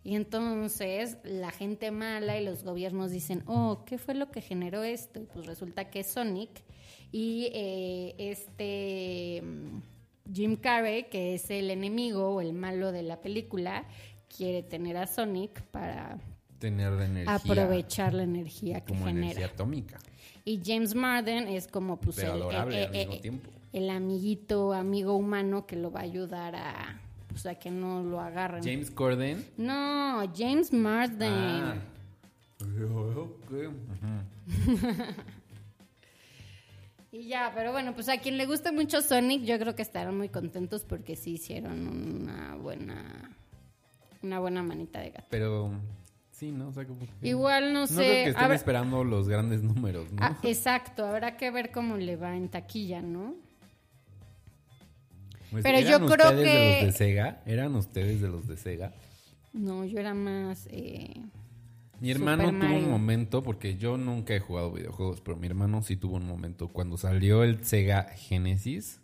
Y 0.03 0.15
entonces 0.15 1.17
la 1.23 1.51
gente 1.51 1.91
mala 1.91 2.39
y 2.39 2.45
los 2.45 2.63
gobiernos 2.63 3.11
dicen, 3.11 3.43
oh, 3.47 3.83
¿qué 3.85 3.97
fue 3.97 4.15
lo 4.15 4.31
que 4.31 4.41
generó 4.41 4.83
esto? 4.83 5.19
Y 5.21 5.25
pues 5.25 5.45
resulta 5.45 5.89
que 5.89 5.99
es 6.01 6.07
Sonic 6.07 6.63
y 7.11 7.49
eh, 7.53 8.15
este 8.17 9.41
mm, 9.43 9.81
Jim 10.33 10.55
Carrey, 10.55 11.05
que 11.09 11.35
es 11.35 11.49
el 11.49 11.69
enemigo 11.69 12.29
o 12.35 12.41
el 12.41 12.53
malo 12.53 12.91
de 12.91 13.03
la 13.03 13.19
película, 13.21 13.85
quiere 14.35 14.63
tener 14.63 14.95
a 14.97 15.05
Sonic 15.07 15.61
para 15.63 16.17
Tener 16.59 16.91
la 16.93 17.05
energía. 17.05 17.35
aprovechar 17.35 18.13
la 18.13 18.23
energía 18.23 18.81
que 18.81 18.93
Como 18.93 19.05
genera. 19.05 19.25
energía 19.27 19.45
atómica. 19.47 19.97
Y 20.45 20.61
James 20.63 20.95
Marden 20.95 21.47
es 21.47 21.67
como 21.67 21.99
pues 21.99 22.15
Pero 22.17 22.33
el, 22.35 22.41
adorable 22.41 22.83
el- 22.83 22.87
al 22.87 22.95
el- 22.95 22.99
mismo 22.99 23.13
el- 23.15 23.21
tiempo. 23.21 23.51
el 23.73 23.89
amiguito, 23.89 24.73
amigo 24.73 25.15
humano 25.15 25.65
que 25.65 25.75
lo 25.75 25.91
va 25.91 26.01
a 26.01 26.03
ayudar 26.03 26.55
a, 26.55 27.01
pues, 27.41 27.55
a 27.55 27.59
que 27.59 27.71
no 27.71 28.03
lo 28.03 28.19
agarren. 28.19 28.63
James 28.63 28.91
Corden. 28.91 29.45
No, 29.57 30.23
James 30.35 30.71
Marden. 30.73 31.31
Ah. 31.33 31.75
Ok. 32.61 33.51
Ujú. 33.51 34.93
Y 37.11 37.27
ya, 37.27 37.51
pero 37.55 37.71
bueno, 37.71 37.93
pues 37.95 38.07
a 38.09 38.17
quien 38.19 38.37
le 38.37 38.45
guste 38.45 38.71
mucho 38.71 39.01
Sonic, 39.01 39.43
yo 39.43 39.57
creo 39.57 39.75
que 39.75 39.81
estarán 39.81 40.15
muy 40.15 40.29
contentos 40.29 40.83
porque 40.83 41.15
sí 41.15 41.33
hicieron 41.33 41.87
una 41.87 42.55
buena 42.55 43.35
una 44.21 44.39
buena 44.39 44.61
manita 44.61 44.99
de 44.99 45.11
gato. 45.11 45.25
Pero 45.31 45.71
sí, 46.31 46.51
¿no? 46.51 46.67
O 46.67 46.73
sea, 46.73 46.85
como 46.85 46.99
que- 46.99 47.27
Igual 47.27 47.73
no 47.73 47.81
No 47.81 47.87
sé, 47.87 47.95
creo 47.95 48.05
que 48.05 48.23
estén 48.29 48.43
habrá- 48.43 48.55
esperando 48.55 49.03
los 49.03 49.27
grandes 49.27 49.63
números, 49.63 50.11
¿no? 50.11 50.17
ah, 50.21 50.37
exacto, 50.43 51.05
habrá 51.05 51.35
que 51.37 51.49
ver 51.49 51.71
cómo 51.71 51.97
le 51.97 52.15
va 52.15 52.35
en 52.35 52.49
taquilla, 52.49 53.01
¿no? 53.01 53.33
Pues, 55.51 55.63
pero 55.63 55.77
¿eran 55.79 55.91
yo 55.91 55.97
creo 56.07 56.27
ustedes 56.29 56.37
de 56.37 56.43
que- 56.51 56.85
los 56.85 56.93
de 56.93 56.97
Sega? 56.97 57.41
¿Eran 57.45 57.75
ustedes 57.75 58.21
de 58.21 58.27
los 58.27 58.47
de 58.47 58.57
Sega? 58.57 58.93
No, 59.53 59.83
yo 59.85 59.99
era 59.99 60.13
más 60.13 60.67
eh, 60.71 61.21
Mi 61.99 62.11
hermano 62.11 62.45
Super 62.51 62.59
tuvo 62.69 62.77
un 62.77 62.89
momento, 62.89 63.43
porque 63.43 63.75
yo 63.77 63.97
nunca 63.97 64.35
he 64.35 64.39
jugado 64.39 64.71
videojuegos, 64.71 65.21
pero 65.21 65.37
mi 65.37 65.47
hermano 65.47 65.81
sí 65.81 65.95
tuvo 65.97 66.15
un 66.17 66.27
momento 66.27 66.67
cuando 66.67 66.97
salió 66.97 67.43
el 67.43 67.63
Sega 67.65 68.03
Genesis 68.03 69.01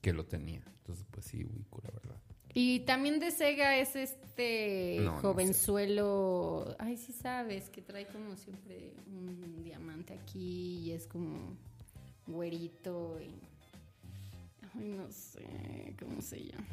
que 0.00 0.12
lo 0.12 0.24
tenía. 0.26 0.62
Entonces, 0.78 1.04
pues 1.10 1.26
sí, 1.26 1.44
cool, 1.70 1.82
la 1.84 1.90
verdad. 1.90 2.16
Y 2.54 2.80
también 2.80 3.20
de 3.20 3.30
Sega 3.30 3.76
es 3.78 3.94
este 3.96 4.96
No, 5.00 5.12
no 5.16 5.20
jovenzuelo. 5.20 6.74
Ay, 6.78 6.96
sí 6.96 7.12
sabes, 7.12 7.68
que 7.70 7.82
trae 7.82 8.06
como 8.06 8.36
siempre 8.36 8.92
un 9.06 9.62
diamante 9.62 10.14
aquí 10.14 10.78
y 10.84 10.92
es 10.92 11.06
como 11.06 11.56
güerito 12.26 13.18
y. 13.20 13.34
Ay, 14.74 14.88
no 14.88 15.10
sé 15.10 15.94
cómo 15.98 16.20
se 16.20 16.38
llama. 16.44 16.66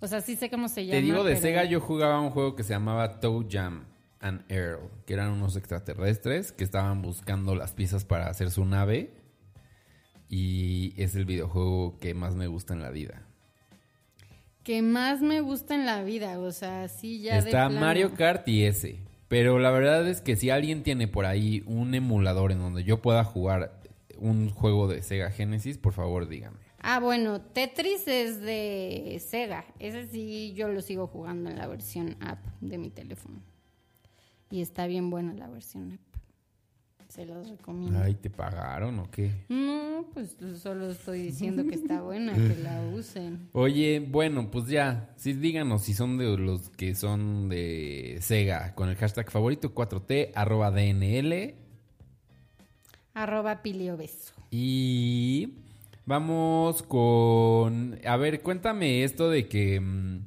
O 0.00 0.06
sea, 0.06 0.20
sí 0.20 0.36
sé 0.36 0.50
cómo 0.50 0.68
se 0.68 0.84
llama. 0.84 0.98
Te 0.98 1.02
digo, 1.02 1.24
de 1.24 1.32
pero- 1.32 1.42
Sega 1.42 1.64
yo 1.64 1.80
jugaba 1.80 2.20
un 2.20 2.30
juego 2.30 2.54
que 2.54 2.62
se 2.62 2.74
llamaba 2.74 3.18
Toe 3.20 3.46
Jam 3.50 3.84
and 4.20 4.44
Earl, 4.50 4.90
que 5.06 5.14
eran 5.14 5.30
unos 5.30 5.56
extraterrestres 5.56 6.52
que 6.52 6.64
estaban 6.64 7.02
buscando 7.02 7.54
las 7.54 7.72
piezas 7.72 8.04
para 8.04 8.28
hacer 8.28 8.50
su 8.50 8.64
nave. 8.64 9.10
Y 10.28 10.92
es 11.00 11.14
el 11.14 11.24
videojuego 11.24 11.98
que 11.98 12.12
más 12.14 12.34
me 12.34 12.46
gusta 12.46 12.74
en 12.74 12.82
la 12.82 12.90
vida. 12.90 13.22
Que 14.64 14.82
más 14.82 15.20
me 15.20 15.40
gusta 15.40 15.74
en 15.76 15.86
la 15.86 16.02
vida. 16.02 16.40
O 16.40 16.50
sea, 16.50 16.88
sí, 16.88 17.20
ya. 17.22 17.38
Está. 17.38 17.68
Mario 17.68 18.12
Kart 18.14 18.46
y 18.48 18.64
ese. 18.64 18.98
Pero 19.28 19.58
la 19.58 19.70
verdad 19.70 20.06
es 20.08 20.20
que 20.20 20.36
si 20.36 20.50
alguien 20.50 20.82
tiene 20.82 21.08
por 21.08 21.26
ahí 21.26 21.62
un 21.66 21.94
emulador 21.94 22.52
en 22.52 22.58
donde 22.58 22.84
yo 22.84 23.00
pueda 23.00 23.24
jugar 23.24 23.80
un 24.18 24.50
juego 24.50 24.88
de 24.88 25.02
Sega 25.02 25.30
Genesis, 25.30 25.78
por 25.78 25.92
favor 25.92 26.28
dígame. 26.28 26.65
Ah, 26.78 27.00
bueno, 27.00 27.40
Tetris 27.40 28.06
es 28.06 28.40
de 28.40 29.20
Sega. 29.26 29.64
Ese 29.78 30.06
sí 30.06 30.52
yo 30.54 30.68
lo 30.68 30.80
sigo 30.82 31.06
jugando 31.06 31.50
en 31.50 31.58
la 31.58 31.66
versión 31.66 32.16
app 32.20 32.44
de 32.60 32.78
mi 32.78 32.90
teléfono. 32.90 33.40
Y 34.50 34.60
está 34.60 34.86
bien 34.86 35.10
buena 35.10 35.34
la 35.34 35.48
versión 35.48 35.92
app. 35.92 36.00
Se 37.08 37.24
los 37.24 37.48
recomiendo. 37.48 38.00
Ay, 38.02 38.14
¿te 38.14 38.30
pagaron 38.30 38.98
o 38.98 39.10
qué? 39.10 39.32
No, 39.48 40.06
pues 40.12 40.36
solo 40.60 40.90
estoy 40.90 41.22
diciendo 41.22 41.64
que 41.64 41.74
está 41.76 42.02
buena, 42.02 42.34
que 42.34 42.56
la 42.62 42.82
usen. 42.92 43.48
Oye, 43.52 44.00
bueno, 44.00 44.50
pues 44.50 44.66
ya, 44.66 45.14
sí, 45.16 45.32
díganos 45.32 45.82
si 45.82 45.94
son 45.94 46.18
de 46.18 46.36
los 46.36 46.68
que 46.70 46.94
son 46.94 47.48
de 47.48 48.18
Sega 48.20 48.74
con 48.74 48.88
el 48.88 48.96
hashtag 48.96 49.30
favorito 49.30 49.74
4T, 49.74 50.32
arroba 50.34 50.70
DNL. 50.70 51.54
Arroba 53.14 53.62
Pilio 53.62 53.96
Beso. 53.96 54.34
Y 54.50 55.54
vamos 56.06 56.82
con... 56.82 57.98
A 58.06 58.16
ver, 58.16 58.40
cuéntame 58.42 59.04
esto 59.04 59.28
de 59.28 59.46
que 59.48 59.80
mm, 59.80 60.20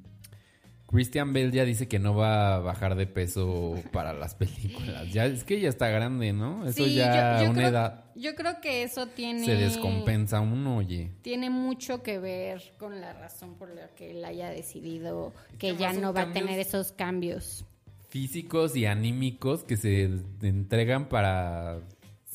Christian 0.88 1.34
Bell 1.34 1.52
ya 1.52 1.66
dice 1.66 1.88
que 1.88 2.00
no 2.00 2.16
va 2.16 2.56
a 2.56 2.60
bajar 2.60 2.96
de 2.96 3.08
peso 3.08 3.76
para 3.92 4.14
las 4.14 4.36
películas. 4.36 5.12
Ya 5.12 5.26
es 5.26 5.44
que 5.44 5.60
ya 5.60 5.70
está 5.70 5.88
grande, 5.90 6.34
¿no? 6.34 6.66
Eso 6.68 6.86
Sí, 6.86 6.96
ya 6.96 7.38
yo- 7.40 7.44
yo 7.44 7.48
a 7.48 7.50
una 7.52 7.60
creo- 7.60 7.70
edad 7.70 8.04
Yo 8.16 8.36
creo 8.36 8.60
que 8.62 8.84
eso 8.84 9.08
tiene... 9.08 9.46
se 9.46 9.56
descompensa 9.56 10.42
uno, 10.42 10.78
oye. 10.78 11.12
Tiene 11.22 11.50
mucho 11.50 12.04
que 12.04 12.20
ver 12.20 12.74
con 12.78 13.00
la 13.02 13.14
razón 13.14 13.56
por 13.56 13.70
la 13.74 13.88
que 13.96 14.12
él 14.12 14.26
haya 14.26 14.50
decidido 14.50 15.34
que 15.58 15.76
ya 15.78 15.94
no 15.94 16.12
va 16.14 16.24
a 16.24 16.34
tener 16.34 16.60
esos 16.60 16.92
cambios. 16.92 17.66
Físicos 18.10 18.76
y 18.76 18.88
anímicos 18.88 19.64
que 19.64 19.78
se 19.78 20.10
entregan 20.42 21.08
para 21.10 21.80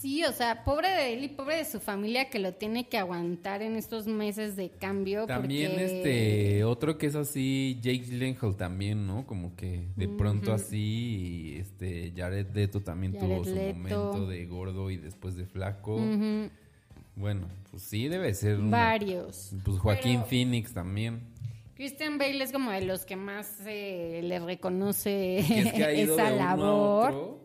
Sí, 0.04 0.22
o 0.22 0.32
sea, 0.32 0.64
pobre 0.64 0.90
de 0.90 1.14
él 1.14 1.24
y 1.24 1.28
pobre 1.28 1.56
de 1.56 1.64
su 1.64 1.80
familia 1.80 2.28
que 2.28 2.38
lo 2.38 2.52
tiene 2.52 2.88
que 2.90 2.98
aguantar 2.98 3.62
en 3.62 3.74
estos 3.76 4.06
meses 4.06 4.54
de 4.54 4.68
cambio. 4.68 5.24
También 5.24 5.70
porque... 5.70 5.84
este 5.86 6.64
otro 6.64 6.98
que 6.98 7.06
es 7.06 7.14
así, 7.14 7.78
Jake 7.80 8.00
Gyllenhaal 8.10 8.54
también, 8.54 9.06
¿no? 9.06 9.26
Como 9.26 9.56
que 9.56 9.86
de 9.96 10.06
pronto 10.08 10.52
así, 10.52 11.54
y 11.54 11.56
este 11.58 12.12
Jared 12.14 12.48
Leto 12.54 12.80
también 12.82 13.14
Jared 13.14 13.26
tuvo 13.28 13.44
su 13.46 13.54
Leto. 13.54 13.78
momento 13.78 14.26
de 14.26 14.44
gordo 14.44 14.90
y 14.90 14.98
después 14.98 15.36
de 15.36 15.46
flaco. 15.46 15.98
Bueno, 17.16 17.46
pues 17.70 17.82
sí 17.82 18.06
debe 18.08 18.34
ser 18.34 18.58
una- 18.58 18.76
Varios. 18.76 19.52
Pues 19.64 19.78
Joaquín 19.78 20.16
Pero- 20.16 20.26
Phoenix 20.26 20.74
también. 20.74 21.20
Christian 21.76 22.18
Bale 22.18 22.44
es 22.44 22.52
como 22.52 22.70
de 22.72 22.82
los 22.82 23.06
que 23.06 23.16
más 23.16 23.56
eh, 23.66 24.20
le 24.22 24.38
reconoce 24.38 25.38
es 25.38 25.72
que 25.72 25.82
ha 25.82 25.92
ido 25.94 26.14
esa 26.14 26.28
de 26.28 26.34
uno 26.36 26.42
a 26.42 26.46
labor. 26.56 27.08
otro. 27.10 27.43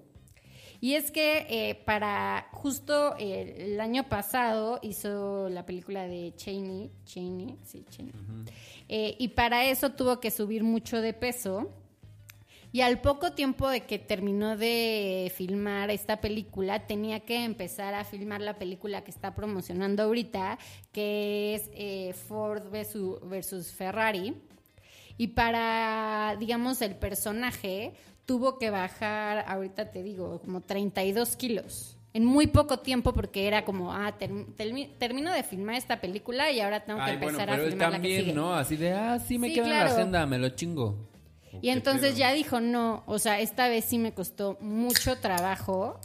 Y 0.81 0.95
es 0.95 1.11
que 1.11 1.45
eh, 1.49 1.75
para 1.75 2.47
justo 2.53 3.15
eh, 3.17 3.71
el 3.71 3.81
año 3.81 4.07
pasado 4.07 4.79
hizo 4.81 5.49
la 5.49 5.65
película 5.65 6.07
de 6.07 6.33
Cheney, 6.35 6.89
Cheney, 7.05 7.57
sí, 7.63 7.85
Cheney. 7.89 8.13
Eh, 8.87 9.15
y 9.19 9.29
para 9.29 9.65
eso 9.65 9.91
tuvo 9.91 10.19
que 10.19 10.31
subir 10.31 10.63
mucho 10.63 11.01
de 11.01 11.13
peso. 11.13 11.69
Y 12.71 12.81
al 12.81 13.01
poco 13.01 13.31
tiempo 13.31 13.67
de 13.67 13.81
que 13.81 13.97
terminó 13.97 14.55
de 14.55 15.31
filmar 15.35 15.89
esta 15.89 16.21
película, 16.21 16.85
tenía 16.85 17.21
que 17.21 17.43
empezar 17.43 17.95
a 17.95 18.05
filmar 18.05 18.41
la 18.41 18.59
película 18.59 19.03
que 19.03 19.09
está 19.09 19.33
promocionando 19.33 20.03
ahorita, 20.03 20.59
que 20.91 21.55
es 21.55 22.15
Ford 22.15 22.69
versus 22.69 23.71
Ferrari. 23.73 24.35
Y 25.17 25.29
para, 25.29 26.37
digamos, 26.39 26.81
el 26.83 26.95
personaje 26.95 27.93
tuvo 28.29 28.59
que 28.59 28.69
bajar, 28.69 29.43
ahorita 29.47 29.89
te 29.89 30.03
digo, 30.03 30.39
como 30.41 30.61
32 30.61 31.35
kilos. 31.35 31.97
En 32.13 32.25
muy 32.25 32.45
poco 32.45 32.77
tiempo, 32.77 33.11
porque 33.11 33.47
era 33.47 33.65
como, 33.65 33.91
ah, 33.91 34.15
term- 34.19 34.45
termi- 34.55 34.91
termino 34.99 35.33
de 35.33 35.41
filmar 35.41 35.73
esta 35.75 35.99
película 35.99 36.51
y 36.51 36.59
ahora 36.59 36.81
tengo 36.85 36.99
que 36.99 37.05
Ay, 37.09 37.17
bueno, 37.17 37.39
empezar 37.39 37.47
pero 37.49 37.63
a 37.63 37.65
él 37.65 37.71
filmar 37.71 37.89
la 37.89 37.97
que 37.97 38.01
también, 38.03 38.21
sigue. 38.21 38.33
¿no? 38.33 38.53
Así 38.53 38.75
de, 38.77 38.93
ah, 38.93 39.17
sí 39.17 39.39
me 39.39 39.47
Sí, 39.47 39.53
queda 39.55 39.65
en 39.65 39.71
la 39.71 39.85
agenda, 39.85 40.25
me 40.27 40.37
lo 40.37 40.49
chingo. 40.49 41.09
Y 41.53 41.61
¿Qué 41.61 41.71
entonces 41.71 42.09
pedo? 42.11 42.19
ya 42.19 42.31
dijo, 42.33 42.59
no, 42.61 43.01
o 43.07 43.17
sea, 43.17 43.39
esta 43.39 43.67
vez 43.67 43.85
sí 43.85 43.97
me 43.97 44.13
costó 44.13 44.57
mucho 44.61 45.17
trabajo. 45.17 45.99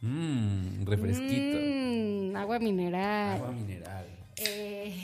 Mmm, 0.00 0.84
refresquito. 0.86 1.58
Mm, 1.60 2.34
agua 2.36 2.58
mineral. 2.58 3.36
Agua 3.36 3.52
mineral. 3.52 4.06
Eh, 4.36 5.02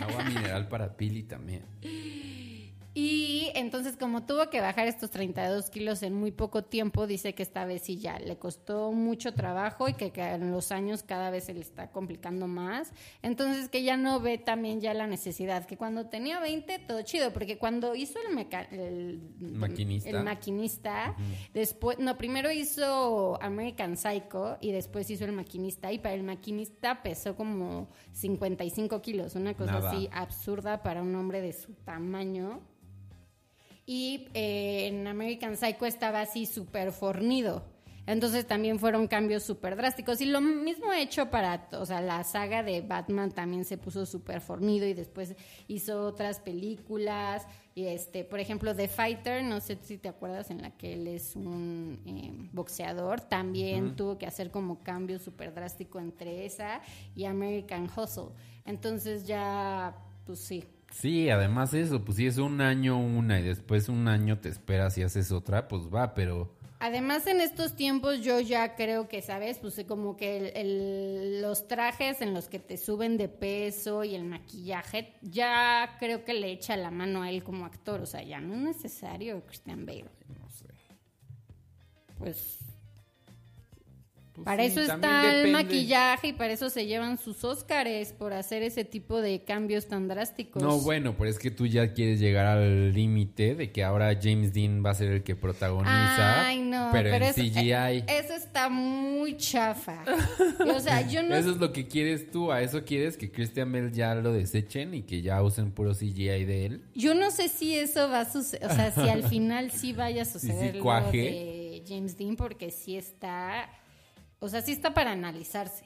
Agua 0.00 0.24
mineral 0.24 0.68
para 0.68 0.94
Pili 0.94 1.22
también. 1.22 1.62
y 2.94 3.50
entonces 3.54 3.96
como 3.96 4.24
tuvo 4.26 4.50
que 4.50 4.60
bajar 4.60 4.86
estos 4.86 5.10
32 5.10 5.70
kilos 5.70 6.02
en 6.02 6.12
muy 6.14 6.30
poco 6.30 6.62
tiempo, 6.64 7.06
dice 7.06 7.34
que 7.34 7.42
esta 7.42 7.64
vez 7.64 7.82
sí 7.82 7.96
ya 7.98 8.18
le 8.18 8.36
costó 8.36 8.92
mucho 8.92 9.32
trabajo 9.34 9.88
y 9.88 9.94
que, 9.94 10.10
que 10.10 10.20
en 10.22 10.50
los 10.50 10.72
años 10.72 11.02
cada 11.02 11.30
vez 11.30 11.44
se 11.44 11.54
le 11.54 11.60
está 11.60 11.90
complicando 11.90 12.46
más. 12.48 12.92
Entonces 13.22 13.68
que 13.70 13.82
ya 13.82 13.96
no 13.96 14.20
ve 14.20 14.36
también 14.38 14.80
ya 14.80 14.92
la 14.94 15.06
necesidad, 15.06 15.64
que 15.64 15.76
cuando 15.78 16.06
tenía 16.08 16.38
20 16.40 16.80
todo 16.80 17.00
chido, 17.02 17.32
porque 17.32 17.56
cuando 17.58 17.94
hizo 17.94 18.18
el, 18.28 18.34
meca- 18.36 18.68
el 18.70 19.20
Maquinista. 19.40 20.10
el 20.10 20.22
maquinista, 20.24 21.16
después, 21.54 21.98
no, 21.98 22.18
primero 22.18 22.50
hizo 22.52 23.42
American 23.42 23.96
Psycho 23.96 24.58
y 24.60 24.72
después 24.72 25.08
hizo 25.08 25.24
el 25.24 25.32
maquinista 25.32 25.90
y 25.92 25.98
para 25.98 26.14
el 26.14 26.22
maquinista 26.24 27.02
pesó 27.02 27.36
como 27.36 27.88
55 28.12 29.00
kilos, 29.02 29.34
una 29.34 29.54
cosa 29.54 29.72
Nada. 29.72 29.90
así 29.92 30.08
absurda 30.12 30.82
para 30.82 31.02
un 31.02 31.14
hombre 31.14 31.40
de 31.40 31.52
su 31.52 31.72
tamaño. 31.74 32.60
Y 33.92 34.26
eh, 34.32 34.86
en 34.86 35.06
American 35.06 35.54
Psycho 35.54 35.84
estaba 35.84 36.22
así 36.22 36.46
súper 36.46 36.92
fornido. 36.92 37.62
Entonces 38.06 38.46
también 38.46 38.78
fueron 38.78 39.06
cambios 39.06 39.42
súper 39.42 39.76
drásticos. 39.76 40.22
Y 40.22 40.24
lo 40.24 40.40
mismo 40.40 40.94
hecho 40.94 41.28
para, 41.28 41.68
o 41.72 41.84
sea, 41.84 42.00
la 42.00 42.24
saga 42.24 42.62
de 42.62 42.80
Batman 42.80 43.32
también 43.32 43.66
se 43.66 43.76
puso 43.76 44.06
súper 44.06 44.40
fornido 44.40 44.86
y 44.86 44.94
después 44.94 45.36
hizo 45.68 46.06
otras 46.06 46.40
películas. 46.40 47.46
Y 47.74 47.84
este, 47.84 48.24
por 48.24 48.40
ejemplo, 48.40 48.74
The 48.74 48.88
Fighter, 48.88 49.44
no 49.44 49.60
sé 49.60 49.76
si 49.82 49.98
te 49.98 50.08
acuerdas, 50.08 50.50
en 50.50 50.62
la 50.62 50.70
que 50.70 50.94
él 50.94 51.06
es 51.06 51.36
un 51.36 52.00
eh, 52.06 52.48
boxeador, 52.50 53.20
también 53.20 53.94
tuvo 53.94 54.16
que 54.16 54.24
hacer 54.26 54.50
como 54.50 54.82
cambio 54.82 55.18
súper 55.18 55.52
drástico 55.52 56.00
entre 56.00 56.46
esa 56.46 56.80
y 57.14 57.26
American 57.26 57.90
Hustle. 57.94 58.30
Entonces 58.64 59.26
ya, 59.26 59.94
pues 60.24 60.38
sí. 60.38 60.64
Sí, 60.92 61.30
además 61.30 61.74
eso, 61.74 62.04
pues 62.04 62.18
si 62.18 62.26
es 62.26 62.38
un 62.38 62.60
año 62.60 62.98
una 62.98 63.40
y 63.40 63.42
después 63.42 63.88
un 63.88 64.06
año 64.08 64.38
te 64.38 64.48
esperas 64.48 64.96
y 64.98 65.02
haces 65.02 65.32
otra, 65.32 65.66
pues 65.66 65.82
va, 65.92 66.14
pero 66.14 66.54
Además, 66.84 67.28
en 67.28 67.40
estos 67.40 67.76
tiempos 67.76 68.22
yo 68.22 68.40
ya 68.40 68.74
creo 68.74 69.06
que, 69.06 69.22
¿sabes? 69.22 69.58
Pues 69.58 69.84
como 69.86 70.16
que 70.16 71.38
los 71.40 71.68
trajes 71.68 72.20
en 72.20 72.34
los 72.34 72.48
que 72.48 72.58
te 72.58 72.76
suben 72.76 73.16
de 73.16 73.28
peso 73.28 74.02
y 74.02 74.16
el 74.16 74.24
maquillaje, 74.24 75.14
ya 75.22 75.96
creo 76.00 76.24
que 76.24 76.34
le 76.34 76.50
echa 76.50 76.76
la 76.76 76.90
mano 76.90 77.22
a 77.22 77.30
él 77.30 77.44
como 77.44 77.66
actor. 77.66 78.00
O 78.00 78.06
sea, 78.06 78.24
ya 78.24 78.40
no 78.40 78.54
es 78.54 78.60
necesario 78.62 79.46
Christian 79.46 79.86
Bale. 79.86 80.10
No 80.26 80.50
sé. 80.50 80.66
Pues 82.18 82.58
pues 84.42 84.56
para 84.56 84.64
eso 84.64 84.80
está 84.80 85.34
el 85.34 85.52
maquillaje 85.52 86.28
y 86.28 86.32
para 86.32 86.52
eso 86.52 86.70
se 86.70 86.86
llevan 86.86 87.18
sus 87.18 87.44
Óscares, 87.44 88.12
por 88.12 88.32
hacer 88.32 88.62
ese 88.62 88.84
tipo 88.84 89.20
de 89.20 89.44
cambios 89.44 89.88
tan 89.88 90.08
drásticos. 90.08 90.62
No, 90.62 90.78
bueno, 90.80 91.14
pero 91.16 91.30
es 91.30 91.38
que 91.38 91.50
tú 91.50 91.66
ya 91.66 91.92
quieres 91.92 92.20
llegar 92.20 92.46
al 92.46 92.92
límite 92.92 93.54
de 93.54 93.72
que 93.72 93.84
ahora 93.84 94.18
James 94.20 94.52
Dean 94.52 94.82
va 94.84 94.90
a 94.90 94.94
ser 94.94 95.08
el 95.12 95.22
que 95.22 95.36
protagoniza. 95.36 96.46
Ay, 96.46 96.60
no, 96.60 96.90
pero, 96.92 97.08
en 97.08 97.32
CGI. 97.32 97.70
Eh, 97.70 98.04
eso 98.08 98.34
está 98.34 98.68
muy 98.68 99.36
chafa. 99.36 100.04
o 100.74 100.80
sea, 100.80 101.06
yo 101.08 101.22
no. 101.22 101.34
Eso 101.42 101.50
es 101.50 101.56
lo 101.56 101.72
que 101.72 101.88
quieres 101.88 102.30
tú, 102.30 102.52
a 102.52 102.62
eso 102.62 102.84
quieres 102.84 103.16
que 103.16 103.32
Christian 103.32 103.72
Bale 103.72 103.90
ya 103.90 104.14
lo 104.14 104.32
desechen 104.32 104.94
y 104.94 105.02
que 105.02 105.22
ya 105.22 105.42
usen 105.42 105.72
puro 105.72 105.92
CGI 105.92 106.44
de 106.44 106.66
él. 106.66 106.84
Yo 106.94 107.14
no 107.14 107.30
sé 107.30 107.48
si 107.48 107.74
eso 107.74 108.08
va 108.08 108.20
a 108.20 108.30
suceder, 108.30 108.70
o 108.70 108.74
sea, 108.74 108.92
si 108.92 109.08
al 109.08 109.22
final 109.28 109.70
sí 109.70 109.92
vaya 109.92 110.22
a 110.22 110.24
suceder 110.24 110.76
lo 110.76 111.10
de 111.10 111.82
James 111.86 112.16
Dean, 112.16 112.36
porque 112.36 112.70
sí 112.70 112.96
está 112.96 113.68
o 114.42 114.48
sea, 114.48 114.60
sí 114.60 114.72
está 114.72 114.92
para 114.92 115.12
analizarse, 115.12 115.84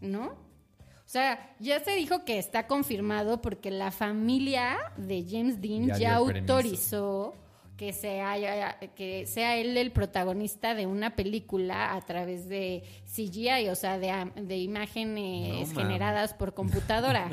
¿no? 0.00 0.28
O 0.28 1.10
sea, 1.10 1.54
ya 1.58 1.78
se 1.80 1.94
dijo 1.94 2.24
que 2.24 2.38
está 2.38 2.66
confirmado 2.66 3.42
porque 3.42 3.70
la 3.70 3.90
familia 3.90 4.78
de 4.96 5.26
James 5.28 5.60
Dean 5.60 5.98
ya, 5.98 6.14
autorizó 6.16 7.34
que 7.76 7.92
sea, 7.92 8.78
que 8.96 9.26
sea 9.26 9.56
él 9.56 9.76
el 9.76 9.92
protagonista 9.92 10.74
de 10.74 10.86
una 10.86 11.16
película 11.16 11.94
a 11.94 12.00
través 12.00 12.48
de 12.48 12.82
CGI, 13.04 13.68
o 13.68 13.74
sea, 13.74 13.98
de, 13.98 14.56
imágenes 14.56 15.74
generadas 15.74 16.32
por 16.32 16.54
computadora. 16.54 17.28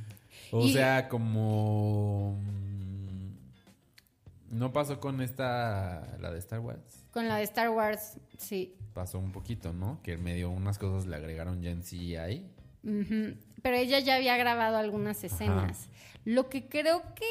o 0.50 0.66
sea, 0.66 1.10
como... 1.10 2.38
Mm, 2.40 3.34
¿No 4.58 4.72
pasó 4.72 4.98
con 4.98 5.20
esta, 5.20 6.16
la 6.20 6.32
de 6.32 6.38
Star 6.38 6.60
Wars? 6.60 7.04
Con 7.10 7.28
la 7.28 7.36
de 7.36 7.42
Star 7.42 7.68
Wars, 7.68 8.18
sí 8.38 8.74
pasó 8.96 9.18
un 9.18 9.30
poquito, 9.30 9.74
¿no? 9.74 10.00
Que 10.02 10.16
medio 10.16 10.48
unas 10.48 10.78
cosas 10.78 11.06
le 11.06 11.16
agregaron 11.16 11.60
ya 11.60 11.70
en 11.70 11.82
CGI. 11.82 12.46
Pero 13.62 13.76
ella 13.76 13.98
ya 13.98 14.14
había 14.14 14.38
grabado 14.38 14.78
algunas 14.78 15.22
escenas. 15.22 15.90
Lo 16.24 16.48
que 16.48 16.66
creo 16.66 17.02
que 17.14 17.26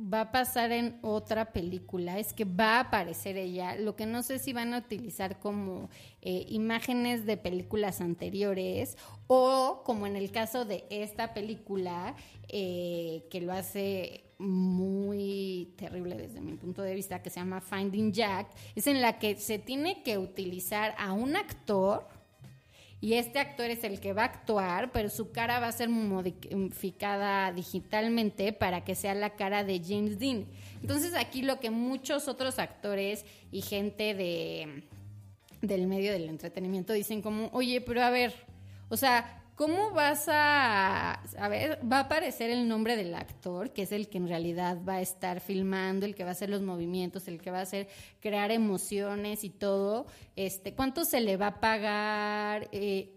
va 0.00 0.22
a 0.22 0.32
pasar 0.32 0.72
en 0.72 0.98
otra 1.02 1.52
película 1.52 2.18
es 2.18 2.32
que 2.32 2.44
va 2.44 2.78
a 2.78 2.80
aparecer 2.80 3.36
ella. 3.36 3.76
Lo 3.76 3.94
que 3.94 4.06
no 4.06 4.24
sé 4.24 4.40
si 4.40 4.52
van 4.52 4.74
a 4.74 4.78
utilizar 4.78 5.38
como 5.38 5.90
eh, 6.22 6.46
imágenes 6.48 7.24
de 7.24 7.36
películas 7.36 8.00
anteriores 8.00 8.96
o 9.28 9.82
como 9.84 10.08
en 10.08 10.16
el 10.16 10.32
caso 10.32 10.64
de 10.64 10.86
esta 10.90 11.34
película 11.34 12.16
eh, 12.48 13.28
que 13.30 13.40
lo 13.40 13.52
hace 13.52 14.24
muy 14.40 15.74
terrible 15.76 16.16
desde 16.16 16.40
mi 16.40 16.54
punto 16.54 16.82
de 16.82 16.94
vista, 16.94 17.22
que 17.22 17.30
se 17.30 17.40
llama 17.40 17.60
Finding 17.60 18.12
Jack, 18.12 18.48
es 18.74 18.86
en 18.86 19.00
la 19.00 19.18
que 19.18 19.36
se 19.36 19.58
tiene 19.58 20.02
que 20.02 20.18
utilizar 20.18 20.94
a 20.98 21.12
un 21.12 21.36
actor 21.36 22.06
y 23.02 23.14
este 23.14 23.38
actor 23.38 23.70
es 23.70 23.82
el 23.84 23.98
que 23.98 24.12
va 24.12 24.22
a 24.22 24.26
actuar, 24.26 24.92
pero 24.92 25.08
su 25.08 25.30
cara 25.32 25.58
va 25.58 25.68
a 25.68 25.72
ser 25.72 25.88
modificada 25.88 27.50
digitalmente 27.50 28.52
para 28.52 28.84
que 28.84 28.94
sea 28.94 29.14
la 29.14 29.30
cara 29.30 29.64
de 29.64 29.80
James 29.82 30.18
Dean. 30.18 30.46
Entonces 30.82 31.14
aquí 31.14 31.42
lo 31.42 31.60
que 31.60 31.70
muchos 31.70 32.28
otros 32.28 32.58
actores 32.58 33.24
y 33.50 33.62
gente 33.62 34.14
de 34.14 34.84
del 35.62 35.86
medio 35.86 36.12
del 36.12 36.28
entretenimiento 36.28 36.94
dicen 36.94 37.20
como, 37.20 37.50
oye, 37.52 37.82
pero 37.82 38.02
a 38.02 38.08
ver, 38.08 38.32
o 38.88 38.96
sea, 38.96 39.39
¿Cómo 39.60 39.90
vas 39.90 40.26
a, 40.26 41.20
a 41.38 41.48
ver, 41.50 41.78
va 41.84 41.98
a 41.98 42.00
aparecer 42.00 42.48
el 42.48 42.66
nombre 42.66 42.96
del 42.96 43.14
actor, 43.14 43.74
que 43.74 43.82
es 43.82 43.92
el 43.92 44.08
que 44.08 44.16
en 44.16 44.26
realidad 44.26 44.78
va 44.88 44.94
a 44.94 45.00
estar 45.02 45.40
filmando, 45.40 46.06
el 46.06 46.14
que 46.14 46.24
va 46.24 46.30
a 46.30 46.32
hacer 46.32 46.48
los 46.48 46.62
movimientos, 46.62 47.28
el 47.28 47.42
que 47.42 47.50
va 47.50 47.58
a 47.58 47.62
hacer 47.62 47.88
crear 48.20 48.52
emociones 48.52 49.44
y 49.44 49.50
todo? 49.50 50.06
Este, 50.34 50.72
¿cuánto 50.72 51.04
se 51.04 51.20
le 51.20 51.36
va 51.36 51.48
a 51.48 51.60
pagar? 51.60 52.70
Eh, 52.72 53.16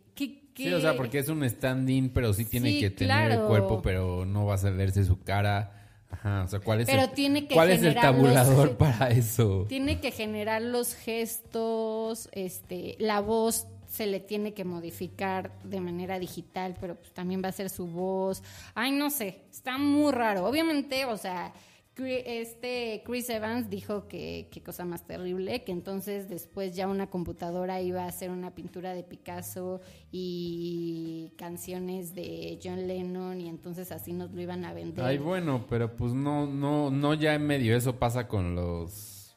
Sí, 0.56 0.72
o 0.72 0.82
sea, 0.82 0.96
porque 0.96 1.20
es 1.20 1.30
un 1.30 1.44
stand-in, 1.44 2.10
pero 2.10 2.34
sí 2.34 2.46
tiene 2.46 2.80
que 2.80 2.90
tener 2.92 3.32
el 3.32 3.42
cuerpo, 3.42 3.82
pero 3.82 4.26
no 4.26 4.46
va 4.46 4.56
a 4.56 4.70
verse 4.70 5.04
su 5.04 5.24
cara. 5.24 5.80
Ajá, 6.10 6.44
o 6.44 6.48
sea, 6.48 6.60
¿cuál 6.60 6.82
es 6.82 6.86
pero 6.86 7.04
el, 7.04 7.12
tiene 7.12 7.48
que 7.48 7.56
¿cuál 7.56 7.72
es 7.72 7.82
el 7.82 7.96
tabulador 7.96 8.78
para 8.78 9.10
eso? 9.10 9.66
Tiene 9.68 10.00
que 10.00 10.12
generar 10.12 10.62
los 10.62 10.94
gestos, 10.94 12.30
este, 12.34 12.96
la 13.00 13.20
voz 13.20 13.66
se 13.94 14.08
le 14.08 14.20
tiene 14.20 14.56
que 14.56 14.66
modificar 14.66 15.52
de 15.64 15.80
manera 15.80 16.18
digital, 16.18 16.76
pero 16.82 16.96
pues 16.96 17.14
también 17.14 17.44
va 17.44 17.50
a 17.50 17.52
ser 17.52 17.70
su 17.70 17.86
voz. 17.86 18.42
Ay, 18.74 18.92
no 18.92 19.12
sé, 19.12 19.42
está 19.52 19.78
muy 19.78 20.12
raro. 20.12 20.48
Obviamente, 20.48 21.06
o 21.06 21.16
sea, 21.16 21.54
este 21.96 23.04
Chris 23.06 23.30
Evans 23.30 23.70
dijo 23.70 24.08
que 24.08 24.50
qué 24.52 24.64
cosa 24.64 24.84
más 24.84 25.06
terrible, 25.06 25.64
que 25.64 25.72
entonces 25.72 26.28
después 26.28 26.76
ya 26.76 26.88
una 26.88 27.12
computadora 27.12 27.82
iba 27.82 28.06
a 28.06 28.08
hacer 28.08 28.32
una 28.32 28.56
pintura 28.56 28.96
de 28.96 29.04
Picasso 29.04 29.80
y 30.12 31.32
canciones 31.38 32.16
de 32.16 32.60
John 32.64 32.88
Lennon 32.88 33.42
y 33.42 33.48
entonces 33.48 33.92
así 33.92 34.12
nos 34.12 34.32
lo 34.32 34.42
iban 34.42 34.66
a 34.66 34.74
vender. 34.74 35.06
Ay, 35.06 35.20
bueno, 35.20 35.68
pero 35.70 35.96
pues 35.96 36.14
no 36.14 36.48
no 36.48 36.90
no 36.90 37.14
ya 37.14 37.36
en 37.36 37.46
medio 37.46 37.78
eso 37.78 38.00
pasa 38.00 38.28
con 38.28 38.56
los 38.56 39.36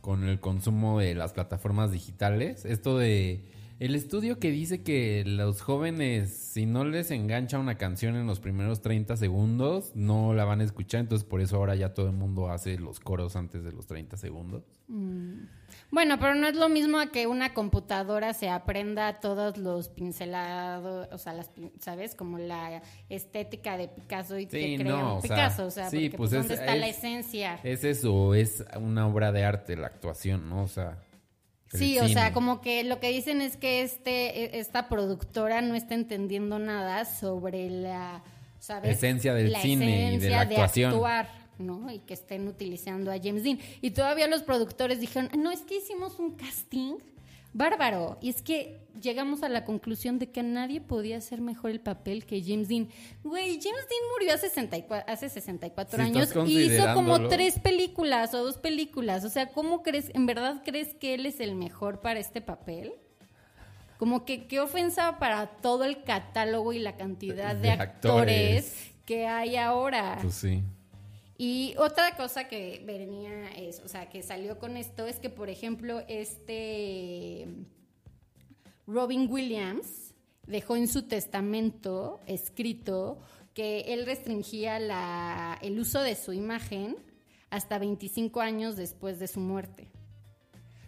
con 0.00 0.28
el 0.28 0.40
consumo 0.40 0.98
de 0.98 1.14
las 1.14 1.32
plataformas 1.32 1.92
digitales. 1.92 2.64
Esto 2.64 2.98
de 2.98 3.53
el 3.84 3.94
estudio 3.96 4.38
que 4.38 4.50
dice 4.50 4.82
que 4.82 5.24
los 5.26 5.60
jóvenes, 5.60 6.34
si 6.34 6.64
no 6.64 6.86
les 6.86 7.10
engancha 7.10 7.58
una 7.58 7.76
canción 7.76 8.16
en 8.16 8.26
los 8.26 8.40
primeros 8.40 8.80
30 8.80 9.14
segundos, 9.18 9.92
no 9.94 10.32
la 10.32 10.46
van 10.46 10.62
a 10.62 10.64
escuchar. 10.64 11.00
Entonces, 11.00 11.28
por 11.28 11.42
eso 11.42 11.56
ahora 11.56 11.74
ya 11.74 11.92
todo 11.92 12.06
el 12.06 12.14
mundo 12.14 12.48
hace 12.48 12.78
los 12.78 12.98
coros 12.98 13.36
antes 13.36 13.62
de 13.62 13.72
los 13.72 13.86
30 13.86 14.16
segundos. 14.16 14.62
Mm. 14.88 15.42
Bueno, 15.90 16.18
pero 16.18 16.34
no 16.34 16.46
es 16.46 16.56
lo 16.56 16.70
mismo 16.70 16.98
a 16.98 17.12
que 17.12 17.26
una 17.26 17.52
computadora 17.52 18.32
se 18.32 18.48
aprenda 18.48 19.20
todos 19.20 19.58
los 19.58 19.90
pincelados, 19.90 21.06
o 21.12 21.18
sea, 21.18 21.34
las, 21.34 21.50
¿sabes? 21.78 22.14
Como 22.14 22.38
la 22.38 22.82
estética 23.10 23.76
de 23.76 23.88
Picasso 23.88 24.38
y 24.38 24.46
que 24.46 24.78
crea 24.78 25.18
Picasso. 25.20 25.66
O 25.66 25.70
sea, 25.70 25.90
sí, 25.90 26.08
pues, 26.08 26.30
pues 26.30 26.30
¿dónde 26.30 26.54
está 26.54 26.74
la 26.74 26.88
esencia? 26.88 27.60
Es 27.62 27.84
eso, 27.84 28.34
es 28.34 28.64
una 28.80 29.06
obra 29.06 29.30
de 29.30 29.44
arte 29.44 29.76
la 29.76 29.88
actuación, 29.88 30.48
¿no? 30.48 30.62
O 30.62 30.68
sea. 30.68 31.03
Sí, 31.74 31.98
o 31.98 32.08
sea, 32.08 32.32
como 32.32 32.60
que 32.60 32.84
lo 32.84 33.00
que 33.00 33.08
dicen 33.10 33.40
es 33.40 33.56
que 33.56 33.82
este, 33.82 34.56
e, 34.56 34.60
esta 34.60 34.88
productora 34.88 35.60
no 35.60 35.74
está 35.74 35.94
entendiendo 35.94 36.58
nada 36.58 37.04
sobre 37.04 37.68
la 37.70 38.22
esencia 38.82 39.34
del 39.34 39.54
cine 39.56 40.14
y 40.14 40.18
de 40.18 40.30
la 40.30 40.42
actuación. 40.42 40.92
actuar, 40.92 41.28
¿no? 41.58 41.90
Y 41.90 41.98
que 42.00 42.14
estén 42.14 42.48
utilizando 42.48 43.10
a 43.10 43.16
James 43.22 43.42
Dean. 43.42 43.58
Y 43.80 43.90
todavía 43.90 44.26
los 44.28 44.42
productores 44.42 45.00
dijeron, 45.00 45.30
no, 45.36 45.50
es 45.50 45.60
que 45.60 45.78
hicimos 45.78 46.18
un 46.18 46.32
casting 46.36 46.94
bárbaro. 47.54 48.18
Y 48.20 48.28
es 48.28 48.42
que 48.42 48.84
llegamos 49.00 49.42
a 49.42 49.48
la 49.48 49.64
conclusión 49.64 50.18
de 50.18 50.30
que 50.30 50.42
nadie 50.42 50.80
podía 50.80 51.16
hacer 51.16 51.40
mejor 51.40 51.70
el 51.70 51.80
papel 51.80 52.26
que 52.26 52.42
James 52.42 52.68
Dean. 52.68 52.88
Güey, 53.22 53.60
James 53.62 53.86
Dean 53.88 54.10
murió 54.12 54.34
hace 54.34 54.48
64, 54.48 55.12
hace 55.12 55.28
64 55.30 56.02
años 56.02 56.34
y 56.46 56.64
hizo 56.64 56.92
como 56.92 57.28
tres 57.28 57.58
películas 57.58 58.34
o 58.34 58.44
dos 58.44 58.58
películas. 58.58 59.24
O 59.24 59.30
sea, 59.30 59.48
¿cómo 59.48 59.82
crees, 59.82 60.10
en 60.14 60.26
verdad 60.26 60.62
crees 60.64 60.94
que 60.94 61.14
él 61.14 61.24
es 61.24 61.40
el 61.40 61.54
mejor 61.54 62.00
para 62.00 62.20
este 62.20 62.42
papel? 62.42 62.92
Como 63.98 64.24
que 64.24 64.46
qué 64.46 64.60
ofensa 64.60 65.18
para 65.18 65.46
todo 65.46 65.84
el 65.84 66.02
catálogo 66.02 66.72
y 66.72 66.80
la 66.80 66.96
cantidad 66.96 67.54
de, 67.54 67.70
actores. 67.70 68.92
que 69.06 69.26
hay 69.26 69.56
ahora. 69.56 70.18
Pues 70.20 70.34
sí. 70.34 70.62
Y 71.36 71.74
otra 71.78 72.16
cosa 72.16 72.46
que 72.46 72.82
venía 72.86 73.50
es, 73.56 73.80
o 73.80 73.88
sea, 73.88 74.08
que 74.08 74.22
salió 74.22 74.58
con 74.58 74.76
esto 74.76 75.06
es 75.06 75.18
que, 75.18 75.30
por 75.30 75.50
ejemplo, 75.50 76.02
este 76.06 77.48
Robin 78.86 79.28
Williams 79.30 80.14
dejó 80.46 80.76
en 80.76 80.86
su 80.86 81.02
testamento 81.02 82.20
escrito 82.26 83.18
que 83.52 83.94
él 83.94 84.06
restringía 84.06 84.78
la, 84.78 85.58
el 85.62 85.78
uso 85.78 86.00
de 86.00 86.14
su 86.14 86.32
imagen 86.32 86.96
hasta 87.50 87.78
25 87.78 88.40
años 88.40 88.76
después 88.76 89.18
de 89.18 89.28
su 89.28 89.40
muerte. 89.40 89.88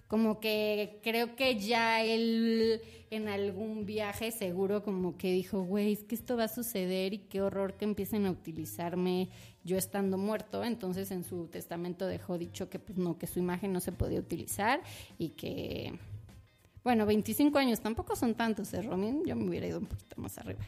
Como 0.08 0.38
que 0.38 1.00
creo 1.02 1.34
que 1.34 1.58
ya 1.58 2.04
él 2.04 2.80
en 3.10 3.28
algún 3.28 3.86
viaje 3.86 4.30
seguro 4.30 4.82
como 4.82 5.16
que 5.16 5.32
dijo, 5.32 5.62
güey, 5.62 5.92
es 5.92 6.04
que 6.04 6.14
esto 6.14 6.36
va 6.36 6.44
a 6.44 6.48
suceder 6.48 7.14
y 7.14 7.18
qué 7.18 7.40
horror 7.40 7.74
que 7.76 7.84
empiecen 7.84 8.26
a 8.26 8.30
utilizarme 8.30 9.30
yo 9.66 9.76
estando 9.76 10.16
muerto. 10.16 10.64
Entonces 10.64 11.10
en 11.10 11.24
su 11.24 11.48
testamento 11.48 12.06
dejó 12.06 12.38
dicho 12.38 12.70
que 12.70 12.78
pues 12.78 12.96
no, 12.96 13.18
que 13.18 13.26
su 13.26 13.38
imagen 13.40 13.72
no 13.72 13.80
se 13.80 13.92
podía 13.92 14.18
utilizar 14.20 14.80
y 15.18 15.30
que, 15.30 15.98
bueno, 16.84 17.04
25 17.04 17.58
años 17.58 17.80
tampoco 17.80 18.16
son 18.16 18.34
tantos, 18.34 18.72
¿eh, 18.72 18.80
Romin? 18.82 19.24
Yo 19.26 19.36
me 19.36 19.48
hubiera 19.48 19.66
ido 19.66 19.78
un 19.80 19.86
poquito 19.86 20.20
más 20.20 20.38
arriba. 20.38 20.60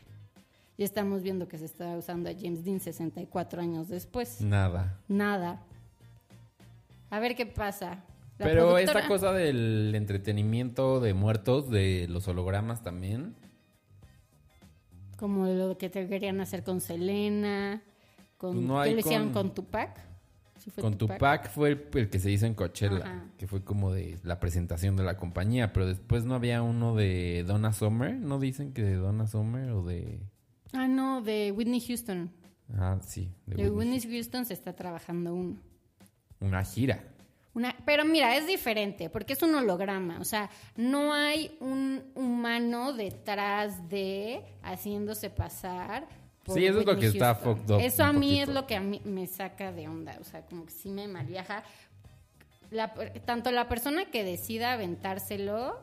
Ya 0.76 0.84
estamos 0.84 1.22
viendo 1.22 1.48
que 1.48 1.58
se 1.58 1.64
está 1.64 1.96
usando 1.96 2.28
a 2.28 2.32
James 2.38 2.64
Dean 2.64 2.78
64 2.80 3.60
años 3.62 3.88
después. 3.88 4.40
Nada. 4.40 5.00
Nada. 5.08 5.62
A 7.10 7.18
ver 7.20 7.34
qué 7.34 7.46
pasa. 7.46 8.04
La 8.38 8.46
Pero 8.46 8.68
productora- 8.68 9.00
esta 9.00 9.08
cosa 9.08 9.32
del 9.32 9.92
entretenimiento 9.96 11.00
de 11.00 11.14
muertos, 11.14 11.68
de 11.70 12.06
los 12.08 12.28
hologramas 12.28 12.82
también. 12.84 13.34
Como 15.16 15.46
lo 15.46 15.76
que 15.78 15.88
te 15.90 16.06
querían 16.06 16.40
hacer 16.40 16.62
con 16.62 16.80
Selena, 16.80 17.82
con 18.38 18.54
Pues 18.54 18.66
no 18.66 18.82
¿qué 18.82 18.94
le 18.94 19.00
hicieron 19.00 19.32
con- 19.32 19.48
con 19.48 19.54
Tupac? 19.54 20.00
¿Sí 20.58 20.70
fue 20.70 20.82
Con 20.82 20.96
Tupac 20.98 21.50
fue 21.50 21.68
el, 21.70 21.88
el 21.94 22.10
que 22.10 22.18
se 22.18 22.30
hizo 22.32 22.46
en 22.46 22.54
Coachella, 22.54 22.96
Ajá. 23.04 23.24
que 23.36 23.46
fue 23.46 23.62
como 23.62 23.92
de 23.92 24.18
la 24.24 24.40
presentación 24.40 24.96
de 24.96 25.04
la 25.04 25.16
compañía, 25.16 25.72
pero 25.72 25.86
después 25.86 26.24
no 26.24 26.34
había 26.34 26.62
uno 26.62 26.96
de 26.96 27.44
Donna 27.46 27.72
Summer, 27.72 28.14
¿no 28.14 28.38
dicen 28.40 28.72
que 28.72 28.82
de 28.82 28.94
Donna 28.96 29.26
Summer 29.28 29.70
o 29.70 29.84
de... 29.84 30.18
Ah, 30.72 30.88
no, 30.88 31.20
de 31.22 31.52
Whitney 31.52 31.80
Houston. 31.80 32.30
Ah, 32.76 32.98
sí, 33.02 33.28
de 33.46 33.54
De 33.56 33.70
Whitney. 33.70 33.98
Whitney 33.98 34.12
Houston 34.16 34.44
se 34.46 34.54
está 34.54 34.72
trabajando 34.74 35.32
uno. 35.34 35.56
Una 36.40 36.64
gira. 36.64 37.04
Una, 37.54 37.74
pero 37.86 38.04
mira, 38.04 38.36
es 38.36 38.46
diferente 38.46 39.10
porque 39.10 39.32
es 39.34 39.42
un 39.42 39.54
holograma, 39.54 40.18
o 40.20 40.24
sea, 40.24 40.50
no 40.76 41.12
hay 41.12 41.56
un 41.60 42.02
humano 42.14 42.92
detrás 42.92 43.88
de 43.88 44.42
haciéndose 44.62 45.30
pasar. 45.30 46.06
Por 46.48 46.56
Sí, 46.56 46.66
eso 46.66 46.80
es 46.80 46.86
lo 46.86 46.98
que 46.98 47.06
está 47.06 47.34
fucked 47.34 47.70
up 47.70 47.80
Eso 47.80 48.02
a 48.02 48.12
mí 48.12 48.40
es 48.40 48.48
lo 48.48 48.66
que 48.66 48.74
a 48.74 48.80
mí 48.80 49.00
me 49.04 49.26
saca 49.26 49.70
de 49.70 49.86
onda, 49.86 50.16
o 50.20 50.24
sea, 50.24 50.42
como 50.46 50.64
que 50.64 50.72
sí 50.72 50.90
me 50.90 51.06
malviaja. 51.06 51.62
La, 52.70 52.92
tanto 53.24 53.50
la 53.52 53.68
persona 53.68 54.06
que 54.10 54.24
decida 54.24 54.72
aventárselo 54.72 55.78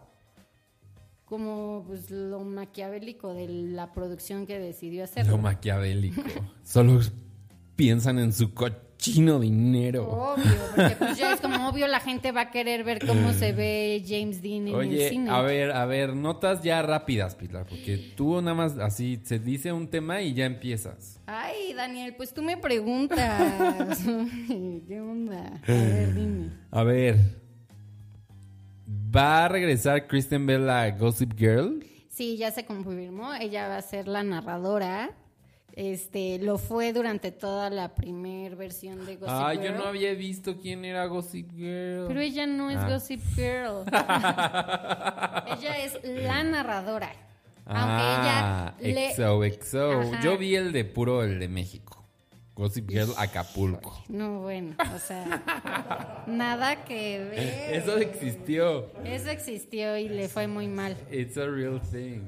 como 1.25 1.83
pues, 1.87 2.11
lo 2.11 2.41
maquiavélico 2.41 3.33
de 3.33 3.47
la 3.47 3.93
producción 3.93 4.45
que 4.45 4.59
decidió 4.59 5.03
hacerlo. 5.03 5.33
Lo 5.33 5.37
maquiavélico. 5.37 6.21
Solo 6.63 6.99
piensan 7.75 8.19
en 8.19 8.33
su 8.33 8.53
cochino 9.05 9.39
dinero. 9.39 10.09
Obvio, 10.09 10.45
porque 10.75 10.95
pues 10.97 11.17
ya 11.17 11.33
es 11.33 11.41
como 11.41 11.69
obvio 11.69 11.87
la 11.87 11.99
gente 11.99 12.31
va 12.31 12.41
a 12.41 12.51
querer 12.51 12.83
ver 12.83 13.05
cómo 13.05 13.33
se 13.33 13.51
ve 13.51 14.03
James 14.07 14.41
Dean 14.41 14.67
en 14.67 14.67
el 14.69 14.75
Oye, 14.75 15.09
cine. 15.09 15.29
a 15.29 15.41
ver, 15.41 15.71
a 15.71 15.85
ver, 15.85 16.15
notas 16.15 16.61
ya 16.61 16.81
rápidas, 16.81 17.35
Pilar, 17.35 17.65
porque 17.67 18.13
tú 18.15 18.41
nada 18.41 18.55
más 18.55 18.77
así 18.77 19.19
se 19.23 19.39
dice 19.39 19.71
un 19.71 19.87
tema 19.87 20.21
y 20.21 20.33
ya 20.33 20.45
empiezas. 20.45 21.19
Ay, 21.25 21.73
Daniel, 21.73 22.15
pues 22.15 22.33
tú 22.33 22.41
me 22.41 22.57
preguntas. 22.57 23.99
¿Qué 24.87 25.01
onda? 25.01 25.61
A 25.67 25.71
ver, 25.71 26.13
dime. 26.13 26.49
A 26.71 26.83
ver, 26.83 27.17
¿va 29.15 29.45
a 29.45 29.47
regresar 29.47 30.07
Kristen 30.07 30.45
Bell 30.45 30.69
a 30.69 30.91
Gossip 30.91 31.33
Girl? 31.37 31.83
Sí, 32.09 32.37
ya 32.37 32.51
se 32.51 32.65
confirmó. 32.65 33.33
Ella 33.33 33.67
va 33.67 33.77
a 33.77 33.81
ser 33.81 34.07
la 34.07 34.23
narradora. 34.23 35.11
Este, 35.75 36.39
lo 36.39 36.57
fue 36.57 36.93
durante 36.93 37.31
toda 37.33 37.69
la 37.69 37.93
primer 37.95 38.55
versión 38.55 39.05
de 39.05 39.17
Gossip 39.17 39.35
Ah, 39.35 39.53
yo 39.53 39.61
Girl. 39.61 39.77
no 39.77 39.83
había 39.87 40.13
visto 40.13 40.55
quién 40.57 40.85
era 40.85 41.05
Gossip 41.07 41.51
Girl. 41.51 42.07
Pero 42.07 42.21
ella 42.21 42.47
no 42.47 42.69
es 42.71 42.77
Ah. 42.77 42.89
Gossip 42.89 43.21
Girl. 43.35 43.83
ella 45.47 45.77
es 45.83 45.99
la 46.03 46.43
narradora. 46.43 47.11
Ah, 47.65 48.73
Aunque 48.75 48.87
ella 48.87 48.93
le- 48.93 49.13
XOXO. 49.15 50.01
Ajá. 50.01 50.21
Yo 50.23 50.37
vi 50.37 50.55
el 50.55 50.71
de 50.71 50.85
puro 50.85 51.23
el 51.23 51.39
de 51.39 51.47
México. 51.49 52.03
Gossip 52.55 52.89
Girl 52.89 53.09
Acapulco. 53.17 54.01
No, 54.07 54.39
bueno, 54.43 54.77
o 54.95 54.99
sea, 54.99 56.23
nada 56.25 56.85
que 56.85 57.19
ver. 57.19 57.75
Eso 57.75 57.97
existió. 57.97 58.91
Eso 59.03 59.29
existió 59.29 59.97
y 59.97 60.07
le 60.07 60.29
fue 60.29 60.47
muy 60.47 60.67
mal. 60.67 60.95
It's 61.11 61.37
a 61.37 61.47
real 61.47 61.81
thing. 61.81 62.21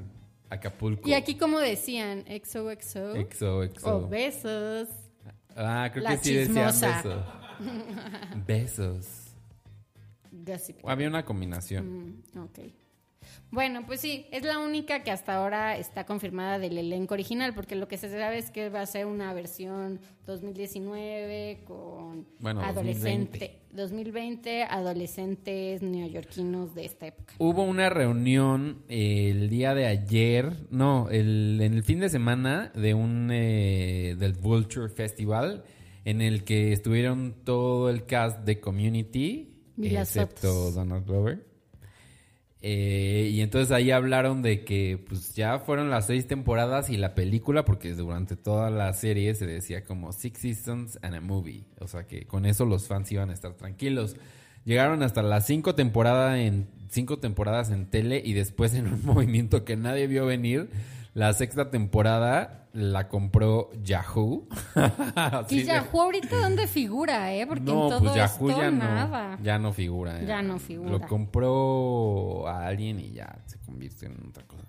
Acapulco. 0.50 1.08
Y 1.08 1.14
aquí 1.14 1.36
como 1.36 1.58
decían, 1.58 2.24
XOXO. 2.26 3.14
XOXO. 3.30 3.96
O 3.96 4.08
besos. 4.08 4.88
Ah, 5.56 5.90
creo 5.92 6.04
La 6.04 6.10
que 6.16 6.24
sí 6.24 6.34
decían 6.34 6.70
chismosa. 6.70 6.96
besos. 6.96 7.24
Besos. 8.46 9.06
Gossip. 10.30 10.76
Había 10.86 11.08
una 11.08 11.24
combinación. 11.24 12.22
Mm, 12.34 12.38
ok. 12.38 12.58
Bueno, 13.50 13.86
pues 13.86 14.00
sí, 14.00 14.26
es 14.30 14.42
la 14.42 14.58
única 14.58 15.02
que 15.02 15.10
hasta 15.10 15.36
ahora 15.36 15.78
está 15.78 16.04
confirmada 16.04 16.58
del 16.58 16.76
elenco 16.76 17.14
original, 17.14 17.54
porque 17.54 17.76
lo 17.76 17.88
que 17.88 17.96
se 17.96 18.10
sabe 18.10 18.38
es 18.38 18.50
que 18.50 18.68
va 18.68 18.82
a 18.82 18.86
ser 18.86 19.06
una 19.06 19.32
versión 19.32 20.00
2019 20.26 21.62
con 21.66 22.26
Bueno, 22.40 22.60
adolescente, 22.60 23.62
2020, 23.72 24.64
adolescentes 24.64 25.80
neoyorquinos 25.80 26.74
de 26.74 26.84
esta 26.84 27.06
época. 27.06 27.34
Hubo 27.38 27.62
una 27.62 27.88
reunión 27.88 28.82
eh, 28.88 29.30
el 29.30 29.48
día 29.48 29.74
de 29.74 29.86
ayer, 29.86 30.52
no, 30.70 31.08
el, 31.08 31.58
en 31.62 31.72
el 31.72 31.84
fin 31.84 32.00
de 32.00 32.10
semana 32.10 32.70
de 32.74 32.92
un 32.92 33.30
eh, 33.32 34.14
del 34.18 34.34
Vulture 34.34 34.90
Festival 34.90 35.64
en 36.04 36.20
el 36.20 36.44
que 36.44 36.72
estuvieron 36.72 37.34
todo 37.44 37.88
el 37.88 38.04
cast 38.04 38.40
de 38.40 38.60
Community, 38.60 39.54
excepto. 39.82 40.70
Donald 40.70 41.06
Glover. 41.06 41.47
Eh, 42.60 43.30
y 43.32 43.40
entonces 43.40 43.70
ahí 43.70 43.92
hablaron 43.92 44.42
de 44.42 44.64
que 44.64 45.02
pues 45.08 45.34
ya 45.34 45.60
fueron 45.60 45.90
las 45.90 46.06
seis 46.06 46.26
temporadas 46.26 46.90
y 46.90 46.96
la 46.96 47.14
película, 47.14 47.64
porque 47.64 47.94
durante 47.94 48.36
toda 48.36 48.70
la 48.70 48.92
serie 48.92 49.34
se 49.34 49.46
decía 49.46 49.84
como 49.84 50.12
Six 50.12 50.38
Seasons 50.38 50.98
and 51.02 51.14
a 51.14 51.20
Movie. 51.20 51.64
O 51.80 51.86
sea 51.86 52.06
que 52.06 52.26
con 52.26 52.46
eso 52.46 52.64
los 52.64 52.88
fans 52.88 53.10
iban 53.12 53.30
a 53.30 53.34
estar 53.34 53.54
tranquilos. 53.54 54.16
Llegaron 54.64 55.02
hasta 55.02 55.22
las 55.22 55.46
cinco 55.46 55.74
temporadas 55.74 56.38
en 56.38 56.68
cinco 56.90 57.18
temporadas 57.18 57.70
en 57.70 57.86
tele 57.86 58.20
y 58.24 58.32
después 58.32 58.74
en 58.74 58.86
un 58.86 59.02
movimiento 59.04 59.64
que 59.64 59.76
nadie 59.76 60.06
vio 60.06 60.26
venir, 60.26 60.70
la 61.14 61.32
sexta 61.32 61.70
temporada 61.70 62.67
la 62.78 63.08
compró 63.08 63.70
Yahoo. 63.82 64.46
¿Y 65.50 65.58
de- 65.58 65.64
Yahoo 65.64 66.00
ahorita 66.02 66.36
dónde 66.40 66.66
figura, 66.66 67.34
eh? 67.34 67.46
Porque 67.46 67.64
no, 67.64 67.84
en 67.84 67.88
todo 67.90 67.98
pues 68.00 68.14
Yahoo 68.14 68.48
esto 68.50 68.60
ya 68.62 68.70
no, 68.70 68.78
nada. 68.84 69.38
ya 69.42 69.58
no 69.58 69.72
figura. 69.72 70.22
Ya 70.22 70.42
no 70.42 70.58
figura. 70.58 70.90
Lo 70.92 71.00
compró 71.00 72.46
a 72.48 72.66
alguien 72.66 73.00
y 73.00 73.12
ya 73.12 73.38
se 73.46 73.58
convirtió 73.58 74.08
en 74.08 74.28
otra 74.28 74.44
cosa. 74.46 74.64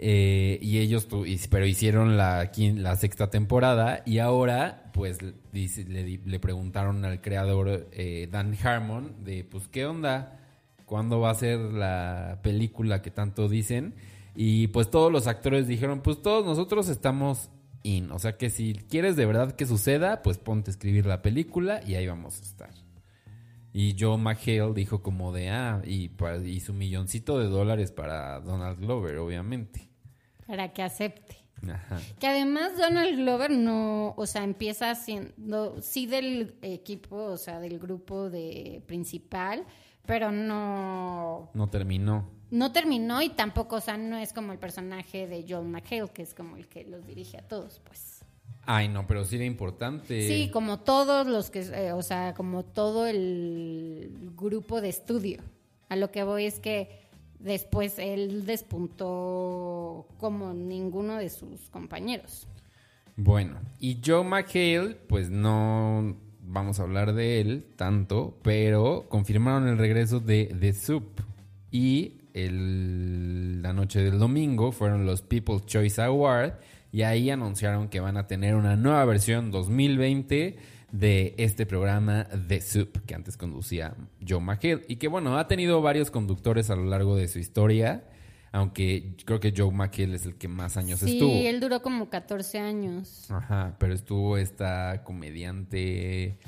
Eh, 0.00 0.58
y 0.62 0.78
ellos, 0.78 1.08
tu- 1.08 1.26
y- 1.26 1.40
pero 1.50 1.66
hicieron 1.66 2.16
la, 2.16 2.52
quin- 2.52 2.76
la 2.78 2.94
sexta 2.96 3.30
temporada 3.30 4.02
y 4.06 4.18
ahora, 4.18 4.90
pues, 4.92 5.18
dice- 5.52 5.84
le, 5.84 6.04
di- 6.04 6.20
le 6.24 6.38
preguntaron 6.38 7.04
al 7.04 7.20
creador 7.20 7.88
eh, 7.92 8.28
Dan 8.30 8.56
Harmon 8.62 9.24
de, 9.24 9.42
pues, 9.44 9.66
¿qué 9.68 9.86
onda? 9.86 10.38
¿Cuándo 10.84 11.20
va 11.20 11.30
a 11.30 11.34
ser 11.34 11.58
la 11.58 12.38
película 12.42 13.02
que 13.02 13.10
tanto 13.10 13.48
dicen? 13.48 13.94
Y 14.40 14.68
pues 14.68 14.88
todos 14.88 15.10
los 15.10 15.26
actores 15.26 15.66
dijeron, 15.66 16.00
pues 16.00 16.22
todos 16.22 16.46
nosotros 16.46 16.88
estamos 16.88 17.50
in. 17.82 18.12
O 18.12 18.20
sea 18.20 18.38
que 18.38 18.50
si 18.50 18.72
quieres 18.72 19.16
de 19.16 19.26
verdad 19.26 19.56
que 19.56 19.66
suceda, 19.66 20.22
pues 20.22 20.38
ponte 20.38 20.70
a 20.70 20.72
escribir 20.74 21.06
la 21.06 21.22
película 21.22 21.80
y 21.84 21.96
ahí 21.96 22.06
vamos 22.06 22.38
a 22.38 22.44
estar. 22.44 22.70
Y 23.72 23.96
Joe 23.98 24.16
McHale 24.16 24.74
dijo 24.74 25.02
como 25.02 25.32
de, 25.32 25.50
ah, 25.50 25.82
y, 25.84 26.12
y 26.44 26.60
su 26.60 26.72
milloncito 26.72 27.40
de 27.40 27.46
dólares 27.46 27.90
para 27.90 28.38
Donald 28.38 28.78
Glover, 28.78 29.18
obviamente. 29.18 29.90
Para 30.46 30.72
que 30.72 30.84
acepte. 30.84 31.38
Ajá. 31.68 31.98
Que 32.20 32.28
además 32.28 32.78
Donald 32.78 33.16
Glover 33.16 33.50
no, 33.50 34.14
o 34.16 34.26
sea, 34.26 34.44
empieza 34.44 34.94
siendo, 34.94 35.82
sí 35.82 36.06
del 36.06 36.54
equipo, 36.62 37.16
o 37.16 37.36
sea, 37.38 37.58
del 37.58 37.80
grupo 37.80 38.30
de 38.30 38.84
principal, 38.86 39.66
pero 40.06 40.30
no, 40.30 41.50
No 41.54 41.68
terminó. 41.70 42.37
No 42.50 42.72
terminó 42.72 43.22
y 43.22 43.30
tampoco, 43.30 43.76
o 43.76 43.80
sea, 43.80 43.96
no 43.96 44.16
es 44.18 44.32
como 44.32 44.52
el 44.52 44.58
personaje 44.58 45.26
de 45.26 45.44
Joel 45.48 45.68
McHale, 45.68 46.08
que 46.12 46.22
es 46.22 46.34
como 46.34 46.56
el 46.56 46.68
que 46.68 46.84
los 46.84 47.06
dirige 47.06 47.38
a 47.38 47.42
todos, 47.42 47.80
pues. 47.84 48.24
Ay, 48.64 48.88
no, 48.88 49.06
pero 49.06 49.24
sí 49.24 49.36
era 49.36 49.44
importante. 49.44 50.28
Sí, 50.28 50.50
como 50.50 50.80
todos 50.80 51.26
los 51.26 51.50
que, 51.50 51.60
eh, 51.60 51.92
o 51.92 52.02
sea, 52.02 52.34
como 52.34 52.64
todo 52.64 53.06
el 53.06 54.32
grupo 54.36 54.80
de 54.80 54.90
estudio. 54.90 55.42
A 55.88 55.96
lo 55.96 56.10
que 56.10 56.22
voy 56.22 56.44
es 56.44 56.60
que 56.60 57.00
después 57.38 57.98
él 57.98 58.44
despuntó 58.44 60.06
como 60.18 60.52
ninguno 60.52 61.16
de 61.16 61.30
sus 61.30 61.70
compañeros. 61.70 62.46
Bueno, 63.16 63.58
y 63.80 63.98
Joe 64.04 64.22
McHale, 64.22 64.94
pues 65.08 65.30
no 65.30 66.16
vamos 66.42 66.78
a 66.78 66.82
hablar 66.82 67.14
de 67.14 67.40
él 67.40 67.66
tanto, 67.76 68.38
pero 68.42 69.06
confirmaron 69.08 69.66
el 69.66 69.78
regreso 69.78 70.20
de 70.20 70.54
The 70.60 70.72
Soup. 70.72 71.22
Y 71.70 72.17
el- 72.34 73.62
la 73.62 73.72
noche 73.72 74.02
del 74.02 74.18
domingo 74.18 74.72
fueron 74.72 75.06
los 75.06 75.22
People's 75.22 75.66
Choice 75.66 76.00
Award 76.02 76.54
y 76.92 77.02
ahí 77.02 77.30
anunciaron 77.30 77.88
que 77.88 78.00
van 78.00 78.16
a 78.16 78.26
tener 78.26 78.54
una 78.54 78.76
nueva 78.76 79.04
versión 79.04 79.50
2020 79.50 80.56
de 80.92 81.34
este 81.36 81.66
programa 81.66 82.26
The 82.48 82.60
Soup, 82.62 83.04
que 83.04 83.14
antes 83.14 83.36
conducía 83.36 83.94
Joe 84.26 84.40
McHale. 84.40 84.84
Y 84.88 84.96
que 84.96 85.08
bueno, 85.08 85.36
ha 85.38 85.46
tenido 85.46 85.82
varios 85.82 86.10
conductores 86.10 86.70
a 86.70 86.76
lo 86.76 86.84
largo 86.84 87.16
de 87.16 87.28
su 87.28 87.38
historia. 87.38 88.04
Aunque 88.50 89.14
creo 89.26 89.38
que 89.40 89.52
Joe 89.54 89.70
McHale 89.70 90.14
es 90.16 90.24
el 90.24 90.36
que 90.36 90.48
más 90.48 90.78
años 90.78 91.02
estuvo. 91.02 91.30
Sí, 91.30 91.46
él 91.46 91.60
duró 91.60 91.82
como 91.82 92.08
14 92.08 92.58
años. 92.58 93.30
Ajá, 93.30 93.76
pero 93.78 93.92
estuvo 93.92 94.38
esta 94.38 95.02
comediante. 95.04 96.38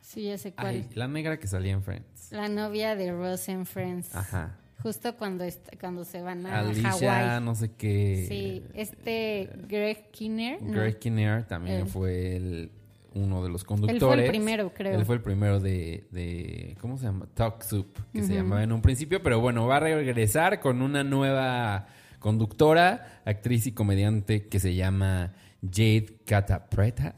Sí, 0.00 0.22
ya 0.24 0.38
sé 0.38 0.52
cuál. 0.52 0.66
Ay, 0.68 0.88
la 0.94 1.08
negra 1.08 1.40
que 1.40 1.48
salía 1.48 1.72
en 1.72 1.82
Friends. 1.82 2.30
La 2.30 2.48
novia 2.48 2.94
de 2.94 3.10
Ross 3.10 3.48
en 3.48 3.66
Friends. 3.66 4.14
Ajá. 4.14 4.56
Justo 4.82 5.16
cuando, 5.16 5.44
cuando 5.80 6.04
se 6.04 6.22
van 6.22 6.44
a 6.46 6.60
Alicia, 6.60 6.90
Hawái. 6.90 7.40
no 7.44 7.54
sé 7.54 7.70
qué. 7.76 8.26
Sí, 8.28 8.64
este 8.74 9.48
Greg 9.68 10.10
Kinnear. 10.10 10.60
¿no? 10.60 10.72
Greg 10.72 10.98
Kinnear 10.98 11.46
también 11.46 11.80
Él. 11.82 11.86
fue 11.86 12.36
el- 12.36 12.70
uno 13.14 13.42
de 13.44 13.50
los 13.50 13.60
Él 13.62 13.66
conductores. 13.66 14.00
fue 14.00 14.24
el 14.24 14.30
primero, 14.30 14.72
creo. 14.72 14.98
Él 14.98 15.04
fue 15.04 15.16
el 15.16 15.20
primero 15.22 15.60
de, 15.60 16.04
de- 16.10 16.76
¿cómo 16.80 16.96
se 16.96 17.04
llama? 17.04 17.26
Talk 17.34 17.62
Soup, 17.62 17.86
que 18.12 18.22
se 18.22 18.34
llamaba 18.34 18.62
en 18.62 18.72
un 18.72 18.80
principio, 18.82 19.22
pero 19.22 19.38
bueno, 19.38 19.66
va 19.66 19.76
a 19.76 19.80
regresar 19.80 20.60
con 20.60 20.80
una 20.82 21.04
nueva 21.04 21.86
conductora, 22.18 23.20
actriz 23.24 23.66
y 23.66 23.72
comediante 23.72 24.48
que 24.48 24.58
se 24.60 24.74
llama 24.74 25.32
Jade 25.62 26.20
Catapreta. 26.26 27.16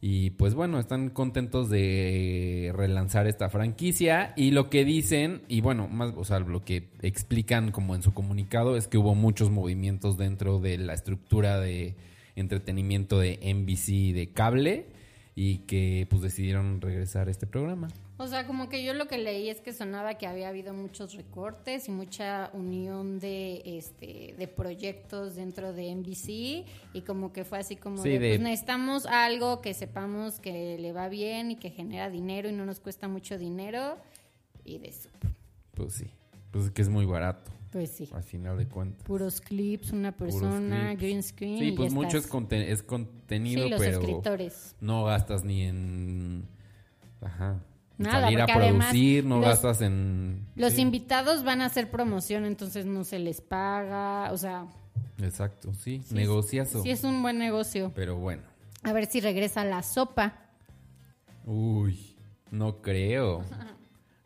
Y 0.00 0.30
pues 0.30 0.54
bueno, 0.54 0.78
están 0.78 1.10
contentos 1.10 1.70
de 1.70 2.72
relanzar 2.74 3.26
esta 3.26 3.48
franquicia 3.48 4.34
y 4.36 4.50
lo 4.50 4.68
que 4.68 4.84
dicen, 4.84 5.42
y 5.48 5.62
bueno, 5.62 5.88
más, 5.88 6.12
o 6.16 6.24
sea, 6.24 6.40
lo 6.40 6.64
que 6.64 6.88
explican 7.02 7.72
como 7.72 7.94
en 7.94 8.02
su 8.02 8.12
comunicado 8.12 8.76
es 8.76 8.88
que 8.88 8.98
hubo 8.98 9.14
muchos 9.14 9.50
movimientos 9.50 10.18
dentro 10.18 10.60
de 10.60 10.78
la 10.78 10.94
estructura 10.94 11.58
de 11.58 11.96
entretenimiento 12.36 13.18
de 13.18 13.38
NBC 13.42 14.14
de 14.14 14.30
cable 14.32 14.86
y 15.34 15.58
que 15.58 16.06
pues 16.10 16.22
decidieron 16.22 16.80
regresar 16.80 17.28
a 17.28 17.30
este 17.30 17.46
programa. 17.46 17.88
O 18.18 18.26
sea, 18.28 18.46
como 18.46 18.70
que 18.70 18.82
yo 18.82 18.94
lo 18.94 19.08
que 19.08 19.18
leí 19.18 19.50
es 19.50 19.60
que 19.60 19.74
sonaba 19.74 20.14
que 20.14 20.26
había 20.26 20.48
habido 20.48 20.72
muchos 20.72 21.12
recortes 21.14 21.86
y 21.86 21.90
mucha 21.90 22.48
unión 22.54 23.18
de 23.18 23.60
este 23.64 24.34
de 24.38 24.48
proyectos 24.48 25.34
dentro 25.36 25.74
de 25.74 25.94
NBC 25.94 26.64
y 26.94 27.02
como 27.06 27.32
que 27.34 27.44
fue 27.44 27.58
así 27.58 27.76
como 27.76 28.02
Sí, 28.02 28.08
de, 28.10 28.18
de- 28.18 28.28
pues 28.30 28.40
necesitamos 28.40 29.04
algo 29.04 29.60
que 29.60 29.74
sepamos 29.74 30.40
que 30.40 30.78
le 30.78 30.92
va 30.92 31.10
bien 31.10 31.50
y 31.50 31.56
que 31.56 31.68
genera 31.70 32.08
dinero 32.08 32.48
y 32.48 32.52
no 32.52 32.64
nos 32.64 32.80
cuesta 32.80 33.06
mucho 33.06 33.36
dinero 33.36 33.98
y 34.64 34.78
de 34.78 34.88
eso. 34.88 35.10
Pues 35.74 35.92
sí, 35.92 36.06
pues 36.52 36.64
es 36.64 36.70
que 36.70 36.80
es 36.80 36.88
muy 36.88 37.04
barato 37.04 37.50
Pues 37.70 37.90
sí. 37.90 38.08
al 38.14 38.22
final 38.22 38.56
de 38.56 38.66
cuentas. 38.66 39.02
Puros 39.06 39.42
clips, 39.42 39.92
una 39.92 40.12
persona, 40.16 40.86
clips. 40.96 41.00
green 41.02 41.22
screen. 41.22 41.58
Sí, 41.58 41.64
y 41.68 41.72
pues 41.72 41.90
ya 41.90 41.94
mucho 41.94 42.16
es, 42.16 42.24
estás. 42.24 42.30
conte- 42.32 42.72
es 42.72 42.82
contenido, 42.82 43.64
Sí, 43.64 43.68
los 43.68 43.78
pero 43.78 44.00
escritores. 44.00 44.74
no 44.80 45.04
gastas 45.04 45.44
ni 45.44 45.64
en 45.64 46.48
ajá, 47.20 47.60
Nada, 47.98 48.22
salir 48.22 48.40
a 48.42 48.46
producir, 48.46 49.24
no 49.24 49.36
los- 49.40 49.46
gastas 49.48 49.80
en 49.80 50.46
Los 50.54 50.74
sí, 50.74 50.82
invitados 50.82 51.44
van 51.44 51.62
a 51.62 51.66
hacer 51.66 51.90
promoción, 51.90 52.44
entonces 52.44 52.84
no 52.86 53.04
se 53.04 53.18
les 53.18 53.40
paga, 53.40 54.30
o 54.32 54.36
sea, 54.36 54.66
Exacto, 55.22 55.72
sí, 55.72 55.98
sí 56.00 56.04
es- 56.08 56.12
negociazo. 56.12 56.82
Sí 56.82 56.90
es 56.90 57.04
un 57.04 57.22
buen 57.22 57.38
negocio. 57.38 57.92
Pero 57.94 58.16
bueno. 58.16 58.42
A 58.82 58.92
ver 58.92 59.06
si 59.06 59.20
regresa 59.20 59.64
la 59.64 59.82
sopa. 59.82 60.34
Uy, 61.44 62.16
no 62.50 62.82
creo. 62.82 63.42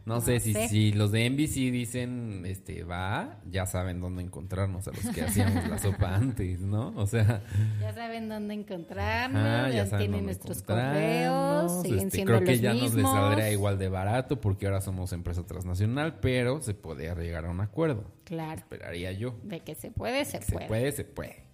No, 0.05 0.15
No 0.17 0.21
sé, 0.21 0.41
si, 0.41 0.55
si 0.55 0.93
los 0.93 1.13
de 1.13 1.29
NBC 1.29 1.71
dicen, 1.73 2.45
este, 2.47 2.85
va, 2.85 3.41
ya 3.51 3.67
saben 3.67 4.01
dónde 4.01 4.23
encontrarnos 4.23 4.89
a 4.89 4.93
los 4.93 5.07
que 5.15 5.23
hacíamos 5.23 5.69
la 5.69 5.79
sopa 5.79 6.15
antes, 6.17 6.61
¿no? 6.61 6.93
O 6.97 7.07
sea, 7.07 7.43
Ya 7.81 7.93
saben 7.93 8.29
dónde 8.29 8.55
encontrarnos, 8.55 9.73
ya, 9.75 9.99
tienen 9.99 10.25
nuestros 10.25 10.63
correos, 10.63 11.83
siguen 11.83 11.99
este, 12.07 12.11
siendo 12.11 12.33
creo 12.33 12.45
que 12.45 12.53
los 12.53 12.61
ya 12.61 12.75
nos 12.75 12.95
les 12.95 13.05
saldría 13.05 13.51
igual 13.53 13.79
de 13.79 13.89
barato 13.89 14.41
porque 14.41 14.67
ahora 14.67 14.81
somos 14.81 15.13
empresa 15.13 15.47
transnacional, 15.47 16.21
pero 16.21 16.61
se 16.63 16.75
podría 16.75 17.15
llegar 17.15 17.45
a 17.45 17.51
un 17.51 17.61
acuerdo. 17.61 18.05
Claro, 18.25 18.59
Esperaría 18.59 19.13
yo. 19.13 19.35
de 19.43 19.61
que 19.61 19.75
se 19.75 19.91
puede, 19.91 20.25
se, 20.25 20.41
Se 20.43 20.53
puede. 20.53 20.67
puede, 20.69 20.93
se 20.93 21.05
puede. 21.05 21.50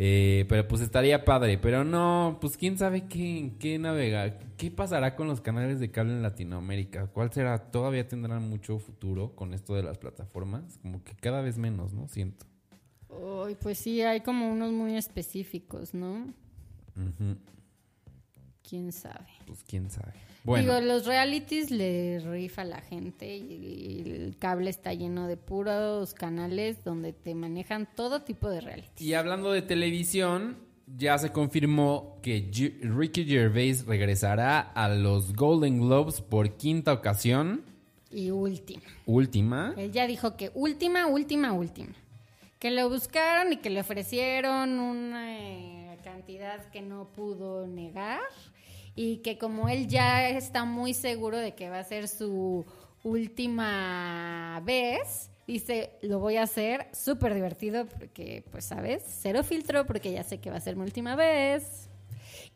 Eh, 0.00 0.46
pero 0.48 0.68
pues 0.68 0.80
estaría 0.80 1.24
padre. 1.24 1.58
Pero 1.58 1.82
no, 1.82 2.38
pues 2.40 2.56
quién 2.56 2.78
sabe 2.78 3.08
qué, 3.08 3.54
qué 3.58 3.80
navega. 3.80 4.38
¿Qué 4.56 4.70
pasará 4.70 5.16
con 5.16 5.26
los 5.26 5.40
canales 5.40 5.80
de 5.80 5.90
cable 5.90 6.12
en 6.12 6.22
Latinoamérica? 6.22 7.08
¿Cuál 7.08 7.32
será? 7.32 7.72
Todavía 7.72 8.06
tendrán 8.06 8.48
mucho 8.48 8.78
futuro 8.78 9.34
con 9.34 9.54
esto 9.54 9.74
de 9.74 9.82
las 9.82 9.98
plataformas. 9.98 10.78
Como 10.82 11.02
que 11.02 11.16
cada 11.16 11.40
vez 11.40 11.58
menos, 11.58 11.94
¿no? 11.94 12.06
Siento. 12.06 12.46
Uy, 13.08 13.56
pues 13.60 13.78
sí, 13.78 14.00
hay 14.02 14.20
como 14.20 14.48
unos 14.48 14.70
muy 14.70 14.96
específicos, 14.96 15.92
¿no? 15.94 16.32
Ujú, 16.94 17.36
¿Quién 18.68 18.92
sabe? 18.92 19.26
Pues 19.46 19.64
quién 19.64 19.90
sabe. 19.90 20.12
Bueno, 20.48 20.74
Digo, 20.76 20.80
los 20.86 21.04
realities 21.06 21.70
le 21.70 22.18
rifa 22.20 22.62
a 22.62 22.64
la 22.64 22.80
gente 22.80 23.36
y, 23.36 24.02
y 24.06 24.10
el 24.10 24.36
cable 24.38 24.70
está 24.70 24.94
lleno 24.94 25.26
de 25.28 25.36
puros 25.36 26.14
canales 26.14 26.82
donde 26.84 27.12
te 27.12 27.34
manejan 27.34 27.86
todo 27.94 28.22
tipo 28.22 28.48
de 28.48 28.60
reality. 28.62 29.04
y 29.04 29.14
hablando 29.14 29.52
de 29.52 29.60
televisión, 29.62 30.56
ya 30.96 31.18
se 31.18 31.30
confirmó 31.32 32.18
que 32.22 32.50
G- 32.50 32.80
Ricky 32.80 33.24
Gervais 33.26 33.84
regresará 33.84 34.60
a 34.60 34.88
los 34.88 35.34
Golden 35.34 35.80
Globes 35.80 36.22
por 36.22 36.56
quinta 36.56 36.94
ocasión. 36.94 37.62
Y 38.10 38.30
última. 38.30 38.82
Última. 39.04 39.74
Él 39.76 39.92
ya 39.92 40.06
dijo 40.06 40.34
que 40.36 40.50
última, 40.54 41.06
última, 41.08 41.52
última. 41.52 41.92
Que 42.58 42.70
lo 42.70 42.88
buscaron 42.88 43.52
y 43.52 43.58
que 43.58 43.68
le 43.68 43.80
ofrecieron 43.80 44.80
una 44.80 45.38
eh, 45.38 45.98
cantidad 46.02 46.64
que 46.70 46.80
no 46.80 47.08
pudo 47.12 47.66
negar. 47.66 48.20
Y 49.00 49.18
que 49.18 49.38
como 49.38 49.68
él 49.68 49.86
ya 49.86 50.28
está 50.28 50.64
muy 50.64 50.92
seguro 50.92 51.38
de 51.38 51.54
que 51.54 51.70
va 51.70 51.78
a 51.78 51.84
ser 51.84 52.08
su 52.08 52.66
última 53.04 54.60
vez, 54.64 55.30
dice, 55.46 55.92
lo 56.02 56.18
voy 56.18 56.36
a 56.36 56.42
hacer 56.42 56.88
súper 56.92 57.32
divertido 57.32 57.86
porque, 57.86 58.42
pues, 58.50 58.64
¿sabes? 58.64 59.04
Cero 59.06 59.44
filtro 59.44 59.86
porque 59.86 60.10
ya 60.10 60.24
sé 60.24 60.40
que 60.40 60.50
va 60.50 60.56
a 60.56 60.60
ser 60.60 60.74
mi 60.74 60.82
última 60.82 61.14
vez. 61.14 61.88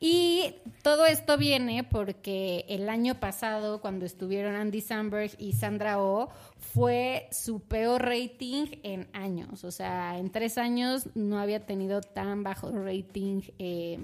Y 0.00 0.56
todo 0.82 1.06
esto 1.06 1.38
viene 1.38 1.84
porque 1.84 2.64
el 2.68 2.88
año 2.88 3.20
pasado, 3.20 3.80
cuando 3.80 4.04
estuvieron 4.04 4.56
Andy 4.56 4.80
Samberg 4.80 5.30
y 5.38 5.52
Sandra 5.52 6.02
Oh, 6.02 6.28
fue 6.56 7.28
su 7.30 7.60
peor 7.60 8.02
rating 8.02 8.66
en 8.82 9.06
años. 9.12 9.62
O 9.62 9.70
sea, 9.70 10.18
en 10.18 10.32
tres 10.32 10.58
años 10.58 11.06
no 11.14 11.38
había 11.38 11.66
tenido 11.66 12.00
tan 12.00 12.42
bajo 12.42 12.68
rating 12.72 13.42
eh, 13.60 13.96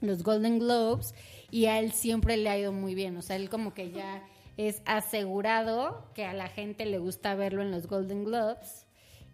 los 0.00 0.22
Golden 0.22 0.58
Globes 0.58 1.14
y 1.54 1.66
a 1.66 1.78
él 1.78 1.92
siempre 1.92 2.36
le 2.36 2.50
ha 2.50 2.58
ido 2.58 2.72
muy 2.72 2.96
bien. 2.96 3.16
O 3.16 3.22
sea, 3.22 3.36
él 3.36 3.48
como 3.48 3.74
que 3.74 3.92
ya 3.92 4.24
es 4.56 4.82
asegurado 4.86 6.10
que 6.12 6.24
a 6.24 6.34
la 6.34 6.48
gente 6.48 6.84
le 6.84 6.98
gusta 6.98 7.36
verlo 7.36 7.62
en 7.62 7.70
los 7.70 7.86
Golden 7.86 8.24
Globes. 8.24 8.86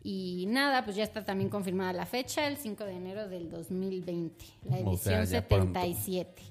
Y 0.03 0.45
nada, 0.49 0.85
pues 0.85 0.97
ya 0.97 1.03
está 1.03 1.25
también 1.25 1.49
confirmada 1.49 1.95
la 1.95 2.05
fecha, 2.05 2.47
el 2.47 2.59
5 2.59 2.85
de 2.85 2.93
enero 2.93 3.27
del 3.27 3.49
2020, 3.49 4.45
la 4.64 4.77
O 4.81 4.99
sea, 4.99 5.21
edición 5.21 5.41
ya 5.43 5.49
pronto. 5.49 5.81
77. 5.81 6.43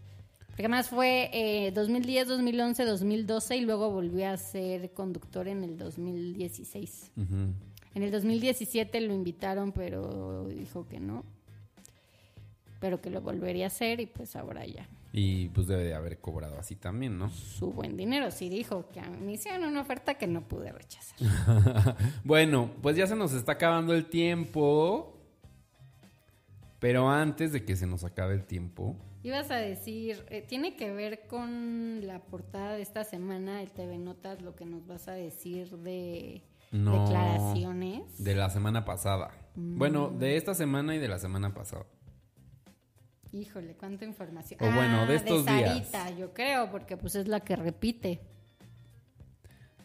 Porque 0.48 0.64
además 0.64 0.90
fue 0.90 1.30
eh, 1.34 1.72
2010, 1.72 2.30
2011, 2.30 2.86
2012 2.86 3.58
y 3.58 3.62
luego 3.62 3.92
volvió 3.92 4.28
a 4.28 4.38
ser 4.38 4.92
conductor 4.94 5.48
en 5.48 5.64
el 5.64 5.78
2016. 5.78 7.12
Ujú. 7.16 7.54
En 7.94 8.04
el 8.04 8.10
2017 8.10 9.02
lo 9.02 9.14
invitaron, 9.14 9.72
pero 9.72 10.48
dijo 10.48 10.88
que 10.88 11.00
no. 11.00 11.26
Pero 12.80 13.02
que 13.02 13.10
lo 13.10 13.22
volvería 13.22 13.66
a 13.66 13.68
hacer 13.68 14.00
y 14.00 14.06
pues 14.06 14.36
ahora 14.36 14.66
ya. 14.66 14.88
Y 15.12 15.50
pues 15.50 15.68
debe 15.68 15.84
de 15.84 15.94
haber 15.94 16.20
cobrado 16.20 16.58
así 16.60 16.76
también, 16.76 17.18
¿no? 17.18 17.30
Su 17.30 17.72
buen 17.72 17.98
dinero. 17.98 18.32
Sí 18.32 18.50
dijo 18.50 18.88
que 18.90 19.02
me 19.02 19.34
hicieron 19.34 19.64
una 19.64 19.82
oferta 19.82 20.14
que 20.14 20.28
no 20.28 20.48
pude 20.48 20.72
rechazar. 20.72 21.96
bueno, 22.24 22.72
pues 22.82 22.96
ya 22.96 23.08
se 23.08 23.16
nos 23.16 23.34
está 23.34 23.54
acabando 23.54 23.94
el 23.94 24.06
tiempo. 24.06 25.16
Pero 26.80 27.10
antes 27.10 27.52
de 27.52 27.66
que 27.66 27.76
se 27.76 27.86
nos 27.86 28.06
acabe 28.06 28.36
el 28.36 28.46
tiempo, 28.46 28.96
Ibas 29.22 29.52
a 29.52 29.58
decir, 29.58 30.24
eh, 30.30 30.42
tiene 30.42 30.78
que 30.78 30.94
ver 30.94 31.28
con 31.28 32.08
la 32.08 32.20
portada 32.20 32.76
de 32.76 32.82
esta 32.82 33.04
semana 33.04 33.58
del 33.58 33.72
TV 33.72 33.98
Notas, 33.98 34.42
lo 34.42 34.56
que 34.56 34.66
nos 34.66 34.88
vas 34.88 35.10
a 35.10 35.12
decir 35.12 35.78
de 35.80 36.42
no. 36.72 37.04
declaraciones. 37.04 38.24
De 38.24 38.34
la 38.34 38.50
semana 38.50 38.86
pasada. 38.86 39.32
Mm. 39.56 39.78
Bueno, 39.78 40.10
de 40.10 40.38
esta 40.38 40.56
semana 40.56 40.96
y 40.96 41.00
de 41.00 41.10
la 41.10 41.20
semana 41.20 41.54
pasada. 41.54 41.86
Híjole, 43.32 43.76
cuánta 43.76 44.06
información. 44.06 44.60
O 44.62 44.72
bueno, 44.72 45.06
de 45.06 45.16
estos 45.16 45.46
días. 45.46 45.88
Sarita, 45.88 46.10
yo 46.12 46.34
creo, 46.34 46.72
porque 46.72 46.98
pues 46.98 47.16
es 47.16 47.28
la 47.28 47.40
que 47.42 47.56
repite. 47.56 48.20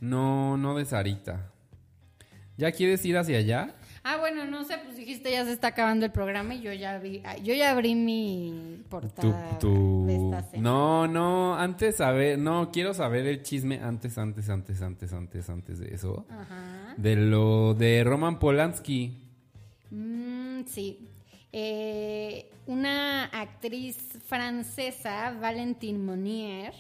No, 0.01 0.57
no 0.57 0.75
de 0.75 0.85
Sarita. 0.85 1.51
¿Ya 2.57 2.73
quieres 2.73 3.05
ir 3.05 3.19
hacia 3.19 3.39
allá? 3.39 3.75
Ah, 4.07 4.19
bueno, 4.19 4.45
no 4.45 4.65
sé, 4.65 4.77
pues 4.85 4.97
dijiste 4.97 5.33
ya 5.33 5.47
se 5.47 5.53
está 5.53 5.69
acabando 5.69 6.05
el 6.05 6.13
programa 6.13 6.55
y 6.55 6.61
yo 6.61 6.73
ya 6.75 6.99
vi, 6.99 7.23
ah, 7.25 7.39
yo 7.39 7.55
ya 7.55 7.71
abrí 7.71 7.95
mi 7.95 8.83
portada 8.91 9.59
de 9.59 10.15
esta 10.15 10.43
semana. 10.43 10.61
No, 10.61 11.07
no, 11.09 11.57
antes 11.57 11.97
saber, 11.97 12.39
no, 12.39 12.71
quiero 12.71 12.93
saber 12.93 13.27
el 13.27 13.43
chisme 13.43 13.81
antes, 13.83 14.19
antes, 14.19 14.51
antes, 14.51 14.83
antes, 14.83 15.13
antes, 15.15 15.49
antes 15.49 15.79
de 15.79 15.95
eso. 15.95 16.27
Ajá. 16.29 16.95
De 16.99 17.17
lo 17.17 17.73
de 17.73 18.05
Roman 18.05 18.39
Polanski. 18.39 19.23
Mm, 19.91 20.65
sí. 20.67 21.09
Eh, 21.57 22.51
una 22.67 23.27
actriz 23.27 23.97
francesa, 24.27 25.39
Valentine 25.41 26.01
Monnier, 26.01 26.75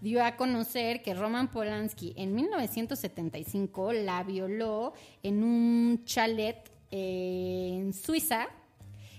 dio 0.00 0.24
a 0.24 0.36
conocer 0.36 1.02
que 1.02 1.12
Roman 1.12 1.50
Polanski 1.50 2.14
en 2.16 2.34
1975 2.34 3.92
la 3.92 4.22
violó 4.22 4.94
en 5.22 5.42
un 5.44 6.02
chalet 6.06 6.56
eh, 6.90 7.72
en 7.74 7.92
Suiza 7.92 8.48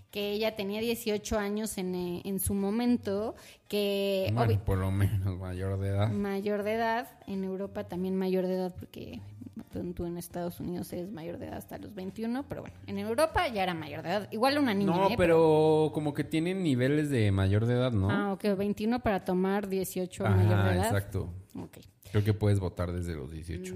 que 0.09 0.31
ella 0.31 0.55
tenía 0.55 0.81
18 0.81 1.37
años 1.37 1.77
en, 1.77 1.93
eh, 1.93 2.21
en 2.25 2.39
su 2.39 2.55
momento, 2.55 3.35
que 3.67 4.31
Bueno, 4.33 4.59
por 4.65 4.79
lo 4.79 4.89
menos 4.89 5.37
mayor 5.37 5.77
de 5.77 5.89
edad. 5.89 6.09
mayor 6.09 6.63
de 6.63 6.73
edad, 6.73 7.07
en 7.27 7.43
Europa 7.43 7.83
también 7.83 8.15
mayor 8.15 8.47
de 8.47 8.55
edad, 8.55 8.75
porque 8.79 9.21
tú, 9.95 10.05
en 10.05 10.17
Estados 10.17 10.59
Unidos 10.59 10.91
eres 10.93 11.11
mayor 11.11 11.37
de 11.37 11.47
edad 11.47 11.57
hasta 11.57 11.77
los 11.77 11.93
21, 11.93 12.47
pero 12.47 12.61
bueno, 12.61 12.75
en 12.87 12.97
Europa 12.97 13.47
ya 13.47 13.63
era 13.63 13.73
mayor 13.73 14.03
de 14.03 14.09
edad, 14.09 14.31
igual 14.31 14.57
una 14.57 14.73
niña. 14.73 14.95
No, 14.95 15.09
¿eh? 15.09 15.15
pero 15.17 15.91
como 15.93 16.13
que 16.13 16.23
tienen 16.23 16.63
niveles 16.63 17.09
de 17.09 17.31
mayor 17.31 17.65
de 17.65 17.73
edad, 17.73 17.91
¿no? 17.91 18.09
Ah, 18.09 18.33
ok, 18.33 18.57
21 18.57 18.99
para 19.01 19.23
tomar 19.23 19.67
18 19.67 20.25
Ajá, 20.25 20.35
mayor 20.35 20.63
de 20.63 20.71
edad. 20.73 20.85
exacto. 20.85 21.29
Ok. 21.55 21.77
Creo 22.11 22.23
que 22.23 22.33
puedes 22.33 22.59
votar 22.59 22.91
desde 22.91 23.15
los 23.15 23.31
18. 23.31 23.75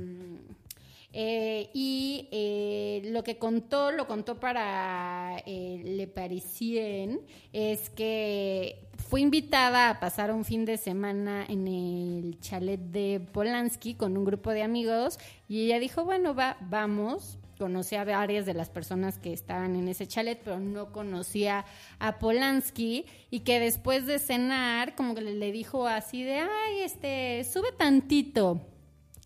Eh, 1.13 1.69
y 1.73 2.29
eh, 2.31 3.01
lo 3.11 3.23
que 3.23 3.37
contó, 3.37 3.91
lo 3.91 4.07
contó 4.07 4.39
para 4.39 5.37
eh, 5.45 5.81
Le 5.83 6.07
Parisien, 6.07 7.19
es 7.51 7.89
que 7.89 8.87
fue 9.11 9.19
invitada 9.19 9.89
a 9.89 9.99
pasar 9.99 10.31
un 10.31 10.45
fin 10.45 10.63
de 10.63 10.77
semana 10.77 11.45
en 11.49 11.67
el 11.67 12.39
chalet 12.39 12.79
de 12.79 13.19
Polanski 13.19 13.93
con 13.93 14.15
un 14.15 14.23
grupo 14.23 14.51
de 14.51 14.63
amigos 14.63 15.19
y 15.49 15.65
ella 15.65 15.79
dijo, 15.79 16.05
bueno, 16.05 16.33
va, 16.33 16.55
vamos. 16.61 17.37
Conocí 17.59 17.97
a 17.97 18.05
varias 18.05 18.45
de 18.45 18.53
las 18.53 18.69
personas 18.69 19.17
que 19.17 19.33
estaban 19.33 19.75
en 19.75 19.89
ese 19.89 20.07
chalet, 20.07 20.39
pero 20.41 20.61
no 20.61 20.93
conocía 20.93 21.65
a 21.99 22.19
Polanski 22.19 23.05
y 23.29 23.41
que 23.41 23.59
después 23.59 24.05
de 24.05 24.17
cenar, 24.17 24.95
como 24.95 25.13
que 25.13 25.19
le, 25.19 25.33
le 25.33 25.51
dijo 25.51 25.87
así 25.87 26.23
de, 26.23 26.37
ay, 26.37 26.79
este, 26.85 27.43
sube 27.43 27.73
tantito. 27.73 28.61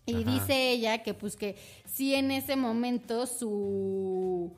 Y 0.04 0.24
Ajá. 0.24 0.32
dice 0.32 0.70
ella 0.72 1.04
que 1.04 1.14
pues 1.14 1.36
que 1.36 1.54
sí 1.84 2.16
en 2.16 2.32
ese 2.32 2.56
momento 2.56 3.24
su 3.26 4.52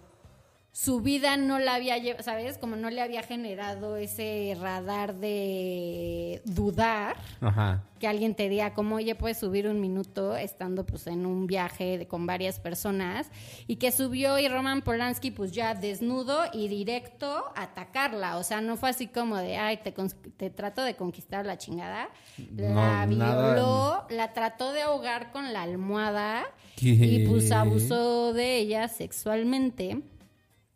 su 0.80 1.00
vida 1.00 1.36
no 1.36 1.58
la 1.58 1.74
había 1.74 1.98
llevado, 1.98 2.22
¿sabes? 2.22 2.56
Como 2.56 2.76
no 2.76 2.88
le 2.88 3.00
había 3.00 3.24
generado 3.24 3.96
ese 3.96 4.56
radar 4.60 5.16
de 5.16 6.40
dudar 6.44 7.16
Ajá. 7.40 7.82
que 7.98 8.06
alguien 8.06 8.36
te 8.36 8.48
diga 8.48 8.74
como, 8.74 8.94
oye, 8.94 9.16
puedes 9.16 9.38
subir 9.38 9.66
un 9.66 9.80
minuto 9.80 10.36
estando 10.36 10.86
pues 10.86 11.08
en 11.08 11.26
un 11.26 11.48
viaje 11.48 11.98
de- 11.98 12.06
con 12.06 12.26
varias 12.26 12.60
personas 12.60 13.28
y 13.66 13.76
que 13.76 13.90
subió 13.90 14.38
y 14.38 14.46
Roman 14.46 14.82
Polanski 14.82 15.32
pues 15.32 15.50
ya 15.50 15.74
desnudo 15.74 16.44
y 16.52 16.68
directo 16.68 17.44
a 17.56 17.62
atacarla, 17.64 18.36
o 18.38 18.44
sea, 18.44 18.60
no 18.60 18.76
fue 18.76 18.90
así 18.90 19.08
como 19.08 19.36
de, 19.36 19.56
ay, 19.56 19.78
te, 19.78 19.92
te 20.36 20.50
trato 20.50 20.82
de 20.82 20.94
conquistar 20.94 21.44
la 21.44 21.58
chingada, 21.58 22.08
la 22.56 23.04
No, 23.04 23.16
nada. 23.16 23.54
violó, 23.54 24.06
la 24.10 24.32
trató 24.32 24.72
de 24.72 24.82
ahogar 24.82 25.32
con 25.32 25.52
la 25.52 25.62
almohada 25.62 26.44
¿Qué? 26.76 26.86
y 26.90 27.26
pues 27.26 27.50
abusó 27.50 28.32
de 28.32 28.58
ella 28.58 28.86
sexualmente. 28.86 30.02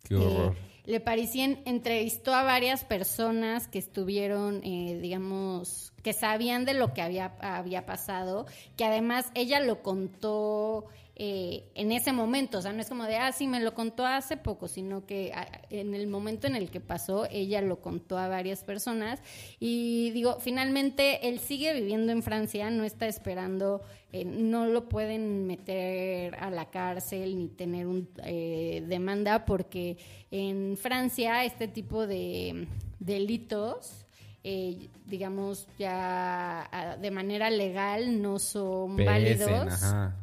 Qué 0.03 0.17
horror. 0.17 0.55
Eh, 0.57 0.73
Le 0.85 1.01
Parisien 1.01 1.63
entrevistó 1.65 2.35
a 2.35 2.43
varias 2.43 2.85
personas 2.85 3.69
que 3.69 3.79
estuvieron, 3.79 4.63
eh, 4.65 4.99
digamos, 5.01 5.93
que 6.03 6.13
sabían 6.13 6.65
de 6.65 6.75
lo 6.75 6.93
que 6.93 7.03
había, 7.03 7.37
había 7.41 7.87
pasado, 7.87 8.47
que 8.77 8.85
además 8.85 9.27
ella 9.35 9.61
lo 9.61 9.83
contó 9.83 10.87
eh, 11.15 11.71
en 11.75 11.93
ese 11.93 12.13
momento, 12.13 12.59
o 12.59 12.63
sea, 12.63 12.73
no 12.73 12.81
es 12.81 12.89
como 12.89 13.05
de, 13.05 13.17
ah, 13.17 13.33
sí, 13.33 13.47
me 13.47 13.61
lo 13.61 13.75
contó 13.75 14.07
hace 14.07 14.39
poco, 14.39 14.67
sino 14.67 15.05
que 15.05 15.33
ah, 15.35 15.47
en 15.69 15.95
el 15.95 16.07
momento 16.07 16.47
en 16.47 16.57
el 16.57 16.71
que 16.71 16.81
pasó, 16.81 17.27
ella 17.31 17.61
lo 17.61 17.81
contó 17.81 18.17
a 18.17 18.29
varias 18.29 18.65
personas 18.65 19.21
y 19.61 20.11
digo, 20.13 20.39
finalmente 20.41 21.29
él 21.29 21.39
sigue 21.39 21.75
viviendo 21.75 22.13
en 22.13 22.23
Francia, 22.23 22.71
no 22.71 22.85
está 22.85 23.07
esperando, 23.07 23.83
eh, 24.11 24.25
no 24.25 24.67
lo 24.67 24.89
pueden 24.89 25.47
meter 25.47 26.35
a 26.37 26.51
la 26.51 26.71
cárcel 26.71 27.37
ni 27.37 27.49
tener 27.49 27.87
un 27.87 28.09
eh, 28.25 28.83
demanda 28.87 29.45
porque 29.45 29.99
en 30.31 30.79
Francia 30.79 31.45
este 31.45 31.69
tipo 31.69 32.07
de 32.07 32.69
delitos 33.01 34.07
eh, 34.45 34.89
digamos 35.07 35.69
ya 35.79 36.69
ah, 36.73 36.97
de 36.97 37.11
manera 37.11 37.49
legal 37.49 38.21
no 38.21 38.39
son 38.39 38.97
válidos 38.97 39.51
ajá. 39.51 40.17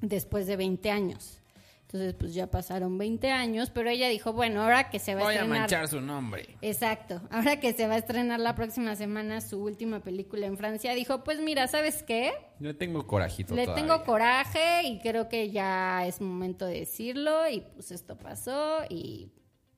Después 0.00 0.46
de 0.46 0.56
20 0.56 0.90
años. 0.90 1.40
Entonces, 1.82 2.14
pues 2.14 2.34
ya 2.34 2.48
pasaron 2.50 2.98
20 2.98 3.30
años, 3.30 3.70
pero 3.70 3.88
ella 3.90 4.08
dijo, 4.08 4.32
bueno, 4.32 4.62
ahora 4.64 4.90
que 4.90 4.98
se 4.98 5.14
va 5.14 5.22
Voy 5.22 5.34
a 5.34 5.38
a 5.38 5.42
estrenar... 5.42 5.58
manchar 5.60 5.86
su 5.88 6.00
nombre. 6.00 6.56
Exacto. 6.60 7.22
Ahora 7.30 7.60
que 7.60 7.72
se 7.74 7.86
va 7.86 7.94
a 7.94 7.98
estrenar 7.98 8.40
la 8.40 8.56
próxima 8.56 8.96
semana 8.96 9.40
su 9.40 9.62
última 9.62 10.00
película 10.00 10.46
en 10.46 10.56
Francia, 10.58 10.94
dijo, 10.94 11.22
pues 11.22 11.40
mira, 11.40 11.68
¿sabes 11.68 12.02
qué? 12.02 12.32
Le 12.58 12.74
tengo 12.74 13.06
corajito 13.06 13.54
Le 13.54 13.66
todavía. 13.66 13.86
tengo 13.86 14.04
coraje 14.04 14.82
y 14.82 14.98
creo 14.98 15.28
que 15.28 15.50
ya 15.52 16.04
es 16.08 16.20
momento 16.20 16.66
de 16.66 16.80
decirlo 16.80 17.48
y 17.48 17.60
pues 17.60 17.92
esto 17.92 18.18
pasó 18.18 18.80
y 18.90 19.30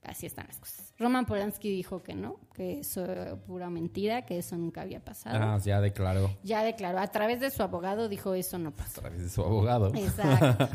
así 0.09 0.27
están 0.27 0.47
las 0.49 0.59
cosas. 0.59 0.93
Roman 0.99 1.27
Polanski 1.27 1.71
dijo 1.71 2.03
que 2.03 2.15
no, 2.15 2.37
que 2.55 2.81
eso 2.81 3.05
era 3.05 3.37
pura 3.37 3.71
mentira, 3.71 4.27
que 4.27 4.39
eso 4.39 4.57
nunca 4.57 4.83
había 4.83 5.05
pasado. 5.05 5.39
Ah, 5.41 5.59
ya 5.65 5.81
declaró 5.81 6.31
Ya 6.43 6.63
declaró, 6.65 6.99
a 6.99 7.07
través 7.07 7.41
de 7.41 7.51
su 7.51 7.63
abogado 7.63 8.09
dijo 8.09 8.35
eso 8.35 8.59
no 8.59 8.71
a 8.71 8.77
pasó. 8.77 9.01
través 9.01 9.23
de 9.23 9.29
su 9.29 9.43
abogado. 9.43 9.95
Exacto. 9.95 10.69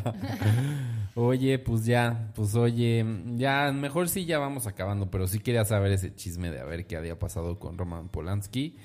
Oye, 1.16 1.60
pues 1.60 1.86
ya, 1.86 2.32
pues 2.34 2.56
oye, 2.56 3.06
ya, 3.36 3.72
mejor 3.72 4.10
sí 4.10 4.26
ya 4.26 4.40
vamos 4.40 4.66
acabando, 4.66 5.12
pero 5.12 5.28
sí 5.28 5.40
quería 5.40 5.64
saber 5.64 5.92
ese 5.92 6.16
chisme 6.16 6.50
de 6.50 6.60
a 6.60 6.64
ver 6.66 6.88
qué 6.88 6.98
había 6.98 7.20
pasado 7.20 7.60
con 7.60 7.78
Roman 7.78 8.10
Polanski. 8.10 8.78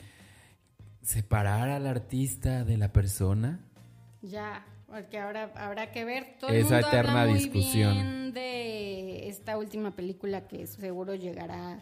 ¿Separar 1.02 1.70
al 1.70 1.86
artista 1.86 2.64
de 2.64 2.76
la 2.76 2.92
persona? 2.92 3.60
Ya, 4.20 4.66
porque 4.88 5.18
ahora 5.18 5.52
habrá 5.54 5.90
que 5.92 6.04
ver. 6.04 6.36
Todo 6.40 6.50
el 6.50 6.56
Esa 6.56 6.74
mundo 6.74 6.88
eterna 6.88 7.22
habla 7.22 7.32
muy 7.32 7.38
discusión. 7.40 7.94
bien 7.94 8.32
de 8.32 9.28
esta 9.28 9.56
última 9.58 9.94
película 9.94 10.46
que 10.48 10.66
seguro 10.66 11.14
llegará 11.14 11.80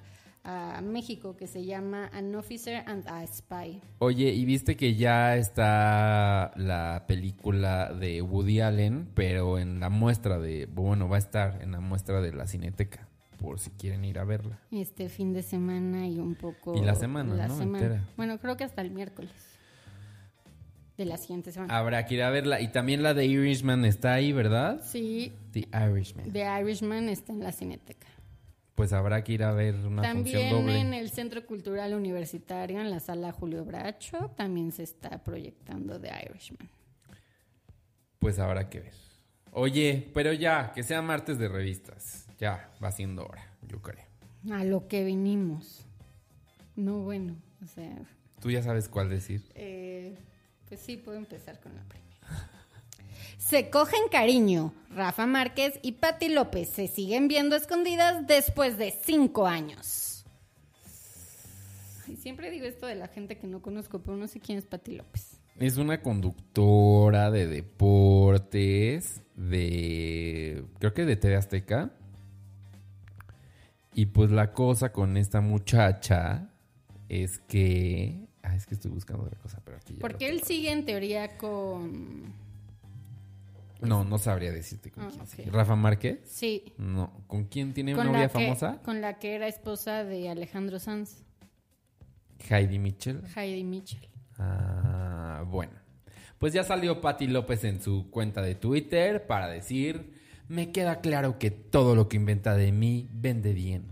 a 0.49 0.81
México, 0.81 1.37
que 1.37 1.49
se 1.49 1.65
llama 1.65 2.09
An 2.13 2.33
Officer 2.37 2.85
and 2.87 3.09
a 3.09 3.27
Spy. 3.27 3.81
Oye, 3.99 4.33
¿y 4.33 4.45
viste 4.45 4.77
que 4.77 4.95
ya 4.95 5.37
está 5.37 6.53
la 6.55 7.05
película 7.09 7.93
de 7.93 8.23
Woody 8.23 8.61
Allen, 8.61 9.09
pero 9.15 9.59
en 9.59 9.81
la 9.81 9.89
muestra 9.89 10.39
de, 10.39 10.67
bueno, 10.67 11.09
va 11.09 11.17
a 11.17 11.19
estar 11.19 11.61
en 11.63 11.73
la 11.73 11.81
muestra 11.81 12.21
de 12.21 12.33
la 12.33 12.47
Cineteca, 12.47 13.09
por 13.39 13.59
si 13.59 13.71
quieren 13.71 14.05
ir 14.05 14.21
a 14.21 14.25
verla? 14.25 14.61
Este 14.71 15.09
fin 15.09 15.33
de 15.33 15.43
semana 15.43 16.07
y 16.07 16.21
un 16.21 16.37
poco. 16.37 16.77
Y 16.77 16.81
la 16.85 16.95
semana, 16.95 17.35
la 17.35 17.49
¿no? 17.49 17.57
semana. 17.59 17.85
Entera. 17.85 18.05
Bueno, 18.17 18.39
creo 18.39 18.57
que 18.57 18.63
hasta 18.63 18.83
el 18.83 18.93
miércoles 18.93 19.33
de 20.97 21.05
la 21.05 21.17
siguiente 21.19 21.53
semana. 21.53 21.77
Habrá 21.77 22.07
que 22.07 22.15
ir 22.15 22.23
a 22.23 22.31
verla. 22.31 22.61
Y 22.61 22.69
también 22.69 23.03
la 23.03 23.15
de 23.15 23.27
Irishman 23.27 23.85
está 23.85 24.15
ahí, 24.15 24.33
¿verdad? 24.33 24.81
Sí, 24.85 25.33
The 25.53 25.69
Irishman. 25.91 26.33
The 26.33 26.47
Irishman 26.61 27.09
está 27.09 27.33
en 27.33 27.41
la 27.43 27.53
Cineteca. 27.53 28.07
Pues 28.75 28.93
habrá 28.93 29.25
que 29.25 29.33
ir 29.33 29.43
a 29.43 29.53
ver 29.53 29.75
una 29.75 30.03
función 30.13 30.15
También 30.43 30.51
doble. 30.51 30.81
en 30.81 30.93
el 30.95 31.09
Centro 31.11 31.47
Cultural 31.47 31.95
Universitario, 31.95 32.79
en 32.81 32.91
la 32.91 33.01
sala 33.01 33.33
Julio 33.33 33.65
Bracho, 33.65 34.31
también 34.37 34.71
se 34.73 34.83
está 34.83 35.23
proyectando 35.25 35.99
The 36.01 36.11
Irishman. 36.31 36.69
Pues 38.19 38.39
habrá 38.39 38.69
que 38.69 38.81
ver. 38.81 38.93
Oye, 39.53 40.11
pero 40.13 40.33
ya, 40.33 40.73
que 40.75 40.83
sea 40.83 41.01
martes 41.01 41.39
de 41.39 41.49
revistas. 41.49 42.27
Ya, 42.39 42.71
va 42.83 42.93
siendo 42.93 43.25
hora, 43.27 43.47
yo 43.67 43.81
creo. 43.81 44.05
A 44.53 44.65
lo 44.65 44.89
que 44.89 45.05
vinimos. 45.05 45.87
No, 46.75 47.01
bueno, 47.01 47.37
o 47.65 47.67
sea, 47.67 47.97
Tú 48.41 48.51
ya 48.51 48.63
sabes 48.63 48.89
cuál 48.91 49.09
decir. 49.09 49.43
eh, 49.55 50.19
pues 50.69 50.81
sí, 50.81 50.97
puedo 50.97 51.17
empezar 51.17 51.61
con 51.61 51.75
la 51.75 51.83
primera. 51.85 52.07
Se 53.39 53.71
cogen 53.71 54.09
cariño. 54.11 54.73
Rafa 54.91 55.27
Márquez 55.27 55.79
y 55.83 55.93
Patti 55.93 56.31
López 56.31 56.71
se 56.71 56.89
siguen 56.89 57.29
viendo 57.29 57.55
escondidas 57.55 58.27
después 58.27 58.79
de 58.79 58.99
cinco 59.05 59.47
años. 59.47 60.25
Siempre 62.19 62.51
digo 62.51 62.65
esto 62.65 62.87
de 62.87 62.95
la 62.95 63.09
gente 63.09 63.37
que 63.37 63.47
no 63.47 63.61
conozco, 63.61 64.01
pero 64.01 64.17
no 64.17 64.27
sé 64.27 64.41
quién 64.41 64.59
es 64.59 64.65
Patti 64.65 64.97
López. 64.97 65.39
Es 65.59 65.77
una 65.77 66.03
conductora 66.03 67.31
de 67.31 67.47
deportes 67.47 69.23
de... 69.35 70.65
Creo 70.79 70.95
que 70.95 71.05
de 71.05 71.17
TV 71.17 71.37
Azteca. 71.37 71.91
Y 73.95 74.07
pues 74.07 74.31
la 74.31 74.53
cosa 74.53 74.93
con 74.93 75.17
esta 75.17 75.41
muchacha 75.41 76.51
es 77.09 77.39
que... 77.39 78.26
Ay, 78.49 78.57
es 78.59 78.67
que 78.67 78.75
estoy 78.75 78.91
buscando 78.93 79.25
otra 79.25 79.39
cosa, 79.41 79.61
pero 79.65 79.77
aquí 79.77 79.95
ya... 79.95 80.01
Porque 80.01 80.29
él 80.29 80.43
sigue 80.43 80.71
en 80.71 80.85
teoría 80.85 81.37
con... 81.37 82.33
No, 83.81 84.05
no 84.05 84.19
sabría 84.19 84.53
decirte 84.53 84.91
con 84.91 85.05
Ah, 85.05 85.09
quién. 85.11 85.23
ok. 85.23 85.29
sigue. 85.29 85.51
¿Rafa 85.51 85.75
Márquez? 85.77 86.21
Sí. 86.27 86.73
No. 86.79 87.13
¿Con 87.27 87.45
quién 87.45 87.75
tiene 87.75 87.95
una 87.95 88.05
novia 88.05 88.29
que, 88.29 88.45
famosa? 88.45 88.81
con 88.83 89.01
la 89.01 89.19
que 89.19 89.35
era 89.35 89.49
esposa 89.49 90.05
de 90.05 90.29
Alejandro 90.31 90.79
Sanz, 90.79 91.25
Heidi 92.49 92.79
Mitchell. 92.79 93.23
Heidi 93.35 93.65
Mitchell. 93.65 94.09
Ah, 94.39 95.43
bueno. 95.47 95.73
Pues 96.39 96.53
ya 96.53 96.63
salió 96.65 97.01
Patti 97.01 97.27
López 97.27 97.65
en 97.65 97.81
su 97.81 98.11
cuenta 98.11 98.43
de 98.43 98.55
Twitter 98.55 99.27
para 99.27 99.49
decir, 99.49 100.13
me 100.49 100.71
queda 100.71 101.01
claro 101.01 101.39
que 101.39 101.51
todo 101.51 101.95
lo 101.97 102.09
que 102.09 102.17
inventa 102.17 102.55
de 102.55 102.71
mí 102.73 103.09
vende 103.13 103.53
bien. 103.55 103.91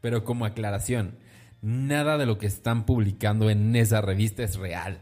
Pero 0.00 0.24
como 0.24 0.44
aclaración, 0.44 1.16
nada 1.64 2.18
de 2.18 2.26
lo 2.26 2.36
que 2.36 2.46
están 2.46 2.84
publicando 2.84 3.48
en 3.48 3.74
esa 3.74 4.02
revista 4.02 4.42
es 4.42 4.56
real. 4.56 5.00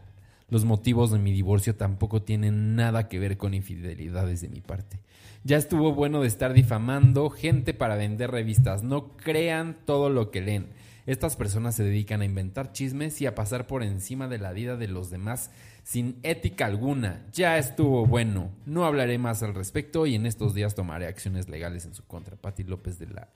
Los 0.49 0.63
motivos 0.63 1.11
de 1.11 1.19
mi 1.19 1.33
divorcio 1.33 1.75
tampoco 1.75 2.21
tienen 2.21 2.75
nada 2.75 3.09
que 3.09 3.19
ver 3.19 3.37
con 3.37 3.53
infidelidades 3.53 4.39
de 4.41 4.49
mi 4.49 4.61
parte. 4.61 4.99
Ya 5.43 5.57
estuvo 5.57 5.93
bueno 5.93 6.21
de 6.21 6.27
estar 6.27 6.53
difamando 6.53 7.29
gente 7.29 7.73
para 7.73 7.97
vender 7.97 8.31
revistas. 8.31 8.81
No 8.81 9.17
crean 9.17 9.77
todo 9.85 10.09
lo 10.09 10.31
que 10.31 10.41
leen. 10.41 10.67
Estas 11.05 11.35
personas 11.35 11.75
se 11.75 11.83
dedican 11.83 12.21
a 12.21 12.25
inventar 12.25 12.71
chismes 12.71 13.19
y 13.19 13.25
a 13.25 13.35
pasar 13.35 13.67
por 13.67 13.83
encima 13.83 14.29
de 14.29 14.37
la 14.37 14.53
vida 14.53 14.77
de 14.77 14.87
los 14.87 15.09
demás 15.09 15.51
sin 15.83 16.17
ética 16.23 16.65
alguna. 16.65 17.25
Ya 17.33 17.57
estuvo 17.57 18.05
bueno. 18.05 18.51
No 18.65 18.85
hablaré 18.85 19.17
más 19.17 19.43
al 19.43 19.53
respecto 19.53 20.05
y 20.05 20.15
en 20.15 20.25
estos 20.25 20.53
días 20.53 20.75
tomaré 20.75 21.07
acciones 21.07 21.49
legales 21.49 21.83
en 21.85 21.93
su 21.93 22.05
contra. 22.05 22.37
Pati 22.37 22.63
López 22.63 22.99
de 22.99 23.07
la 23.07 23.27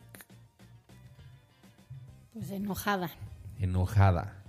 Pues 2.38 2.52
enojada. 2.52 3.10
enojada. 3.60 4.44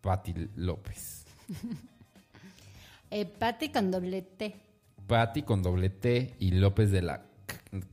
Pati 0.00 0.48
López. 0.56 1.24
Eh, 3.12 3.26
Patti 3.26 3.70
con 3.70 3.90
doble 3.90 4.22
T. 4.22 4.54
Pati 5.08 5.42
con 5.42 5.64
doble 5.64 5.90
T 5.90 6.36
y 6.38 6.52
López 6.52 6.92
de 6.92 7.02
la 7.02 7.24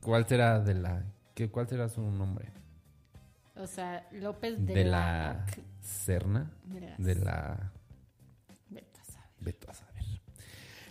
¿Cuál 0.00 0.28
será 0.28 0.60
de 0.60 0.74
la 0.74 1.02
qué 1.34 1.50
cuál 1.50 1.68
será 1.68 1.88
su 1.88 2.00
nombre? 2.02 2.52
O 3.56 3.66
sea, 3.66 4.06
López 4.12 4.64
de, 4.64 4.74
De 4.74 4.84
la... 4.84 5.44
la 5.44 5.46
Serna, 5.80 6.52
De 6.98 7.14
la- 7.16 7.72
a 8.76 9.04
saber. 9.04 9.56
A 9.66 9.74
saber. 9.74 9.87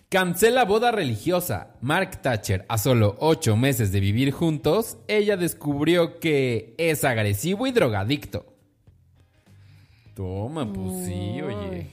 Cancela 0.10 0.64
boda 0.64 0.94
religiosa. 0.94 1.76
Mark 1.82 2.22
Thatcher, 2.22 2.66
a 2.70 2.78
solo 2.78 3.18
ocho 3.20 3.58
meses 3.58 3.92
de 3.92 4.00
vivir 4.00 4.32
juntos, 4.32 4.98
ella 5.10 5.36
descubrió 5.36 6.22
que 6.22 6.74
es 6.78 7.04
agresivo 7.04 7.68
y 7.68 7.74
drogadicto. 7.74 8.46
Toma, 10.16 10.72
pues 10.72 11.06
sí, 11.06 11.42
oye. 11.42 11.88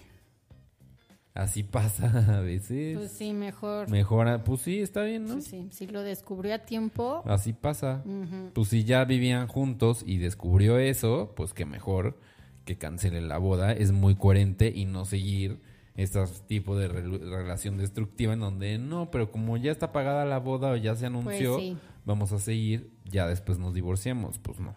Así 1.35 1.65
pasa 1.65 2.37
a 2.39 2.41
veces. 2.41 2.97
Pues 2.97 3.11
sí, 3.11 3.33
mejor. 3.33 3.91
Mejora, 3.91 4.45
pues 4.45 4.61
sí, 4.61 4.79
está 4.79 5.03
bien, 5.03 5.27
¿no? 5.27 5.41
Sí, 5.41 5.51
sí, 5.51 5.69
si 5.73 5.87
lo 5.89 6.03
descubrió 6.03 6.55
a 6.55 6.59
tiempo. 6.59 7.25
Así 7.27 7.53
pasa. 7.53 8.05
Pues 8.53 8.69
si 8.69 8.85
ya 8.85 9.05
vivían 9.05 9.49
juntos 9.49 10.05
y 10.07 10.19
descubrió 10.19 10.79
eso, 10.79 11.33
pues 11.35 11.53
que 11.53 11.67
mejor 11.67 12.17
que 12.65 12.79
cancele 12.79 13.21
la 13.23 13.39
boda. 13.39 13.73
Es 13.73 13.91
muy 13.91 14.15
coherente 14.15 14.73
y 14.73 14.85
no 14.85 15.05
seguir 15.05 15.59
este 15.97 16.21
tipo 16.49 16.77
de 16.77 16.89
rel- 16.91 17.21
relación 17.31 17.79
destructiva 17.79 18.33
en 18.33 18.41
donde 18.41 18.79
no, 18.79 19.11
pero 19.11 19.31
como 19.31 19.57
ya 19.57 19.71
está 19.71 19.93
pagada 19.93 20.25
la 20.25 20.39
boda 20.39 20.71
o 20.73 20.77
ya 20.77 20.97
se 20.97 21.07
anunció, 21.07 21.55
Pues 21.55 21.65
sí. 21.65 21.77
vamos 22.05 22.33
a 22.33 22.39
seguir, 22.39 22.91
ya 23.05 23.27
después 23.29 23.59
nos 23.59 23.75
divorciamos. 23.75 24.39
Pues 24.39 24.59
no. 24.61 24.75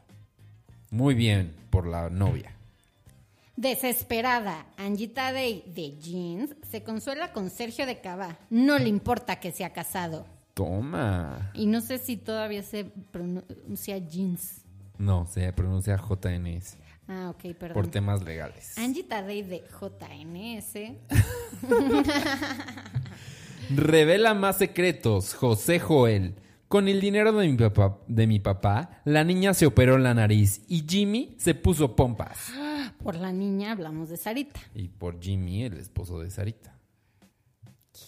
Muy 0.92 1.16
bien 1.16 1.54
por 1.70 1.88
la 1.88 2.10
novia. 2.10 2.54
Desesperada, 3.56 4.68
Angita 4.78 5.34
Day 5.34 5.64
de 5.76 5.98
Jeans 5.98 6.56
se 6.70 6.84
consuela 6.84 7.34
con 7.34 7.50
Sergio 7.50 7.88
de 7.88 8.00
Cava. 8.02 8.38
No 8.52 8.78
le 8.78 8.88
importa 8.88 9.40
que 9.40 9.52
sea 9.52 9.74
casado. 9.74 10.28
Toma. 10.54 11.52
Y 11.56 11.66
no 11.66 11.82
sé 11.82 11.98
si 11.98 12.18
todavía 12.18 12.62
se 12.62 12.86
pronuncia 12.86 13.98
Jeans. 13.98 14.62
No, 15.00 15.26
se 15.26 15.52
pronuncia 15.54 15.98
JNS 15.98 16.78
Ah, 17.08 17.30
ok, 17.30 17.54
perdón. 17.58 17.74
por 17.74 17.88
temas 17.88 18.22
legales. 18.24 18.78
Angita 18.78 19.22
Day 19.22 19.42
de 19.44 19.64
JNS. 19.70 20.74
Revela 23.76 24.34
más 24.34 24.58
secretos, 24.58 25.34
José 25.34 25.80
Joel. 25.80 26.36
Con 26.68 26.90
el 26.90 27.00
dinero 27.00 27.32
de 27.32 27.48
mi, 27.48 27.56
papá, 27.58 28.00
de 28.08 28.28
mi 28.28 28.40
papá, 28.40 29.02
la 29.06 29.24
niña 29.24 29.54
se 29.54 29.66
operó 29.66 29.98
la 29.98 30.14
nariz 30.14 30.62
y 30.68 30.84
Jimmy 30.88 31.36
se 31.40 31.56
puso 31.56 31.96
pompas. 31.96 32.52
Por 33.02 33.16
la 33.16 33.32
niña 33.32 33.72
hablamos 33.72 34.10
de 34.10 34.18
Sarita. 34.18 34.60
Y 34.76 34.90
por 34.90 35.22
Jimmy, 35.22 35.64
el 35.64 35.78
esposo 35.78 36.20
de 36.20 36.30
Sarita, 36.30 36.78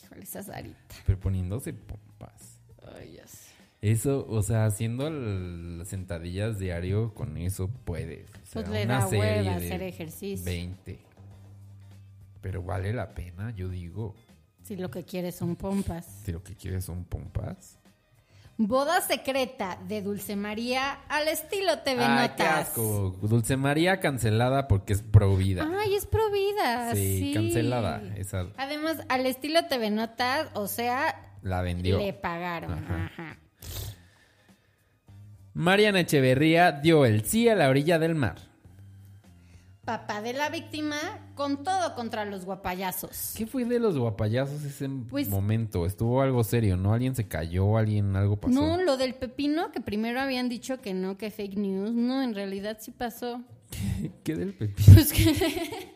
Híjole, 0.03 0.23
esa 0.23 0.43
Sarita. 0.43 0.95
pero 1.05 1.17
poniéndose 1.19 1.71
pompas. 1.73 2.59
Ay, 2.97 3.13
ya 3.15 3.27
sé. 3.27 3.48
Eso, 3.82 4.25
o 4.30 4.41
sea, 4.43 4.65
haciendo 4.65 5.07
el- 5.07 5.80
las 5.80 5.88
sentadillas 5.88 6.59
diario, 6.59 7.13
con 7.13 7.38
eso 7.38 7.69
puedes. 7.86 8.30
O 8.30 8.45
sea, 8.45 8.63
Pues 8.63 8.69
le 8.69 8.84
una 8.86 8.99
da 8.99 9.07
serie 9.07 9.19
hueva 9.41 9.41
de 9.59 9.65
hacer 9.67 9.82
ejercicio. 9.84 10.45
20. 10.45 10.99
Pero 12.41 12.61
vale 12.63 12.93
la 12.93 13.13
pena, 13.13 13.51
yo 13.55 13.69
digo. 13.69 14.15
Si 14.63 14.75
lo 14.75 14.91
que 14.91 15.03
quieres 15.03 15.36
son 15.36 15.55
pompas. 15.55 16.05
Si 16.25 16.32
lo 16.32 16.43
que 16.43 16.55
quieres 16.55 16.86
son 16.86 17.03
pompas. 17.05 17.77
Boda 18.61 18.99
secreta 18.99 19.80
de 19.88 20.01
Dulce 20.01 20.36
María 20.36 20.99
al 21.07 21.30
estilo 21.30 21.80
TV 21.80 22.03
Ay, 22.03 22.27
Notas. 22.27 22.36
qué 22.36 22.43
asco. 22.43 23.15
Dulce 23.21 23.55
María 23.55 24.01
cancelada 24.01 24.67
porque 24.67 24.91
es 24.91 25.01
pro 25.01 25.38
vida. 25.38 25.65
Ay, 25.80 25.95
es 25.95 26.05
pro 26.05 26.30
vida. 26.30 26.93
Sí, 26.93 27.19
Sí, 27.19 27.34
cancelada. 27.34 28.03
Esa 28.17 28.47
Además, 28.57 28.97
al 29.07 29.25
estilo 29.25 29.65
TV 29.67 29.89
Notas, 29.91 30.49
o 30.55 30.67
sea, 30.67 31.38
la 31.41 31.61
vendió. 31.61 31.97
le 31.99 32.11
pagaron. 32.11 32.73
Ajá. 32.73 33.05
Ajá. 33.05 33.38
Mariana 35.60 35.99
Echeverría 35.99 36.72
dio 36.72 37.05
el 37.05 37.26
sí 37.26 37.49
a 37.49 37.53
la 37.55 37.68
orilla 37.68 37.99
del 37.99 38.16
mar. 38.16 38.38
Papá 39.84 40.22
de 40.22 40.32
la 40.32 40.49
víctima 40.49 40.95
con 41.36 41.66
todo 41.66 41.95
contra 41.95 42.24
los 42.24 42.45
guapayazos. 42.45 43.34
¿Qué 43.36 43.45
fue 43.45 43.66
de 43.66 43.78
los 43.78 43.97
guapayazos 43.97 44.64
ese 44.64 44.88
Pues- 45.10 45.28
momento? 45.28 45.86
Estuvo 45.86 46.22
algo 46.22 46.45
serio, 46.45 46.78
¿no? 46.78 46.93
Alguien 46.93 47.14
se 47.14 47.28
cayó, 47.28 47.76
alguien 47.76 48.16
algo 48.16 48.38
pasó. 48.39 48.53
No, 48.53 48.82
lo 48.82 48.95
del 48.95 49.16
pepino, 49.16 49.70
que 49.74 49.82
primero 49.82 50.22
habían 50.22 50.47
dicho 50.47 50.80
que 50.80 50.93
no, 50.93 51.18
que 51.18 51.30
fake 51.30 51.57
news. 51.57 51.91
No, 51.91 52.22
en 52.24 52.34
realidad 52.36 52.78
sí 52.80 52.91
pasó. 52.91 53.41
¿Qué 54.24 54.36
del 54.36 54.53
pepino? 54.53 54.93
Pues 54.93 55.12
que 55.12 55.91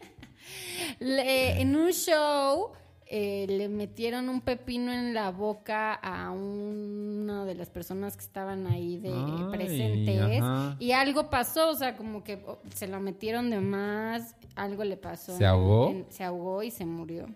le- 1.00 1.62
en 1.62 1.74
un 1.78 1.92
show 1.94 2.74
eh, 3.16 3.46
le 3.48 3.70
metieron 3.70 4.28
un 4.28 4.42
pepino 4.42 4.92
en 4.92 5.14
la 5.14 5.30
boca 5.30 5.94
a 5.94 6.32
una 6.32 7.46
de 7.46 7.54
las 7.54 7.70
personas 7.70 8.18
que 8.18 8.24
estaban 8.24 8.66
ahí 8.66 8.98
de 8.98 9.10
Ay, 9.14 9.46
presentes 9.52 10.42
ajá. 10.42 10.76
y 10.80 10.94
algo 10.94 11.30
pasó, 11.30 11.70
o 11.70 11.76
sea, 11.76 11.96
como 11.96 12.24
que 12.24 12.44
oh, 12.48 12.58
se 12.74 12.88
lo 12.88 13.00
metieron 13.00 13.52
de 13.52 13.60
más, 13.60 14.36
algo 14.56 14.84
le 14.84 14.98
pasó. 14.98 15.38
¿Se 15.38 15.46
ahogó? 15.46 15.92
En- 15.92 16.08
se 16.10 16.24
ahogó 16.24 16.64
y 16.64 16.72
se 16.72 16.88
murió. 16.88 17.28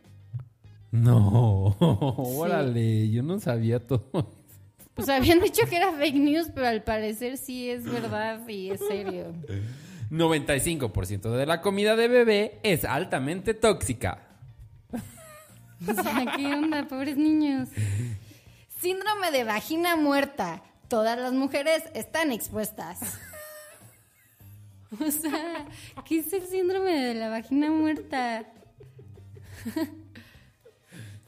No, 0.92 1.76
órale, 1.80 3.12
yo 3.12 3.22
no 3.22 3.40
sabía 3.40 3.86
todo. 3.86 4.34
Pues 4.96 5.10
habían 5.10 5.40
dicho 5.42 5.62
que 5.70 5.78
era 5.78 5.92
fake 5.92 6.16
news, 6.16 6.48
pero 6.56 6.66
al 6.66 6.84
parecer 6.84 7.38
sí 7.38 7.70
es 7.70 7.84
verdad 7.84 8.48
y 8.48 8.72
es 8.72 8.80
serio. 8.80 9.28
95% 10.10 11.30
de 11.36 11.46
la 11.46 11.62
comida 11.62 11.96
de 11.96 12.08
bebé 12.08 12.60
es 12.64 12.84
altamente 12.84 13.54
tóxica. 13.54 14.27
O 15.86 15.94
sea, 15.94 16.34
¿qué 16.36 16.54
onda, 16.54 16.88
pobres 16.88 17.18
niños? 17.18 17.70
Síndrome 18.82 19.32
de 19.32 19.44
vagina 19.44 19.96
muerta. 19.96 20.64
Todas 20.88 21.20
las 21.20 21.34
mujeres 21.34 21.84
están 21.94 22.32
expuestas. 22.32 23.00
O 25.02 25.12
sea, 25.12 25.68
¿qué 26.06 26.20
es 26.20 26.32
el 26.32 26.44
síndrome 26.44 26.94
de 26.94 27.14
la 27.14 27.30
vagina 27.30 27.70
muerta? 27.70 28.46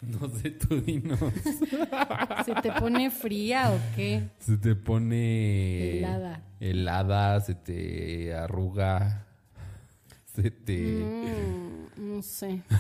No 0.02 0.30
sé, 0.30 0.52
tú 0.52 0.80
dinos. 0.80 1.20
¿Se 2.46 2.56
te 2.56 2.72
pone 2.72 3.12
fría 3.12 3.72
o 3.72 3.96
qué? 3.98 4.30
Se 4.40 4.58
te 4.58 4.76
pone... 4.76 5.98
Helada. 5.98 6.42
Helada, 6.62 7.42
se 7.42 7.54
te 7.54 8.34
arruga. 8.34 9.28
Mm, 10.40 11.88
no 11.98 12.22
sé. 12.22 12.62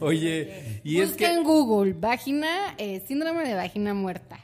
Oye, 0.00 0.80
y 0.84 1.00
es 1.00 1.10
Busca 1.10 1.26
que... 1.26 1.34
en 1.34 1.44
Google, 1.44 1.94
vagina, 1.94 2.74
eh, 2.78 3.02
síndrome 3.06 3.46
de 3.46 3.54
vagina 3.54 3.92
muerta. 3.94 4.38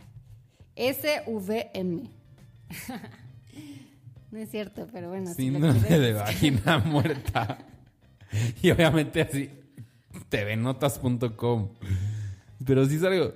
SVM. 0.77 2.11
no 4.31 4.39
es 4.39 4.51
cierto, 4.51 4.89
pero 4.93 5.09
bueno. 5.11 5.33
Síndrome 5.35 5.99
de 5.99 6.13
vagina 6.13 6.79
muerta. 6.85 7.59
Y 8.61 8.71
obviamente 8.71 9.23
así, 9.23 9.51
tvnotas.com. 10.29 11.71
Pero 12.65 12.87
sí 12.87 12.97
es 12.97 13.05
algo. 13.05 13.35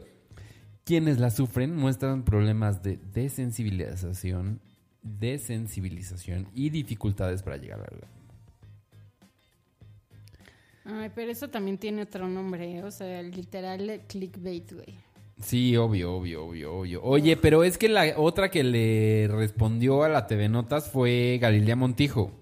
Quienes 0.84 1.18
la 1.18 1.30
sufren 1.30 1.76
muestran 1.76 2.24
problemas 2.24 2.82
de 2.82 2.96
desensibilización, 2.96 4.60
desensibilización 5.18 6.48
y 6.54 6.70
dificultades 6.70 7.42
para 7.42 7.56
llegar 7.56 7.80
al 7.80 8.00
Ay, 10.84 11.11
pero 11.14 11.30
eso 11.30 11.48
también 11.48 11.76
tiene 11.76 12.02
otro 12.02 12.28
nombre, 12.28 12.78
¿eh? 12.78 12.82
o 12.82 12.90
sea, 12.90 13.22
literal 13.22 14.00
clickbait, 14.09 14.72
güey. 14.72 14.96
Sí, 15.40 15.76
obvio, 15.76 16.14
obvio, 16.14 16.46
obvio, 16.46 16.74
obvio. 16.74 17.02
Oye, 17.02 17.36
pero 17.36 17.62
es 17.62 17.78
que 17.78 17.88
la 17.88 18.14
otra 18.16 18.50
que 18.50 18.64
le 18.64 19.28
respondió 19.28 20.02
a 20.02 20.09
la 20.09 20.26
TV 20.26 20.48
Notas 20.48 20.90
fue 20.90 21.38
Galilea 21.40 21.76
Montijo. 21.76 22.32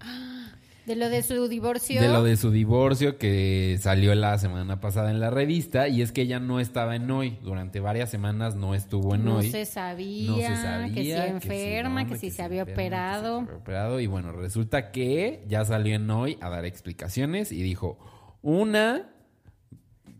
De 0.87 0.95
lo 0.95 1.09
de 1.09 1.23
su 1.23 1.49
divorcio. 1.49 2.01
De 2.01 2.09
lo 2.09 2.23
de 2.23 2.37
su 2.37 2.53
divorcio 2.53 3.19
que 3.19 3.77
salió 3.81 4.15
la 4.15 4.39
semana 4.39 4.81
pasada 4.81 5.11
en 5.11 5.19
la 5.19 5.31
revista 5.31 5.89
y 5.89 6.01
es 6.01 6.13
que 6.13 6.23
ella 6.23 6.39
no 6.39 6.61
estaba 6.61 6.95
en 6.95 7.11
hoy. 7.11 7.39
Durante 7.43 7.81
varias 7.81 8.09
semanas 8.09 8.55
no 8.55 8.75
estuvo 8.75 9.15
en 9.17 9.25
no 9.25 9.39
hoy. 9.39 9.51
Se 9.51 9.65
sabía, 9.65 10.31
No 10.31 10.37
se 10.37 10.57
sabía 10.63 10.95
que 10.95 11.03
si 11.03 11.11
que 11.11 11.27
enferma, 11.27 12.03
no, 12.05 12.09
que, 12.09 12.19
si 12.19 12.31
se 12.31 12.37
se 12.37 12.43
había 12.43 12.61
enferma, 12.61 12.75
operado. 12.83 13.39
se 13.41 13.43
había 13.47 13.57
operado. 13.57 14.01
Y 14.01 14.07
bueno, 14.07 14.31
resulta 14.33 14.93
que 14.93 15.45
ya 15.49 15.65
salió 15.65 15.95
en 15.97 16.09
hoy 16.09 16.39
a 16.41 16.49
dar 16.51 16.65
explicaciones 16.65 17.51
y 17.51 17.63
dijo, 17.63 17.99
una, 18.43 19.11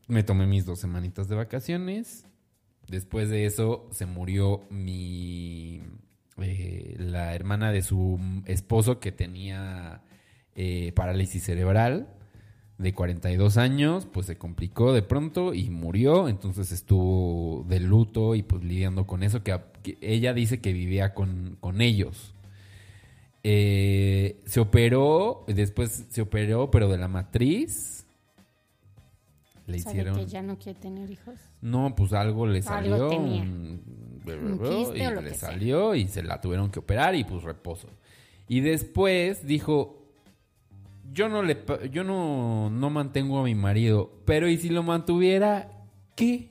me 0.09 0.25
tomé 0.25 0.47
mis 0.47 0.67
dos 0.67 0.81
semanitas 0.81 1.29
de 1.29 1.37
vacaciones. 1.37 2.25
Después 2.89 3.29
de 3.31 3.47
eso 3.47 3.89
se 3.93 4.07
murió 4.07 4.63
mi... 4.71 5.81
eh, 6.39 6.97
la 6.99 7.35
hermana 7.37 7.71
de 7.71 7.83
su 7.83 8.19
esposo 8.47 8.99
que 8.99 9.13
tenía 9.13 10.03
eh, 10.57 10.93
parálisis 10.95 11.43
cerebral 11.45 12.09
de 12.79 12.93
42 12.93 13.57
años, 13.57 14.07
pues 14.11 14.27
se 14.27 14.37
complicó 14.37 14.93
de 14.93 15.03
pronto 15.03 15.55
y 15.55 15.71
murió, 15.71 16.29
entonces 16.29 16.73
estuvo 16.73 17.65
de 17.69 17.81
luto 17.81 18.35
y 18.35 18.43
pues 18.43 18.63
lidiando 18.65 19.07
con 19.07 19.23
eso, 19.23 19.43
que, 19.43 19.59
ella 20.01 20.35
dice 20.35 20.61
que 20.61 20.73
vivía 20.73 21.15
con, 21.15 21.57
con 21.61 21.81
ellos. 21.81 22.35
Eh, 23.43 24.41
se 24.45 24.61
operó, 24.61 25.45
después 25.47 26.07
se 26.11 26.21
operó, 26.21 26.71
pero 26.71 26.89
de 26.89 26.99
la 26.99 27.09
matriz. 27.09 28.05
Le 29.67 29.79
¿Sabe 29.79 29.93
hicieron... 29.95 30.17
que 30.19 30.27
ya 30.27 30.43
no 30.43 30.59
quiere 30.59 30.79
tener 30.79 31.11
hijos? 31.11 31.35
No, 31.61 31.95
pues 31.95 32.13
algo 32.13 32.47
le 32.47 32.59
Algo 32.59 32.69
salió. 32.69 33.09
tenía. 33.09 33.43
un- 33.43 33.83
y 34.27 34.99
le 34.99 35.35
sea. 35.35 35.51
salió 35.51 35.95
y 35.95 36.09
se 36.09 36.23
la 36.25 36.41
tuvieron 36.41 36.71
que 36.71 36.81
operar 36.81 37.15
y 37.15 37.23
pues 37.23 37.45
reposo. 37.45 37.89
Y 38.49 38.61
después 38.61 39.47
dijo, 39.47 40.06
yo 41.13 41.29
no 41.29 41.43
le 41.43 41.59
yo 41.91 42.05
no, 42.05 42.71
no 42.71 42.91
mantengo 42.91 43.39
a 43.39 43.45
mi 43.45 43.55
marido, 43.55 44.13
pero 44.25 44.49
¿y 44.49 44.57
si 44.59 44.69
lo 44.69 44.83
mantuviera? 44.83 45.71
¿Qué? 46.15 46.51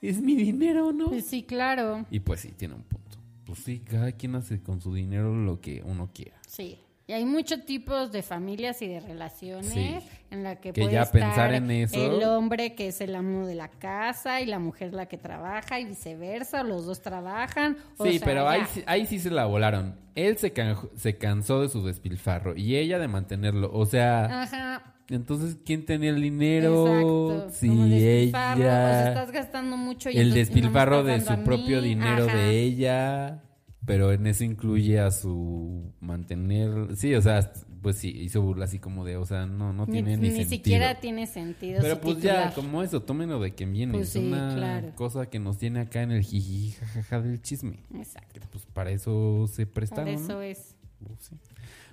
¿Es 0.00 0.20
mi 0.20 0.36
dinero 0.36 0.92
no? 0.92 1.06
Pues 1.06 1.26
sí, 1.26 1.42
claro. 1.42 2.04
Y 2.10 2.20
pues 2.20 2.40
sí, 2.40 2.52
tiene 2.56 2.74
un 2.74 2.82
punto. 2.82 3.18
Pues 3.44 3.60
sí, 3.60 3.80
cada 3.80 4.12
quien 4.12 4.34
hace 4.34 4.60
con 4.60 4.80
su 4.80 4.94
dinero 4.94 5.34
lo 5.34 5.60
que 5.60 5.82
uno 5.84 6.10
quiera. 6.12 6.40
Sí. 6.46 6.78
Y 7.08 7.12
hay 7.12 7.24
muchos 7.24 7.64
tipos 7.64 8.10
de 8.10 8.22
familias 8.22 8.82
y 8.82 8.88
de 8.88 8.98
relaciones 8.98 9.72
Sí. 9.72 9.96
en 10.32 10.42
la 10.42 10.56
que, 10.56 10.72
Que 10.72 10.80
puede 10.82 10.94
ya 10.94 11.02
estar 11.02 11.20
pensar 11.20 11.54
en 11.54 11.70
eso- 11.70 11.94
el 12.16 12.24
hombre 12.24 12.74
que 12.74 12.88
es 12.88 13.00
el 13.00 13.14
amo 13.14 13.46
de 13.46 13.54
la 13.54 13.68
casa 13.68 14.40
y 14.40 14.46
la 14.46 14.58
mujer 14.58 14.92
la 14.92 15.06
que 15.06 15.16
trabaja 15.16 15.78
y 15.78 15.84
viceversa, 15.84 16.64
los 16.64 16.84
dos 16.84 17.02
trabajan. 17.02 17.76
o 17.98 18.04
Sí, 18.04 18.18
sea, 18.18 18.26
pero 18.26 18.48
ahí, 18.48 18.62
ya. 18.74 18.82
ahí 18.86 19.06
sí 19.06 19.20
se 19.20 19.30
la 19.30 19.44
volaron. 19.46 19.94
Él 20.16 20.36
se, 20.36 20.52
can- 20.52 20.76
se 20.96 21.16
cansó 21.16 21.60
de 21.62 21.68
su 21.68 21.86
despilfarro 21.86 22.56
y 22.56 22.74
ella 22.74 22.98
de 22.98 23.06
mantenerlo. 23.06 23.70
O 23.72 23.86
sea, 23.86 24.42
Ajá. 24.42 24.94
entonces, 25.08 25.58
¿quién 25.64 25.84
tenía 25.86 26.10
el 26.10 26.20
dinero? 26.20 26.86
Exacto. 26.88 27.50
Sí, 27.52 27.68
Como 27.68 27.84
despilfarro, 27.86 28.60
ella. 28.62 28.66
O 28.66 28.88
sea, 28.90 29.08
estás 29.10 29.30
gastando 29.30 29.76
mucho 29.76 30.10
y 30.10 30.18
el 30.18 30.30
no 30.30 30.34
despilfarro 30.34 31.04
de 31.04 31.20
su 31.20 31.36
propio 31.44 31.80
dinero 31.80 32.24
Ajá. 32.26 32.36
de 32.36 32.60
ella. 32.62 33.42
Pero 33.86 34.12
en 34.12 34.26
eso 34.26 34.42
incluye 34.44 34.98
a 34.98 35.10
su 35.12 35.92
mantener. 36.00 36.96
Sí, 36.96 37.14
o 37.14 37.22
sea, 37.22 37.52
pues 37.82 37.96
sí, 37.98 38.08
hizo 38.08 38.42
burla 38.42 38.64
así 38.64 38.80
como 38.80 39.04
de, 39.04 39.16
o 39.16 39.24
sea, 39.24 39.46
no, 39.46 39.72
no 39.72 39.86
Ni, 39.86 39.92
tiene 39.92 40.16
ni, 40.16 40.22
ni 40.22 40.28
sentido. 40.30 40.48
siquiera 40.50 40.94
tiene 41.00 41.26
sentido. 41.28 41.78
Pero 41.80 42.00
pues 42.00 42.16
ya, 42.20 42.48
titular. 42.48 42.54
como 42.54 42.82
eso, 42.82 43.00
tómenlo 43.02 43.38
de 43.38 43.54
quien 43.54 43.72
viene. 43.72 43.92
Pues 43.92 44.08
es 44.08 44.12
sí, 44.14 44.26
una 44.26 44.54
claro. 44.54 44.92
cosa 44.96 45.26
que 45.30 45.38
nos 45.38 45.58
tiene 45.58 45.80
acá 45.80 46.02
en 46.02 46.10
el 46.10 46.24
jiji 46.24 46.72
jajaja 46.72 47.20
del 47.22 47.40
chisme. 47.40 47.78
Exacto. 47.94 48.40
Que, 48.40 48.46
Pues 48.50 48.66
para 48.66 48.90
eso 48.90 49.46
se 49.46 49.66
prestaron. 49.66 50.12
¿no? 50.12 50.20
eso 50.20 50.42
es. 50.42 50.74
Pues, 51.06 51.20
sí. 51.20 51.36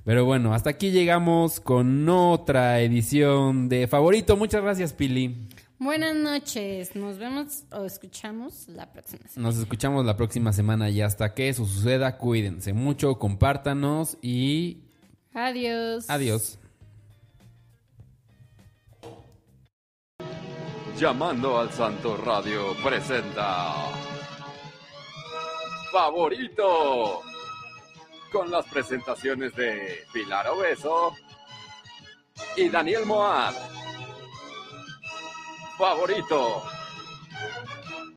Pero 0.06 0.26
bueno, 0.26 0.54
hasta 0.54 0.72
aquí 0.72 0.91
llegamos 0.91 1.60
con 1.60 2.10
otra 2.10 2.82
edición 2.82 3.70
de 3.70 3.88
Favorito. 3.88 4.36
Muchas 4.36 4.62
gracias, 4.64 4.94
Pili. 4.94 5.48
Buenas 5.84 6.15
noches. 6.15 6.95
Nos 6.95 7.17
vemos 7.17 7.65
o 7.73 7.84
escuchamos 7.84 8.69
la 8.69 8.89
próxima 8.89 9.27
semana. 9.27 9.49
Nos 9.49 9.59
escuchamos 9.59 10.05
la 10.05 10.15
próxima 10.15 10.53
semana 10.53 10.89
y 10.89 11.01
hasta 11.01 11.34
que 11.34 11.49
eso 11.49 11.65
suceda, 11.65 12.17
cuídense 12.17 12.71
mucho, 12.71 13.19
compártanos 13.19 14.17
y 14.21 14.77
Adiós. 15.34 16.09
adiós. 16.09 16.57
Llamando 20.97 21.59
al 21.59 21.69
Santo 21.73 22.15
Radio 22.15 22.75
presenta 22.81 23.73
Favorito 25.91 27.21
con 28.31 28.49
las 28.49 28.65
presentaciones 28.67 29.53
de 29.55 29.99
Pilar 30.13 30.47
Obeso 30.47 31.13
y 32.55 32.69
Daniel 32.69 33.05
Moab 33.05 33.53
favorito. 35.78 36.61